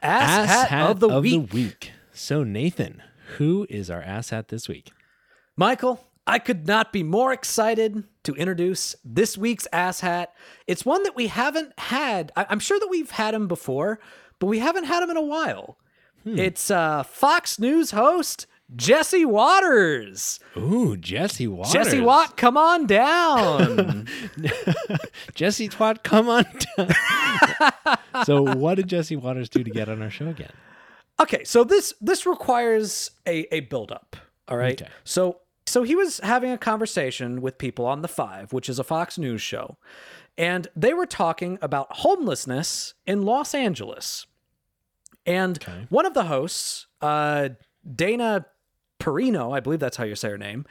[0.01, 1.53] Ass, hat, of the week.
[1.53, 1.93] week.
[2.13, 3.03] So Nathan,
[3.37, 4.91] who is our ass hat this week?
[5.57, 10.33] Michael, I could not be more excited to introduce this week's ass hat.
[10.67, 12.31] It's one that we haven't had.
[12.37, 13.99] I- I'm sure that we've had him before,
[14.39, 15.79] but we haven't had him in a while.
[16.25, 18.47] It's uh, Fox News host
[18.77, 20.39] Jesse Watters.
[20.57, 21.73] Ooh, Jesse Watters.
[21.73, 24.07] Jesse Watt, come on down.
[25.35, 26.45] Jesse Twat, come on
[26.77, 26.89] down.
[28.25, 30.53] so, what did Jesse Watters do to get on our show again?
[31.21, 34.17] okay, so this this requires a a build up.
[34.49, 34.81] All right.
[34.81, 34.91] Okay.
[35.05, 35.41] So
[35.73, 39.17] so he was having a conversation with people on the Five, which is a Fox
[39.17, 39.79] News show,
[40.37, 44.27] and they were talking about homelessness in Los Angeles.
[45.25, 45.87] And Okay.
[45.89, 47.51] one of the hosts, uh,
[47.95, 48.45] Dana
[49.01, 50.67] Perino, I believe that's how you say her name,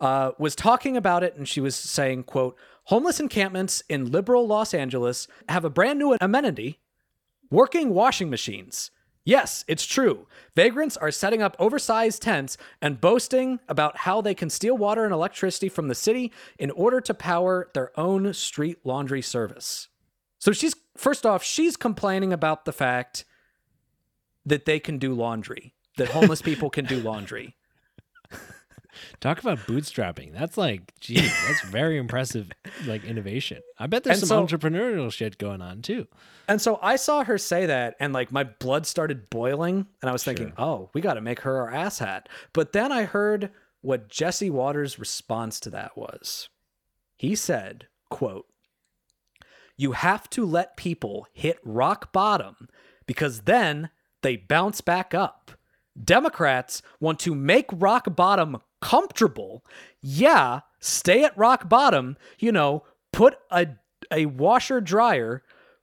[0.00, 2.56] uh, was talking about it, and she was saying, "quote
[2.88, 6.80] Homeless encampments in liberal Los Angeles have a brand new amenity:
[7.50, 8.90] working washing machines."
[9.24, 10.26] Yes, it's true.
[10.54, 15.14] Vagrants are setting up oversized tents and boasting about how they can steal water and
[15.14, 19.88] electricity from the city in order to power their own street laundry service.
[20.38, 23.24] So she's first off, she's complaining about the fact
[24.44, 27.56] that they can do laundry, that homeless people can do laundry.
[29.20, 30.32] Talk about bootstrapping.
[30.32, 32.50] That's like, geez, that's very impressive,
[32.86, 33.60] like innovation.
[33.78, 36.06] I bet there's And some so- entrepreneurial shit going on too.
[36.46, 40.12] And so I saw her say that, and like my blood started boiling, and I
[40.12, 42.26] was thinking, oh, we got to make her our asshat.
[42.52, 43.50] But then I heard
[43.80, 46.50] what Jesse Watters' response to that was.
[47.16, 48.46] He said, quote,
[49.76, 52.68] you have to let people hit rock bottom
[53.06, 53.88] because then
[54.22, 55.50] they bounce back up.
[56.02, 59.64] Democrats want to make rock bottom comfortable.
[60.00, 63.68] Yeah, stay at rock bottom, you know, put a
[64.10, 65.42] a washer dryer,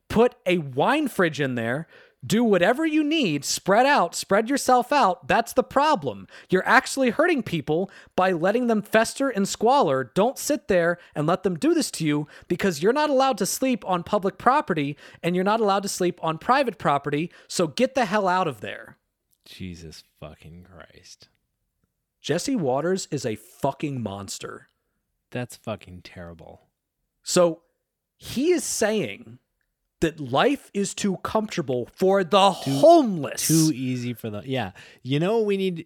[0.09, 1.87] put a wine fridge in there,
[2.25, 5.27] do whatever you need, spread out, spread yourself out.
[5.27, 6.27] That's the problem.
[6.49, 10.11] You're actually hurting people by letting them fester in squalor.
[10.13, 13.45] Don't sit there and let them do this to you because you're not allowed to
[13.47, 17.31] sleep on public property and you're not allowed to sleep on private property.
[17.47, 18.97] So get the hell out of there.
[19.51, 21.27] Jesus fucking Christ.
[22.21, 24.67] Jesse Watters is a fucking monster.
[25.31, 26.67] That's fucking terrible.
[27.23, 27.61] So
[28.17, 29.39] he is saying
[29.99, 33.47] that life is too comfortable for the homeless.
[33.47, 34.71] Too easy for the yeah.
[35.03, 35.85] You know we need?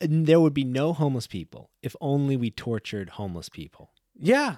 [0.00, 3.90] There would be no homeless people if only we tortured homeless people.
[4.14, 4.56] Yeah.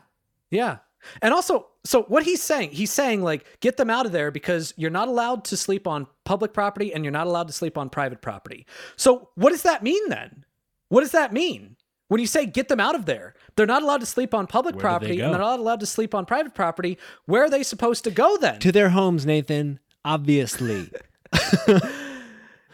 [0.51, 0.79] Yeah.
[1.23, 4.75] And also, so what he's saying, he's saying like get them out of there because
[4.77, 7.89] you're not allowed to sleep on public property and you're not allowed to sleep on
[7.89, 8.67] private property.
[8.97, 10.45] So what does that mean then?
[10.89, 11.77] What does that mean?
[12.09, 14.77] When you say get them out of there, they're not allowed to sleep on public
[14.77, 16.99] Where they property and they're not allowed to sleep on private property.
[17.27, 18.61] Where are they supposed to go then?
[18.61, 19.79] To their homes, Nathan.
[20.05, 20.91] Obviously.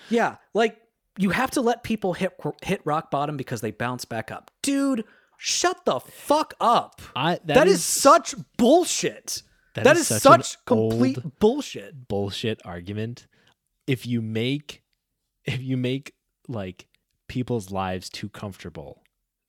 [0.09, 0.77] Yeah, like
[1.19, 4.51] you have to let people hit hit rock bottom because they bounce back up.
[4.63, 5.05] Dude,
[5.45, 7.03] shut the fuck up.
[7.15, 9.43] I that is, such bullshit.
[9.75, 12.09] that that is is, such such, complete bullshit.
[12.09, 13.27] bullshit argument.
[13.87, 14.83] If you make
[15.45, 16.15] if you make
[16.49, 16.87] like
[17.29, 19.03] people's lives too comfortable,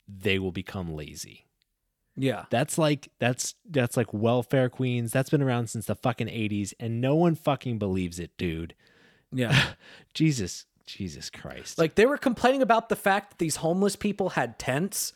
[0.06, 1.46] they will become lazy.
[2.18, 2.46] Yeah.
[2.50, 5.14] That's like that's that's like welfare queens.
[5.14, 8.76] That's been around since the fucking 80s and no one fucking believes it, dude.
[9.32, 9.68] Yeah.
[10.14, 11.78] Jesus, Jesus Christ.
[11.78, 15.14] like they were complaining about the fact that these homeless people had tents.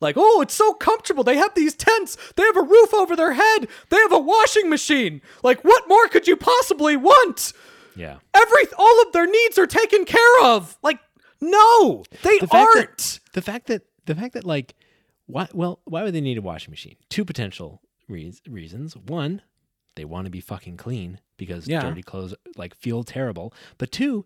[0.00, 1.22] Like, oh, it's so comfortable.
[1.24, 2.16] They have these tents.
[2.36, 3.68] They have a roof over their head.
[3.90, 5.20] They have a washing machine.
[5.42, 7.52] Like, what more could you possibly want?
[7.96, 8.16] yeah.
[8.34, 10.78] Every all of their needs are taken care of.
[10.82, 11.00] Like,
[11.40, 13.20] no, they The fact that- aren't.
[13.34, 14.74] The fact that the fact that like
[15.26, 16.96] why well why would they need a washing machine?
[17.10, 18.96] Two potential reas reasons.
[18.96, 19.42] One,
[19.96, 21.82] they want to be fucking clean because Yeah.
[21.82, 23.52] dirty clothes like feel terrible.
[23.78, 24.24] But two,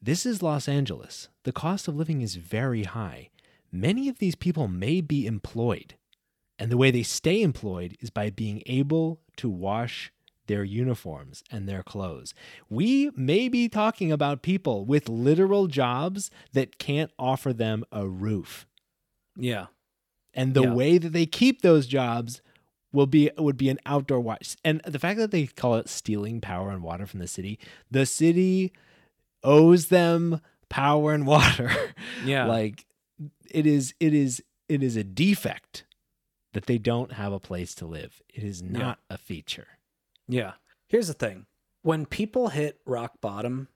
[0.00, 1.28] this is Los Angeles.
[1.44, 3.30] The cost of living is very high.
[3.80, 5.94] Many of these people may be employed.
[6.58, 10.10] And the way they stay employed is by being able to wash
[10.46, 12.32] their uniforms and their clothes.
[12.70, 18.66] We may be talking about people with literal jobs that can't offer them a roof.
[19.38, 19.66] yeah.
[20.32, 20.74] And the Yeah.
[20.74, 22.42] way that they keep those jobs
[22.92, 24.54] will be would be an outdoor watch.
[24.64, 27.58] And the fact that they call it stealing power and water from the city,
[27.90, 28.72] the city
[29.42, 31.70] owes them power and water.
[32.24, 32.46] Yeah.
[32.46, 32.84] like
[33.50, 35.84] it is it is it is a defect
[36.52, 38.22] that they don't have a place to live.
[38.28, 39.68] It is not a feature.
[40.28, 40.52] Yeah.
[40.88, 41.46] Here's the thing
[41.82, 43.68] when people hit rock bottom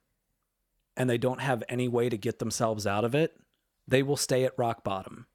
[0.96, 3.36] and they don't have any way to get themselves out of it,
[3.86, 5.26] they will stay at rock bottom.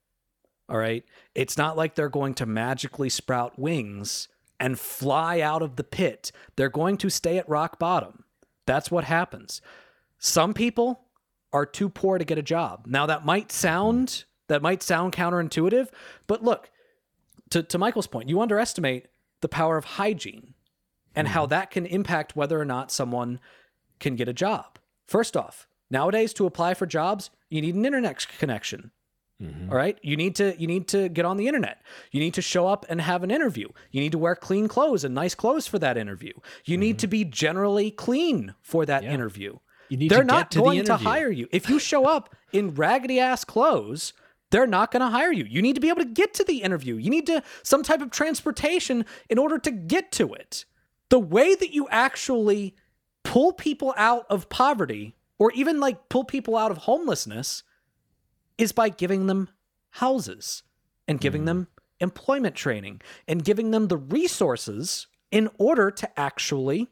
[0.68, 1.04] All right.
[1.36, 4.28] It's not like they're going to magically sprout wings
[4.60, 6.32] and fly out of the pit.
[6.56, 8.24] They're going to stay at rock bottom.
[8.66, 9.62] That's what happens.
[10.18, 11.05] Some people
[11.54, 12.86] are too poor to get a job.
[12.88, 15.90] Now that might sound that might sound counterintuitive,
[16.28, 16.70] but look,
[17.50, 19.08] to, to Michael's point, you underestimate
[19.42, 20.54] the power of hygiene
[21.16, 23.40] and how that can impact whether or not someone
[24.00, 24.78] can get a job.
[25.08, 28.92] First off, nowadays to apply for jobs, you need an internet connection.
[29.42, 29.70] Mhm.
[29.70, 29.98] All right.
[30.02, 31.82] You need to you need to get on the internet.
[32.12, 33.68] You need to show up and have an interview.
[33.92, 36.32] You need to wear clean clothes and nice clothes for that interview.
[36.66, 39.10] You need to be generally clean for that Mm-hmm.
[39.10, 39.14] Yeah.
[39.14, 39.58] interview.
[39.90, 41.48] You need They're to not get to going the to hire you.
[41.52, 44.14] If you show up in raggedy ass clothes,
[44.52, 45.46] they're not going to hire you.
[45.46, 46.96] You need to be able to get to the interview.
[46.96, 50.66] You need to some type of transportation in order to get to it.
[51.10, 52.76] The way that you actually
[53.24, 57.64] pull people out of poverty or even like pull people out of homelessness
[58.58, 59.50] is by giving them
[59.92, 60.64] houses
[61.08, 61.48] and giving mm.
[61.48, 61.68] them
[62.00, 66.88] employment training and giving them the resources in order to actually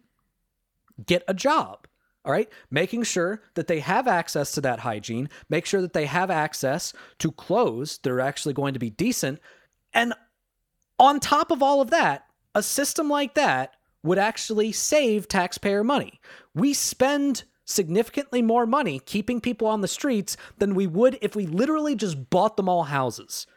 [1.05, 1.87] get a job.
[2.26, 2.49] All right.
[2.71, 6.93] Making sure that they have access to that hygiene, make sure that they have access
[7.19, 9.39] to clothes that are actually going to be decent.
[9.93, 10.13] And
[10.99, 16.19] on top of all of that, a system like that would actually save taxpayer money.
[16.53, 21.45] We spend significantly more money keeping people on the streets than we would if we
[21.45, 23.47] literally just bought them all houses.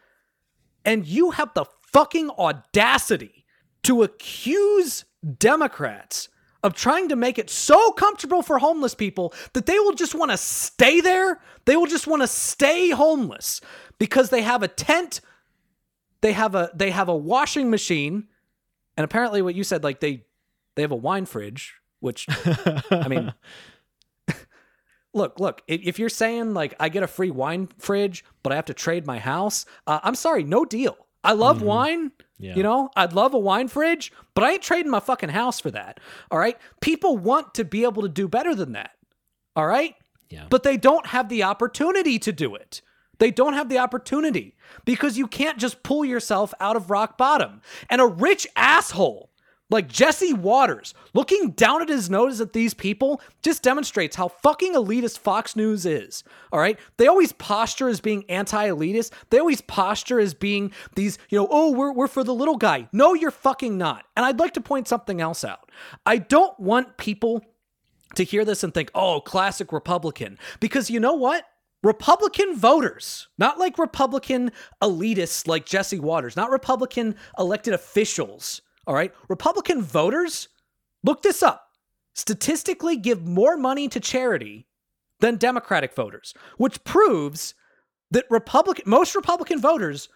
[0.85, 3.45] And you have the fucking audacity
[3.83, 5.05] to accuse
[5.39, 6.29] Democrats
[6.63, 10.31] of trying to make it so comfortable for homeless people that they will just want
[10.31, 11.41] to stay there.
[11.65, 13.61] They will just want to stay homeless
[13.99, 15.21] because they have a tent,
[16.21, 18.29] they have a they have a washing machine,
[18.97, 20.25] and apparently what you said like they
[20.75, 23.33] they have a wine fridge, which I mean
[25.17, 28.67] look, look, if, you're saying like I get a free wine fridge, but I have
[28.67, 30.97] to trade my house, uh, I'm sorry, no deal.
[31.27, 31.67] I love mm-hmm.
[31.67, 32.13] wine.
[32.39, 32.55] Yeah.
[32.55, 35.71] You know, I'd love a wine fridge, but I ain't trading my fucking house for
[35.71, 36.01] that.
[36.31, 36.57] All right.
[36.81, 38.91] People want to be able to do better than that.
[39.55, 39.95] All right.
[40.29, 40.47] Yeah.
[40.51, 42.83] But they don't have the opportunity to do it.
[43.19, 44.55] They don't have the opportunity
[44.85, 47.63] because you can't just pull yourself out of rock bottom.
[47.89, 49.31] And a rich asshole
[49.71, 54.75] like Jesse Watters looking down at his nose at these people just demonstrates how fucking
[54.75, 56.23] elitist Fox News is.
[56.53, 56.79] All right.
[56.97, 59.13] They always posture as being anti elitist.
[59.31, 62.89] They always posture as being these, you know, oh, we're, we're for the little guy.
[62.93, 64.05] No, you're fucking not.
[64.17, 65.71] And I'd like to point something else out.
[66.05, 67.45] I don't want people
[68.15, 70.39] to hear this and think, oh, classic Republican.
[70.61, 71.45] Because you know what?
[71.83, 74.51] Republican voters, not like Republican
[74.83, 79.13] elitists like Jesse Watters, not Republican elected officials, all right?
[79.29, 80.49] Republican voters,
[81.03, 81.71] look this up,
[82.15, 84.67] statistically give more money to charity
[85.21, 87.55] than Democratic voters, which proves
[88.11, 90.09] that Republican most Republican voters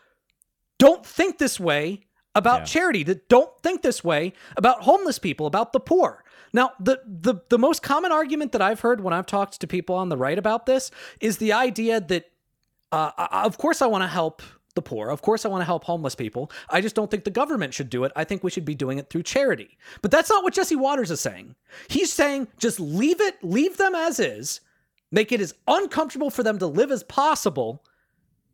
[0.78, 2.64] don't think this way about Yeah.
[2.66, 6.24] charity, that don't think this way about homeless people, about the poor.
[6.52, 9.94] Now, the, the the most common argument that I've heard when I've talked to people
[9.96, 10.90] on the right about this
[11.20, 12.24] is the idea that,
[12.92, 14.42] uh, I- of course, I want to help
[14.82, 15.10] the poor.
[15.10, 16.50] Of course, I want to help homeless people.
[16.68, 18.12] I just don't think the government should do it.
[18.16, 19.78] I think we should be doing it through charity.
[20.02, 21.54] But that's not what Jesse Watters is saying.
[21.88, 24.60] He's saying just leave it, leave them as is,
[25.12, 27.84] make it as uncomfortable for them to live as possible,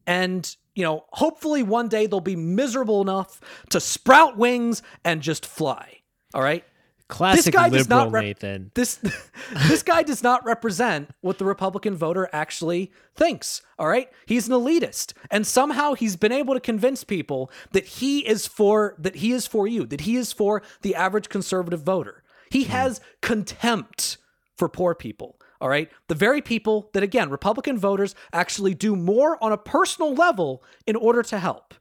[0.07, 5.47] and you know, hopefully one day they'll be miserable enough to sprout wings and just
[5.47, 6.01] fly.
[6.35, 6.65] All right.
[7.09, 8.73] Classic guy does not rep- Nathan.
[8.75, 8.97] This
[9.69, 13.63] this guy does not represent what the Republican voter actually thinks.
[13.79, 14.11] All right?
[14.27, 15.13] He's an elitist.
[15.31, 19.47] And somehow he's been able to convince people that he is for that he is
[19.47, 22.25] for you, that he is for the average conservative voter.
[22.51, 22.73] He hmm.
[22.73, 24.19] has contempt
[24.57, 25.39] for poor people.
[25.61, 25.91] All right?
[26.09, 30.97] The very people that again, Republican voters actually do more on a personal level in
[30.97, 31.75] order to help.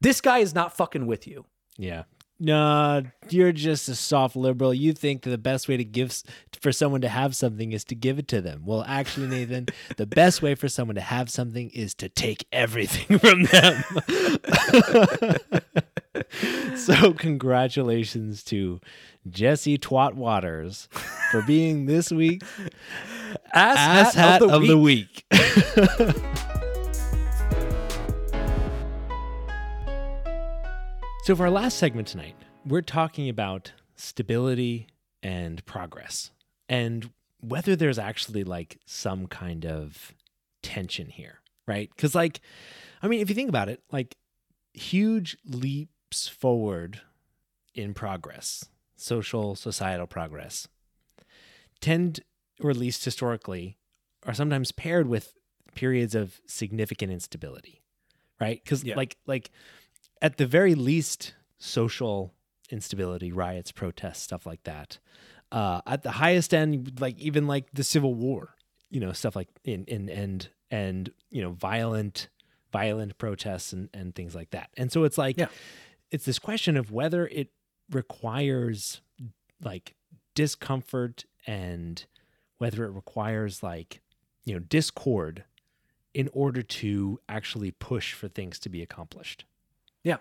[0.00, 1.46] This guy is not fucking with you.
[1.78, 2.04] Yeah.
[2.44, 4.74] Nah, you're just a soft liberal.
[4.74, 6.24] You think that the best way to give
[6.60, 8.62] for someone to have something is to give it to them.
[8.64, 9.66] Well, actually, Nathan,
[9.96, 13.84] the best way for someone to have something is to take everything from them.
[16.76, 18.80] so, congratulations to
[19.30, 20.88] Jesse Twat Watters
[21.30, 22.48] for being this week's
[23.54, 25.24] Ass, ass hat of the week.
[31.22, 32.34] so, for our last segment tonight,
[32.66, 34.88] we're talking about stability
[35.22, 36.32] and progress
[36.68, 40.12] and whether there's actually like some kind of
[40.62, 41.90] tension here, right?
[41.94, 42.40] Because, like,
[43.02, 44.16] I mean, if you think about it, like,
[44.74, 47.00] huge leaps forward
[47.74, 48.64] in progress,
[48.96, 50.66] social, societal progress,
[51.80, 52.20] tend,
[52.60, 53.76] or at least historically,
[54.26, 55.34] are sometimes paired with
[55.74, 57.80] periods of significant instability,
[58.40, 58.60] right?
[58.62, 58.96] Because Yeah.
[58.96, 59.50] like like
[60.22, 62.32] at the very least, social
[62.70, 64.98] instability, riots, protests, stuff like that.
[65.50, 68.54] Uh, at the highest end, like even like the Civil War,
[68.88, 72.28] you know, stuff like in in and and you know violent
[72.72, 74.70] violent protests and and things like that.
[74.78, 75.48] And so it's like Yeah.
[76.10, 77.50] it's this question of whether it
[77.90, 79.02] requires
[79.62, 79.94] like
[80.34, 82.06] discomfort and
[82.56, 84.00] whether it requires like
[84.44, 85.44] you know discord
[86.14, 89.44] in order to actually push for things to be accomplished.
[90.04, 90.18] Yeah,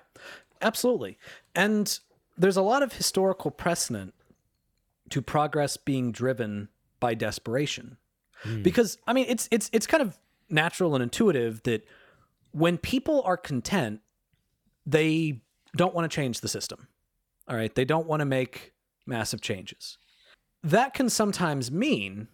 [0.62, 1.18] absolutely.
[1.56, 2.00] And
[2.38, 4.14] there's a lot of historical precedent
[5.10, 7.98] to progress being driven by desperation.
[8.64, 10.18] Because I mean it's it's it's kind of
[10.50, 11.86] natural and intuitive that
[12.52, 14.02] when people are content,
[14.86, 15.42] they
[15.76, 16.88] don't want to change the system.
[17.48, 17.74] All right?
[17.74, 18.74] They don't want to make
[19.06, 19.98] massive changes.
[20.64, 22.28] That can sometimes mean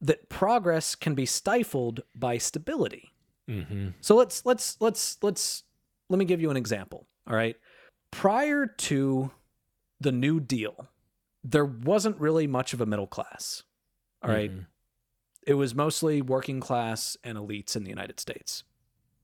[0.00, 3.12] that progress can be stifled by stability.
[3.48, 3.88] Mm-hmm.
[4.00, 5.64] So let's let's let's let's
[6.08, 7.06] let me give you an example.
[7.28, 7.56] All right.
[8.10, 9.30] Prior to
[10.00, 10.88] the New Deal,
[11.44, 13.62] there wasn't really much of a middle class.
[14.22, 14.50] All right.
[15.46, 18.64] It was mostly working class and elites in the United States.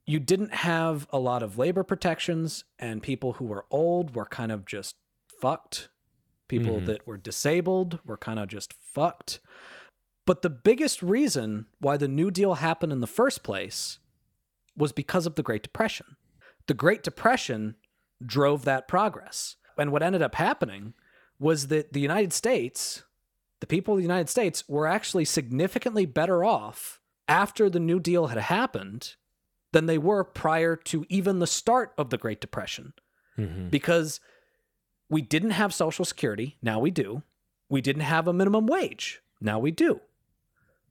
[0.06, 4.52] You didn't have a lot of labor protections, and people who were old were kind
[4.52, 4.96] of just
[5.40, 5.88] fucked.
[6.48, 6.86] People Mhm.
[6.86, 9.40] that were disabled were kind of just fucked.
[10.26, 13.98] But the biggest reason why the New Deal happened in the first place
[14.76, 16.16] was because of the Great Depression.
[16.66, 17.76] The Great Depression
[18.24, 19.56] drove that progress.
[19.76, 20.94] And what ended up happening
[21.38, 23.02] was that the United States,
[23.60, 28.28] the people of the United States, were actually significantly better off after the New Deal
[28.28, 29.16] had happened
[29.72, 32.92] than they were prior to even the start of the Great Depression
[33.36, 33.68] Mm-hmm.
[33.68, 34.20] because
[35.10, 36.56] we didn't have Social Security.
[36.62, 37.24] Now we do.
[37.68, 39.22] We didn't have a minimum wage.
[39.40, 40.00] Now we do.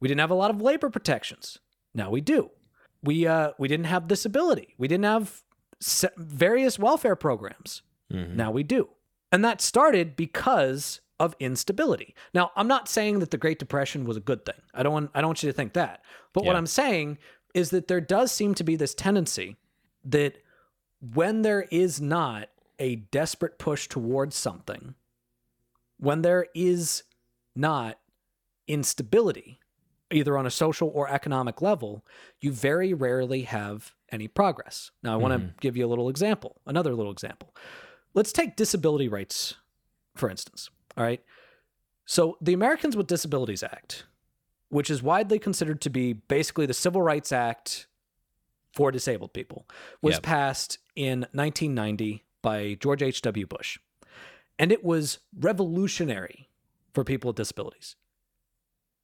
[0.01, 1.59] We didn't have a lot of labor protections.
[1.93, 2.51] Now we do.
[3.01, 4.75] We uh, we didn't have disability.
[4.77, 5.41] We didn't have
[6.17, 7.81] various welfare programs.
[8.11, 8.35] Mm-hmm.
[8.35, 8.89] Now we do.
[9.31, 12.15] And that started because of instability.
[12.33, 14.61] Now, I'm not saying that the Great Depression was a good thing.
[14.73, 16.03] I don't want I don't want you to think that.
[16.33, 17.17] But what I'm saying
[17.53, 19.55] is that there does seem to be this tendency
[20.05, 20.37] that
[21.13, 22.49] when there is not
[22.79, 24.95] a desperate push towards something,
[25.97, 27.03] when there is
[27.55, 27.99] not
[28.67, 29.59] instability,
[30.11, 32.05] either on a social or economic level,
[32.41, 34.91] you very rarely have any progress.
[35.01, 37.53] Now, I want to give you a little example, another little example.
[38.13, 39.55] Let's take disability rights,
[40.15, 40.69] for instance.
[40.95, 41.21] All right.
[42.05, 44.05] So, the Americans with Disabilities Act,
[44.69, 47.87] which is widely considered to be basically the Civil Rights Act
[48.73, 49.67] for disabled people,
[50.01, 50.23] was Yep.
[50.23, 53.47] passed in 1990 by George H.W.
[53.47, 53.79] Bush.
[54.59, 56.49] And it was revolutionary
[56.93, 57.95] for people with disabilities.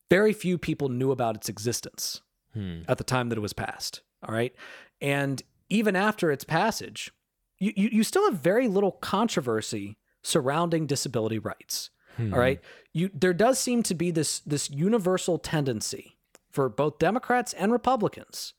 [0.09, 2.21] Very few people knew about its existence
[2.53, 2.81] Hmm.
[2.87, 4.01] at the time that it was passed.
[4.27, 4.53] All right.
[5.01, 7.11] And even after its passage,
[7.59, 11.89] you, you, you still have very little controversy surrounding disability rights.
[12.17, 12.33] Hmm.
[12.33, 12.59] All right.
[12.93, 16.17] You there does seem to be this this universal tendency
[16.51, 18.53] for both Democrats and Republicans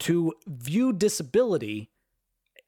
[0.00, 1.90] to view disability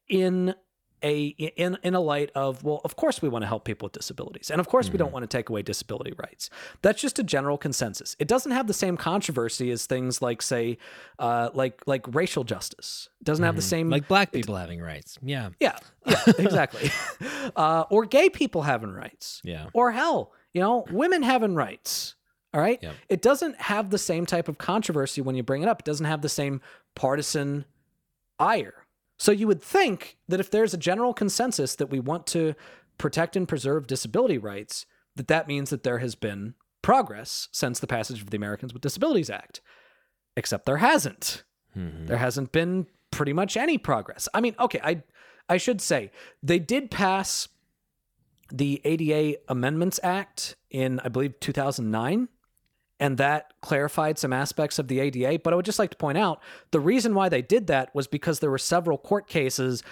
[0.09, 0.55] in
[1.03, 1.27] a
[1.57, 4.51] in in a light of well of course we want to help people with disabilities
[4.51, 6.51] and of course we don't want to take away disability rights
[6.83, 10.79] that's just a general consensus it doesn't have the same controversy as things like say
[11.19, 15.19] uh like like racial justice it doesn't have the same Like black people having rights.
[15.23, 15.51] Yeah.
[15.61, 16.91] yeah yeah exactly
[17.57, 19.67] uh or gay people having rights Yeah.
[19.73, 22.17] or hell, you know, women having rights.
[22.55, 22.79] All right.
[22.83, 22.95] Yep.
[23.09, 25.81] It doesn't have the same type of controversy when you bring it up.
[25.81, 26.61] It doesn't have the same
[26.95, 27.65] partisan
[28.39, 28.82] ire.
[29.19, 32.55] So you would think that if there's a general consensus that we want to
[32.99, 34.87] protect and preserve disability rights,
[35.17, 38.83] that that means that there has been progress since the passage of the Americans with
[38.83, 39.61] Disabilities Act.
[40.37, 41.45] Except there hasn't.
[41.77, 42.07] Mhm.
[42.09, 44.29] There hasn't been pretty much any progress.
[44.35, 45.03] I mean, okay, I
[45.49, 46.11] I should say
[46.43, 47.49] they did pass
[48.51, 52.29] the ADA Amendments Act in I believe 2009
[53.03, 56.17] and that clarified some aspects of the ADA, but I would just like to point
[56.17, 59.83] out the reason why they did that was because there were several court cases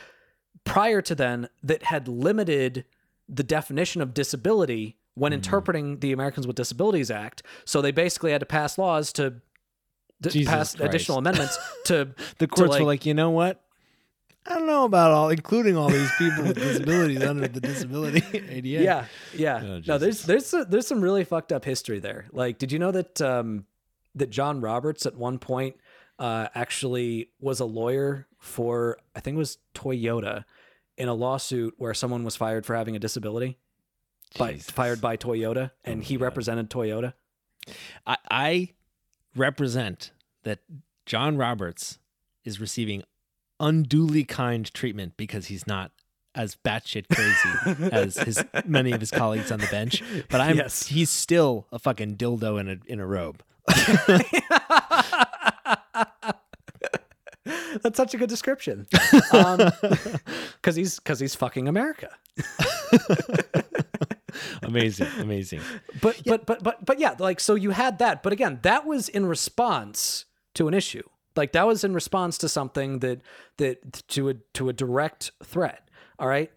[0.62, 2.84] prior to then that had limited
[3.28, 5.38] the definition of disability when hmm.
[5.38, 7.42] interpreting the Americans with Disabilities Act.
[7.64, 9.40] So they basically had to pass laws to
[10.22, 10.88] Jesus pass Christ.
[10.88, 13.60] additional amendments to The to, courts were like, you know what?
[14.46, 18.68] I don't know about all, including all these people with disabilities under the disability ADA.
[18.68, 19.04] yeah,
[19.34, 19.60] yeah.
[19.62, 22.26] Oh, no, there's there's a, there's some really fucked up history there.
[22.32, 23.66] Like, did you know that um,
[24.14, 25.76] that John Roberts at one point
[26.18, 30.44] uh, actually was a lawyer for I think it was Toyota
[30.96, 33.58] in a lawsuit where someone was fired for having a disability,
[34.38, 36.24] by fired by Toyota, and Oh, he God.
[36.24, 37.12] represented Toyota.
[38.06, 38.68] I, I
[39.36, 40.12] represent
[40.44, 40.60] that
[41.06, 41.98] John Roberts
[42.44, 43.02] is receiving
[43.60, 45.92] unduly kind treatment because he's not
[46.34, 50.02] as batshit crazy as his many of his colleagues on the bench.
[50.30, 50.86] But I'm Yes.
[50.86, 53.42] he's still a fucking dildo in a in a robe.
[57.82, 58.86] That's such a good description.
[59.32, 59.56] Um,
[60.60, 62.10] because he's because he's fucking America.
[64.62, 65.60] amazing, amazing.
[66.02, 69.08] But but but but but yeah, like so you had that, but again, that was
[69.08, 71.02] in response to an issue.
[71.36, 73.20] Like that was in response to something that
[73.58, 75.88] that to a to a direct threat.
[76.18, 76.50] All right.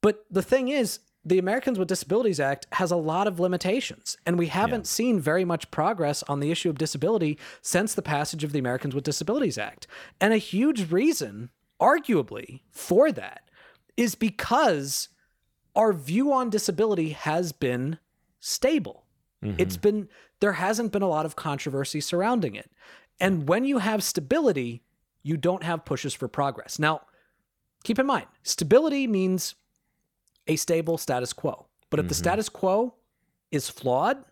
[0.00, 4.38] But the thing is, the Americans with Disabilities Act has a lot of limitations, and
[4.38, 8.52] we haven't seen very much progress on the issue of disability since the passage of
[8.52, 9.88] the Americans with Disabilities Act.
[10.20, 11.50] And a huge reason,
[11.80, 13.50] arguably, for that
[13.96, 15.08] is because
[15.74, 17.98] our view on disability has been
[18.38, 19.04] stable.
[19.42, 19.60] Mm-hmm.
[19.60, 20.08] It's been,
[20.40, 22.70] there hasn't been a lot of controversy surrounding it.
[23.20, 24.82] And when you have stability,
[25.22, 26.78] you don't have pushes for progress.
[26.78, 27.02] Now,
[27.84, 29.54] keep in mind, stability means
[30.46, 31.66] a stable status quo.
[31.90, 32.94] But if the status quo
[33.50, 34.24] is flawed,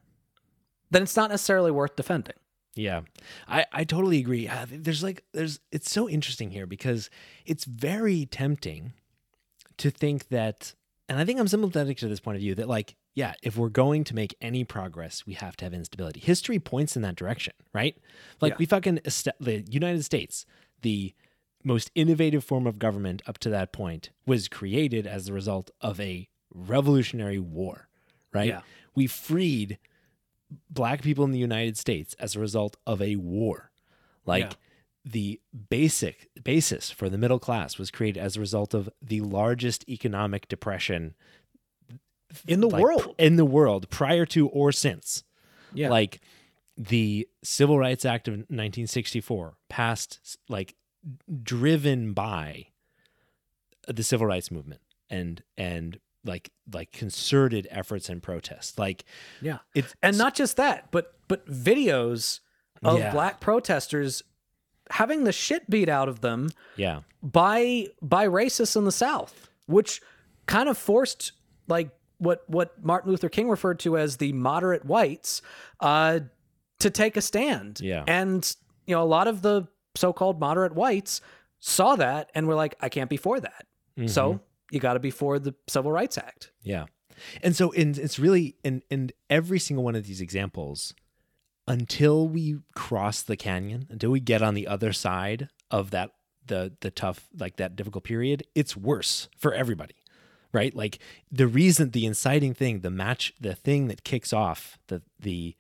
[0.91, 2.35] then it's not necessarily worth defending.
[2.75, 3.03] Yeah,
[3.49, 4.49] I, I totally agree.
[4.49, 7.09] Uh, There's like, there's, it's so interesting here because
[7.47, 8.93] it's very tempting
[9.79, 10.75] to think that,
[11.09, 13.69] and I think I'm sympathetic to this point of view that, like, yeah, if we're
[13.69, 16.21] going to make any progress, we have to have instability.
[16.21, 17.97] History points in that direction, right?
[18.41, 18.57] Like, Yeah.
[18.59, 20.47] we fucking, est- the United States,
[20.83, 21.15] the
[21.63, 25.99] most innovative form of government up to that point, was created as the result of
[26.01, 27.89] a revolutionary war,
[28.33, 28.49] right?
[28.49, 28.61] Yeah.
[28.95, 29.79] We freed
[30.71, 33.71] black people in the United States as a result of a war.
[34.27, 34.53] Like Yeah.
[35.05, 39.89] the basic basis for the middle class was created as a result of the largest
[39.89, 41.15] economic depression
[42.47, 43.15] In the like, world.
[43.19, 45.25] in the world prior to or since.
[45.73, 45.91] Yeah.
[45.91, 46.21] Like
[46.77, 50.75] the Civil Rights Act of 1964 passed like
[51.43, 52.67] driven by
[53.87, 54.81] the civil rights movement
[55.11, 58.79] and and like like concerted efforts and protests.
[58.79, 59.05] Like
[59.43, 59.59] yeah.
[59.75, 62.41] it's And not just that, but but videos
[62.83, 63.13] of Yeah.
[63.13, 64.23] black protesters
[64.91, 67.01] having the shit beat out of them yeah.
[67.23, 70.01] by by racists in the South, which
[70.47, 71.33] kind of forced
[71.69, 75.43] like what what Martin Luther King referred to as the moderate whites
[75.81, 76.21] uh,
[76.79, 77.81] to take a stand.
[77.81, 78.05] Yeah.
[78.07, 81.21] and you know a lot of the so-called moderate whites
[81.61, 83.67] saw that and were like, I can't be for that.
[83.99, 84.09] Mm-hmm.
[84.09, 86.51] So you got to be for the Civil Rights Act.
[86.63, 86.87] Yeah.
[87.43, 90.95] And so in, it's really in in every single one of these examples,
[91.67, 96.11] until we cross the canyon, until we get on the other side of that
[96.47, 99.95] the the tough like that difficult period, it's worse for everybody.
[100.55, 100.75] Right?
[100.75, 100.99] Like
[101.31, 105.57] the reason the inciting thing, the match the thing that kicks off the the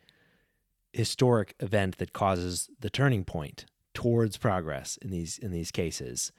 [0.92, 6.32] historic event that causes the turning point towards progress in these in these cases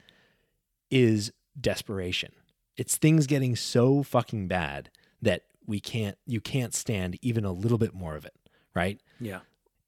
[0.90, 2.32] is desperation.
[2.76, 4.90] It's things getting so fucking bad
[5.22, 8.34] that we can't you can't stand even a little bit more of it,
[8.74, 9.00] right?
[9.20, 9.40] Yeah,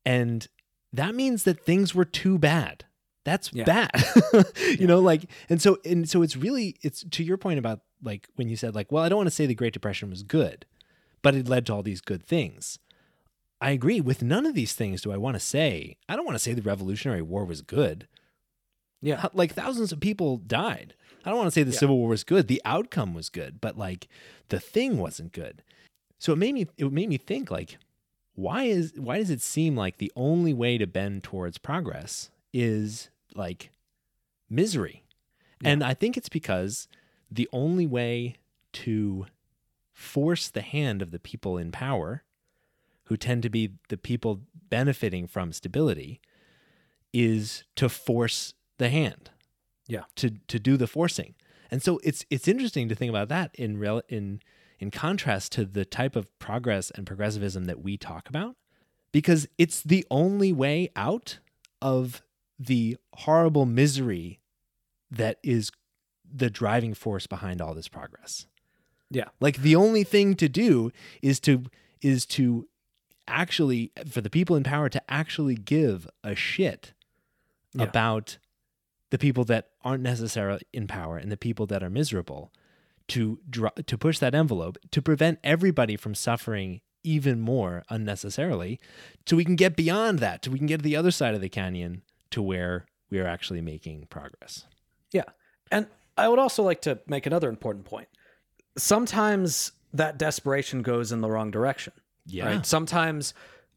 [0.05, 0.47] And
[0.93, 2.85] that means that things were too bad.
[3.25, 3.65] That's Yeah.
[3.65, 3.91] bad.
[4.79, 8.29] you know, like and so and so it's really it's to your point about like
[8.37, 10.67] when you said like, well, I don't want to say the Great Depression was good,
[11.23, 12.79] but it led to all these good things.
[13.61, 15.97] I agree with none of these things do I want to say.
[16.09, 18.07] I don't want to say the Revolutionary War was good
[19.01, 20.95] yeah, like thousands of people died.
[21.25, 21.79] I don't want to say the Yeah.
[21.79, 22.49] Civil War was good.
[22.49, 24.09] The outcome was good, but like
[24.49, 25.63] the thing wasn't good.
[26.19, 27.79] So it made me it made me think like
[28.35, 33.11] why is why does it seem like the only way to bend towards progress is
[33.35, 33.71] like
[34.51, 35.05] misery?
[35.65, 36.87] And I think it's because
[37.31, 38.37] the only way
[38.73, 39.27] to
[39.93, 42.23] force the hand of the people in power
[43.05, 46.21] who tend to be the people benefiting from stability
[47.13, 49.31] is to force the hand
[49.89, 51.35] yeah, to to do the forcing.
[51.71, 54.41] And so it's it's interesting to think about that in rel- in
[54.79, 58.55] in contrast to the type of progress and progressivism that we talk about
[59.11, 61.39] because it's the only way out
[61.83, 62.23] of
[62.61, 64.39] the horrible misery
[65.11, 65.73] that is
[66.33, 68.47] the driving force behind all this progress.
[69.11, 70.91] yeah, Like the only thing to do
[71.23, 71.65] is to
[72.03, 72.69] is to
[73.27, 76.93] actually for the people in power to actually give a shit
[77.75, 77.85] Yeah.
[77.85, 78.39] about
[79.11, 82.53] the people that aren't necessarily in power and the people that are miserable
[83.09, 88.79] to dr- to push that envelope to prevent everybody from suffering even more unnecessarily
[89.27, 91.41] so we can get beyond that so we can get to the other side of
[91.41, 94.67] the canyon to where we are actually making progress
[95.13, 95.25] Yeah.
[95.71, 95.87] And
[96.19, 98.09] I would also like to make another important point.
[98.77, 101.93] Sometimes that desperation goes in the wrong direction.
[102.27, 102.67] yeah Right.
[102.67, 103.35] Sometimes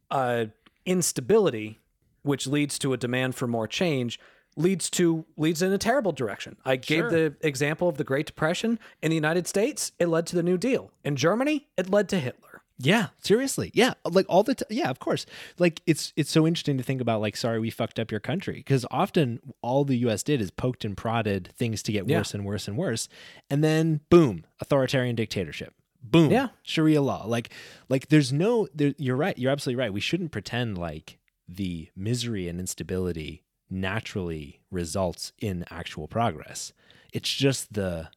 [0.10, 0.46] uh,
[0.86, 1.80] instability,
[2.24, 4.20] which leads to a demand for more change,
[4.58, 6.58] leads to leads in a terrible direction.
[6.66, 9.94] I gave the example of the Great Depression in the United States.
[10.00, 10.92] It led to the New Deal.
[11.04, 12.51] In Germany, it led to Hitler.
[12.84, 13.72] Yeah, seriously.
[13.74, 14.68] Yeah, like all the time.
[14.70, 15.26] Yeah, of course.
[15.60, 17.22] Like it's it's so interesting to think about.
[17.22, 20.24] Like, sorry, we fucked up your country because often all the U.S.
[20.24, 22.18] did is poked and prodded things to get Yeah.
[22.18, 23.08] worse and worse and worse,
[23.50, 25.74] and then boom, authoritarian dictatorship.
[26.04, 26.48] Boom, Yeah.
[26.64, 27.26] Sharia law.
[27.28, 27.52] Like,
[27.88, 28.68] like there's no.
[28.74, 29.38] There, you're right.
[29.38, 29.94] You're absolutely right.
[29.94, 36.74] We shouldn't pretend like the misery and instability naturally results in actual progress.
[37.14, 38.10] It's just the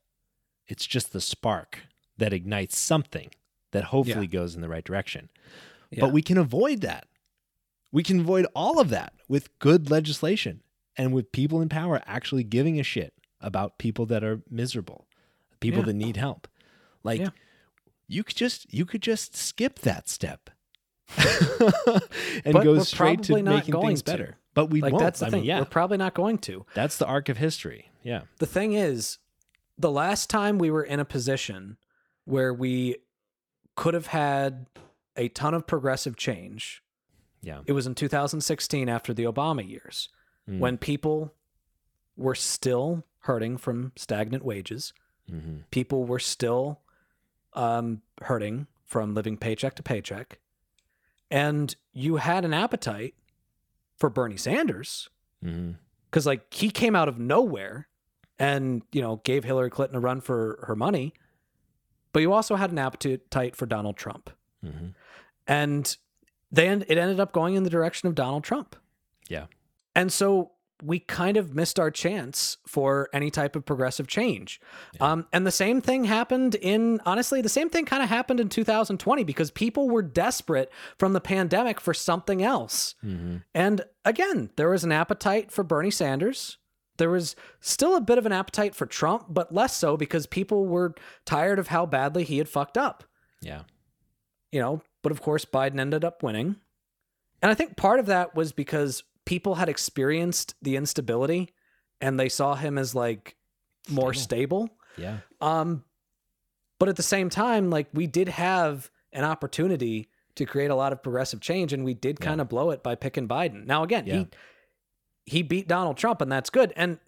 [0.66, 1.81] it's just the spark
[2.16, 3.28] that ignites something
[3.75, 5.29] that hopefully goes in the right direction.
[5.91, 6.01] Yeah.
[6.01, 7.07] But we can avoid that.
[7.93, 10.63] We can avoid all of that with good legislation
[10.97, 15.07] and with people in power actually giving a shit about people that are miserable,
[15.61, 15.87] people Yeah.
[15.87, 16.49] that need help.
[17.05, 17.29] Like Yeah.
[18.09, 20.51] you could just you could just skip that step
[22.45, 24.11] and But go straight to making things to.
[24.11, 24.37] better.
[24.55, 25.03] But we like won't.
[25.05, 25.41] that's the I thing.
[25.41, 26.65] mean, yeah, We're probably not going to.
[26.75, 27.91] that's the arc of history.
[28.03, 28.23] Yeah.
[28.39, 29.19] The thing is,
[29.79, 31.77] the last time we were in a position
[32.25, 32.97] where we
[33.77, 34.67] could have had
[35.17, 36.83] a ton of progressive change,
[37.43, 37.61] Yeah.
[37.67, 40.09] it was in 2016 after the Obama years
[40.49, 40.59] Mm.
[40.59, 41.33] when people
[42.17, 44.93] were still hurting from stagnant wages.
[45.29, 46.81] hmm People were still
[47.55, 50.39] um, hurting from living paycheck to paycheck.
[51.31, 53.15] And you had an appetite
[53.97, 55.09] for Bernie Sanders
[55.41, 57.89] because like he came out of nowhere
[58.39, 61.15] and you know gave Hillary Clinton a run for her money,
[62.15, 64.31] but you also had an appetite for Donald Trump,
[64.62, 64.89] hmm
[65.47, 65.99] and
[66.51, 68.77] then it ended up going in the direction of Donald Trump.
[69.28, 69.47] Yeah.
[69.95, 74.61] and so we kind of missed our chance for any type of progressive change.
[74.95, 75.12] Yeah.
[75.12, 78.49] Um, and the same thing happened in honestly, the same thing kind of happened in
[78.49, 82.95] 2020 because people were desperate from the pandemic for something else.
[83.01, 86.59] hmm And again, there was an appetite for Bernie Sanders.
[86.97, 90.66] There was still a bit of an appetite for Trump, but less so because people
[90.66, 90.95] were
[91.25, 93.05] tired of how badly he had fucked up.
[93.41, 93.62] Yeah.
[94.53, 96.57] You know, but of course, Biden ended up winning.
[97.43, 101.51] And I think part of that was because people had experienced the instability
[102.01, 103.37] and they saw him as like
[103.91, 104.71] more stable.
[104.97, 105.19] Yeah.
[105.41, 105.85] Um,
[106.79, 110.93] but at the same time, like we did have an opportunity to create a lot
[110.93, 112.27] of progressive change, and we did Yeah.
[112.27, 113.66] kind of blow it by picking Biden.
[113.66, 114.15] Now, again, Yeah.
[114.19, 114.29] he
[115.27, 116.73] he beat Donald Trump, and that's good.
[116.77, 116.99] And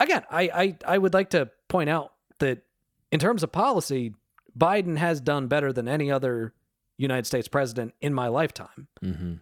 [0.00, 2.62] again, I, I I would like to point out that
[3.12, 4.14] in terms of policy,
[4.56, 6.52] Biden has done better than any other
[6.98, 9.34] United States president in my lifetime hmm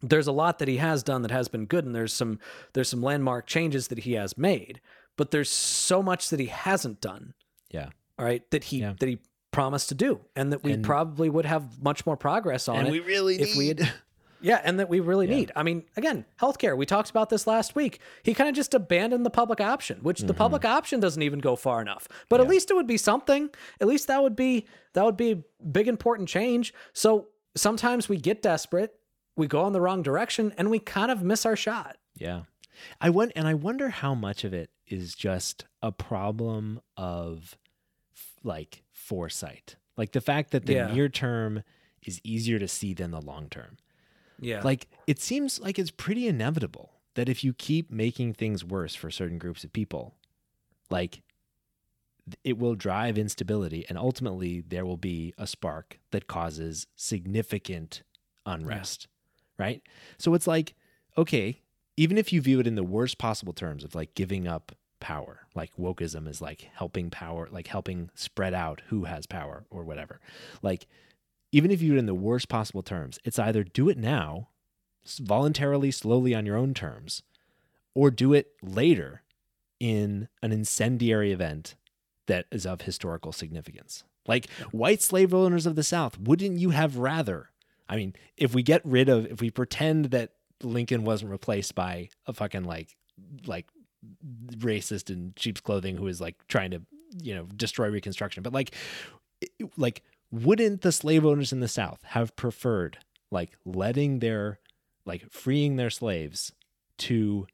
[0.00, 2.38] there's a lot that he has done that has been good and there's some
[2.72, 4.80] there's some landmark changes that he has made
[5.16, 7.34] but there's so much that he hasn't done
[7.70, 7.88] Yeah.
[8.18, 8.94] all right that he Yeah.
[8.98, 9.18] that he
[9.52, 12.88] promised to do and that we And- probably would have much more progress on And
[12.88, 13.80] it we really if we need.
[13.80, 13.92] had
[14.40, 15.36] yeah and that we really Yeah.
[15.36, 18.74] need i mean again healthcare we talked about this last week he kind of just
[18.74, 22.44] abandoned the public option which the public option doesn't even go far enough but at
[22.44, 22.50] Mm-hmm.
[22.50, 23.50] Least it would be something
[23.80, 28.16] at least that would be that would be a big important change so sometimes we
[28.16, 28.94] get desperate
[29.36, 32.42] we go in the wrong direction and we kind of miss our shot Yeah.
[33.00, 37.56] I went and I wonder how much of it is just a problem of
[38.44, 39.76] like foresight.
[39.96, 40.92] Like the fact that the Yeah.
[40.94, 41.62] near term
[42.02, 43.76] is easier to see than the long term.
[44.40, 48.94] Yeah Like it seems like it's pretty inevitable that if you keep making things worse
[48.94, 50.14] for certain groups of people,
[50.90, 51.22] like
[52.44, 58.02] it will drive instability and ultimately there will be a spark that causes significant
[58.46, 59.08] unrest.
[59.58, 59.82] Right?
[60.18, 60.74] So it's like,
[61.16, 61.62] okay,
[61.96, 65.48] even if you view it in the worst possible terms of like giving up power,
[65.54, 70.20] like wokeism is like helping power, like helping spread out who has power or whatever.
[70.62, 70.86] Like
[71.52, 74.48] even if you do it in the worst possible terms, it's either do it now,
[75.20, 77.22] voluntarily, slowly on your own terms,
[77.94, 79.22] or do it later
[79.80, 81.74] in an incendiary event
[82.26, 84.04] that is of historical significance.
[84.26, 87.50] Like white slave owners of the South, wouldn't you have rather?
[87.88, 92.10] I mean, if we get rid of, if we pretend that Lincoln wasn't replaced by
[92.26, 92.96] a fucking like,
[93.46, 93.66] like
[94.58, 96.82] racist in sheep's clothing who is like trying to,
[97.22, 98.74] you know, destroy Reconstruction, but like,
[99.78, 102.98] like, wouldn't the slave owners in the South have preferred
[103.30, 104.58] like letting their,
[105.04, 106.52] like freeing their slaves
[106.98, 107.46] to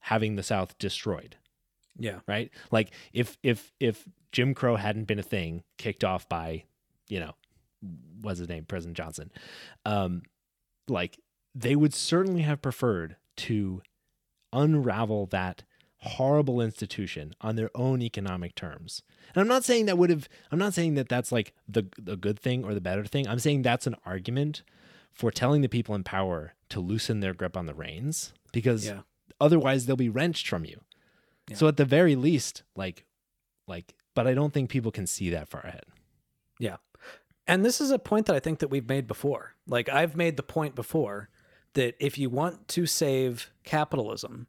[0.00, 1.36] having the South destroyed?
[1.98, 2.50] yeah right?
[2.70, 6.64] Like if if if Jim Crow hadn't been a thing kicked off by,
[7.08, 7.34] you know,
[8.20, 9.30] what's his name, President Johnson,
[9.84, 10.22] um,
[10.88, 11.18] like
[11.54, 13.82] they would certainly have preferred to
[14.52, 15.64] unravel that
[15.98, 19.02] horrible institution on their own economic terms.
[19.34, 22.16] And I'm not saying that would have I'm not saying that that's like the the
[22.16, 23.26] good thing or the better thing.
[23.26, 24.62] I'm saying that's an argument
[25.10, 29.00] for telling the people in power to loosen their grip on the reins because yeah
[29.40, 30.80] otherwise they'll be wrenched from you.
[31.48, 31.56] Yeah.
[31.56, 33.04] So at the very least, like,
[33.66, 35.84] like, but I don't think people can see that far ahead.
[36.58, 36.76] Yeah.
[37.46, 39.54] And this is a point that I think that we've made before.
[39.68, 41.28] Like I've made the point before
[41.74, 44.46] that if you want to save capitalism,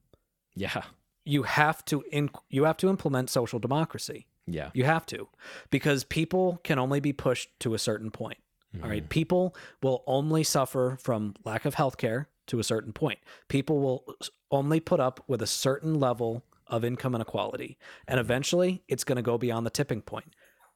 [0.56, 0.84] Yeah,
[1.28, 4.28] you have to in, you have to implement social democracy.
[4.46, 5.28] yeah, You have to
[5.70, 8.38] because people can only be pushed to a certain point.
[8.84, 9.04] All right?
[9.04, 9.10] Mm.
[9.10, 13.20] People will only suffer from lack of health care to a certain point.
[13.48, 14.06] People will
[14.52, 17.78] only put up with a certain level of income inequality,
[18.08, 20.34] and eventually it's going to go beyond the tipping point.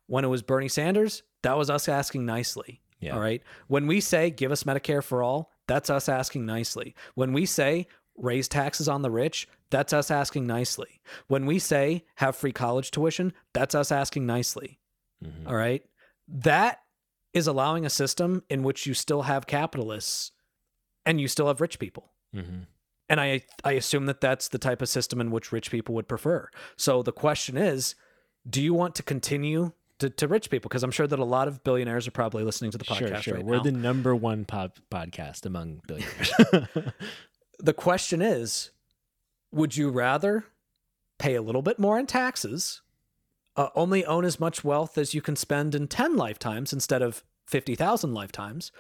[0.08, 2.82] When it was Bernie Sanders, that was us asking nicely.
[3.00, 3.14] Yeah.
[3.16, 3.42] All right.
[3.68, 6.96] When we say give us Medicare for all, that's us asking nicely.
[7.16, 7.88] When we say
[8.18, 11.02] raise taxes on the rich, that's us asking nicely.
[11.28, 14.80] When we say have free college tuition, that's us asking nicely.
[15.24, 15.48] Mhm.
[15.48, 15.84] All right.
[16.28, 16.80] That
[17.34, 20.32] is allowing a system in which you still have capitalists
[21.06, 22.14] and you still have rich people.
[22.36, 22.68] Mhm.
[23.10, 26.08] And I I assume that that's the type of system in which rich people would
[26.08, 26.50] prefer.
[26.78, 27.96] So the question is,
[28.50, 30.70] do you want to continue to, to rich people?
[30.70, 33.22] Because I'm sure that a lot of billionaires are probably listening to the podcast Sure,
[33.22, 33.34] sure.
[33.36, 33.64] right We're now.
[33.64, 36.32] the number one pop- podcast among billionaires.
[37.60, 38.72] the question is,
[39.52, 40.46] would you rather
[41.20, 42.82] pay a little bit more in taxes,
[43.56, 47.24] uh, only own as much wealth as you can spend in 10 lifetimes instead of
[47.48, 48.72] 50,000 lifetimes?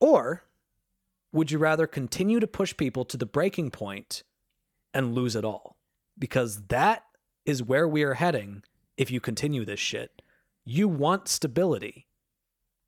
[0.00, 0.44] Or
[1.32, 4.22] would you rather continue to push people to the breaking point
[4.92, 5.76] and lose it all?
[6.18, 7.04] Because that
[7.44, 8.62] is where we are heading
[8.96, 10.22] if you continue this shit.
[10.64, 12.06] You want stability,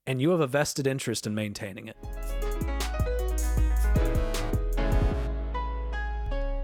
[0.06, 1.96] and you have a vested interest in maintaining it.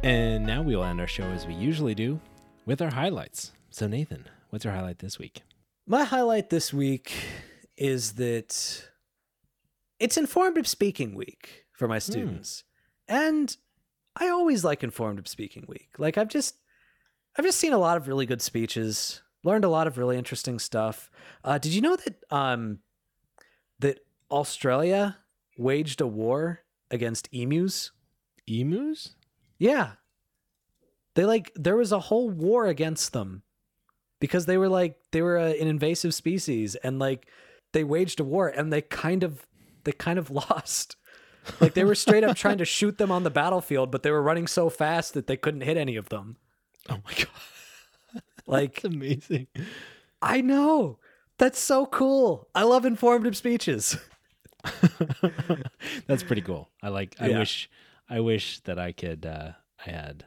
[0.02, 2.20] And now we will end our show as we usually do
[2.66, 3.52] with our highlights.
[3.70, 5.42] So, Nathan, what's your highlight this week?
[5.86, 7.12] My highlight this week
[7.76, 8.84] is that
[9.98, 12.64] it's informative speaking week for my students.
[13.08, 13.56] And
[14.16, 15.90] I always like informative speaking week.
[15.98, 16.56] Like I've just
[17.36, 20.58] I've just seen a lot of really good speeches, learned a lot of really interesting
[20.58, 21.10] stuff.
[21.44, 22.80] Uh, did you know that um
[23.78, 24.00] that
[24.30, 25.18] Australia
[25.56, 26.60] waged a war
[26.90, 27.90] against emus?
[28.46, 29.14] Emus?
[29.62, 29.92] Yeah.
[31.14, 33.42] They like there was a whole war against them
[34.18, 37.28] because they were like they were a, an invasive species and like
[37.72, 39.46] they waged a war and they kind of
[39.84, 40.96] they kind of lost.
[41.60, 44.22] Like they were straight up trying to shoot them on the battlefield, but they were
[44.22, 46.38] running so fast that they couldn't hit any of them.
[46.90, 49.46] Oh my god, Like that's amazing.
[50.20, 50.98] I know.
[51.38, 52.48] That's so cool.
[52.54, 53.96] I love informative speeches.
[56.06, 56.68] that's pretty cool.
[56.82, 57.14] I like.
[57.20, 57.38] I Yeah.
[57.38, 57.68] wish.
[58.12, 59.24] I wish that I could.
[59.26, 59.52] Uh,
[59.86, 60.26] I had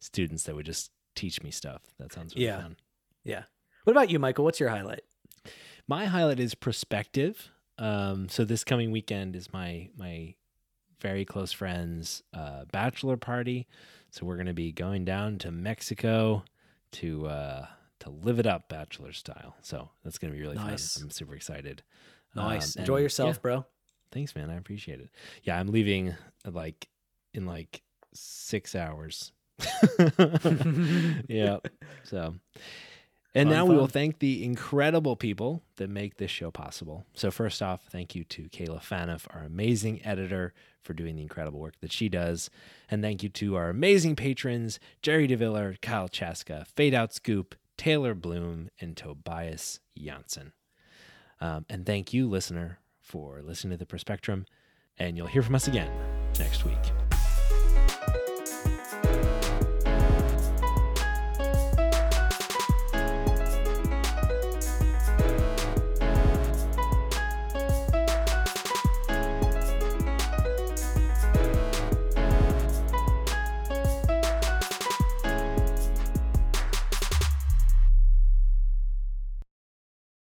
[0.00, 1.82] students that would just teach me stuff.
[1.98, 2.62] That sounds really Yeah.
[2.62, 2.76] fun.
[3.24, 3.44] Yeah.
[3.84, 4.44] What about you, Michael?
[4.44, 5.02] What's your highlight?
[5.86, 7.50] My highlight is perspective.
[7.78, 10.34] Um, so this coming weekend is my my
[11.00, 13.66] very close friend's uh, bachelor party.
[14.10, 16.42] So we're gonna be going down to Mexico
[16.92, 17.66] to uh,
[18.00, 19.56] to live it up bachelor style.
[19.62, 20.94] So that's gonna be really Nice.
[20.94, 21.04] fun.
[21.04, 21.82] I'm super excited.
[22.34, 22.76] Nice.
[22.76, 23.66] Um, Enjoy and, yourself, yeah, bro.
[24.10, 24.50] thanks, man.
[24.50, 25.10] I appreciate it.
[25.42, 26.14] Yeah, I'm leaving
[26.44, 26.88] like
[27.36, 27.82] in like
[28.12, 29.32] six hours.
[31.28, 31.58] yeah.
[32.04, 32.34] So,
[33.34, 37.04] and Fun, now we will thank the incredible people that make this show possible.
[37.14, 41.60] So, first off, thank you to Kayla Faniff, our amazing editor, for doing the incredible
[41.60, 42.48] work that she does.
[42.90, 48.14] And thank you to our amazing patrons Jerry DeViller, Kyle Chaska, Fade Out Scoop, Taylor
[48.14, 50.52] Bloom, and Tobias Janssen.
[51.40, 54.46] Um, and thank you, listener, for listening to the Perspectrum.
[54.98, 55.90] And you'll hear from us again
[56.38, 57.05] next week.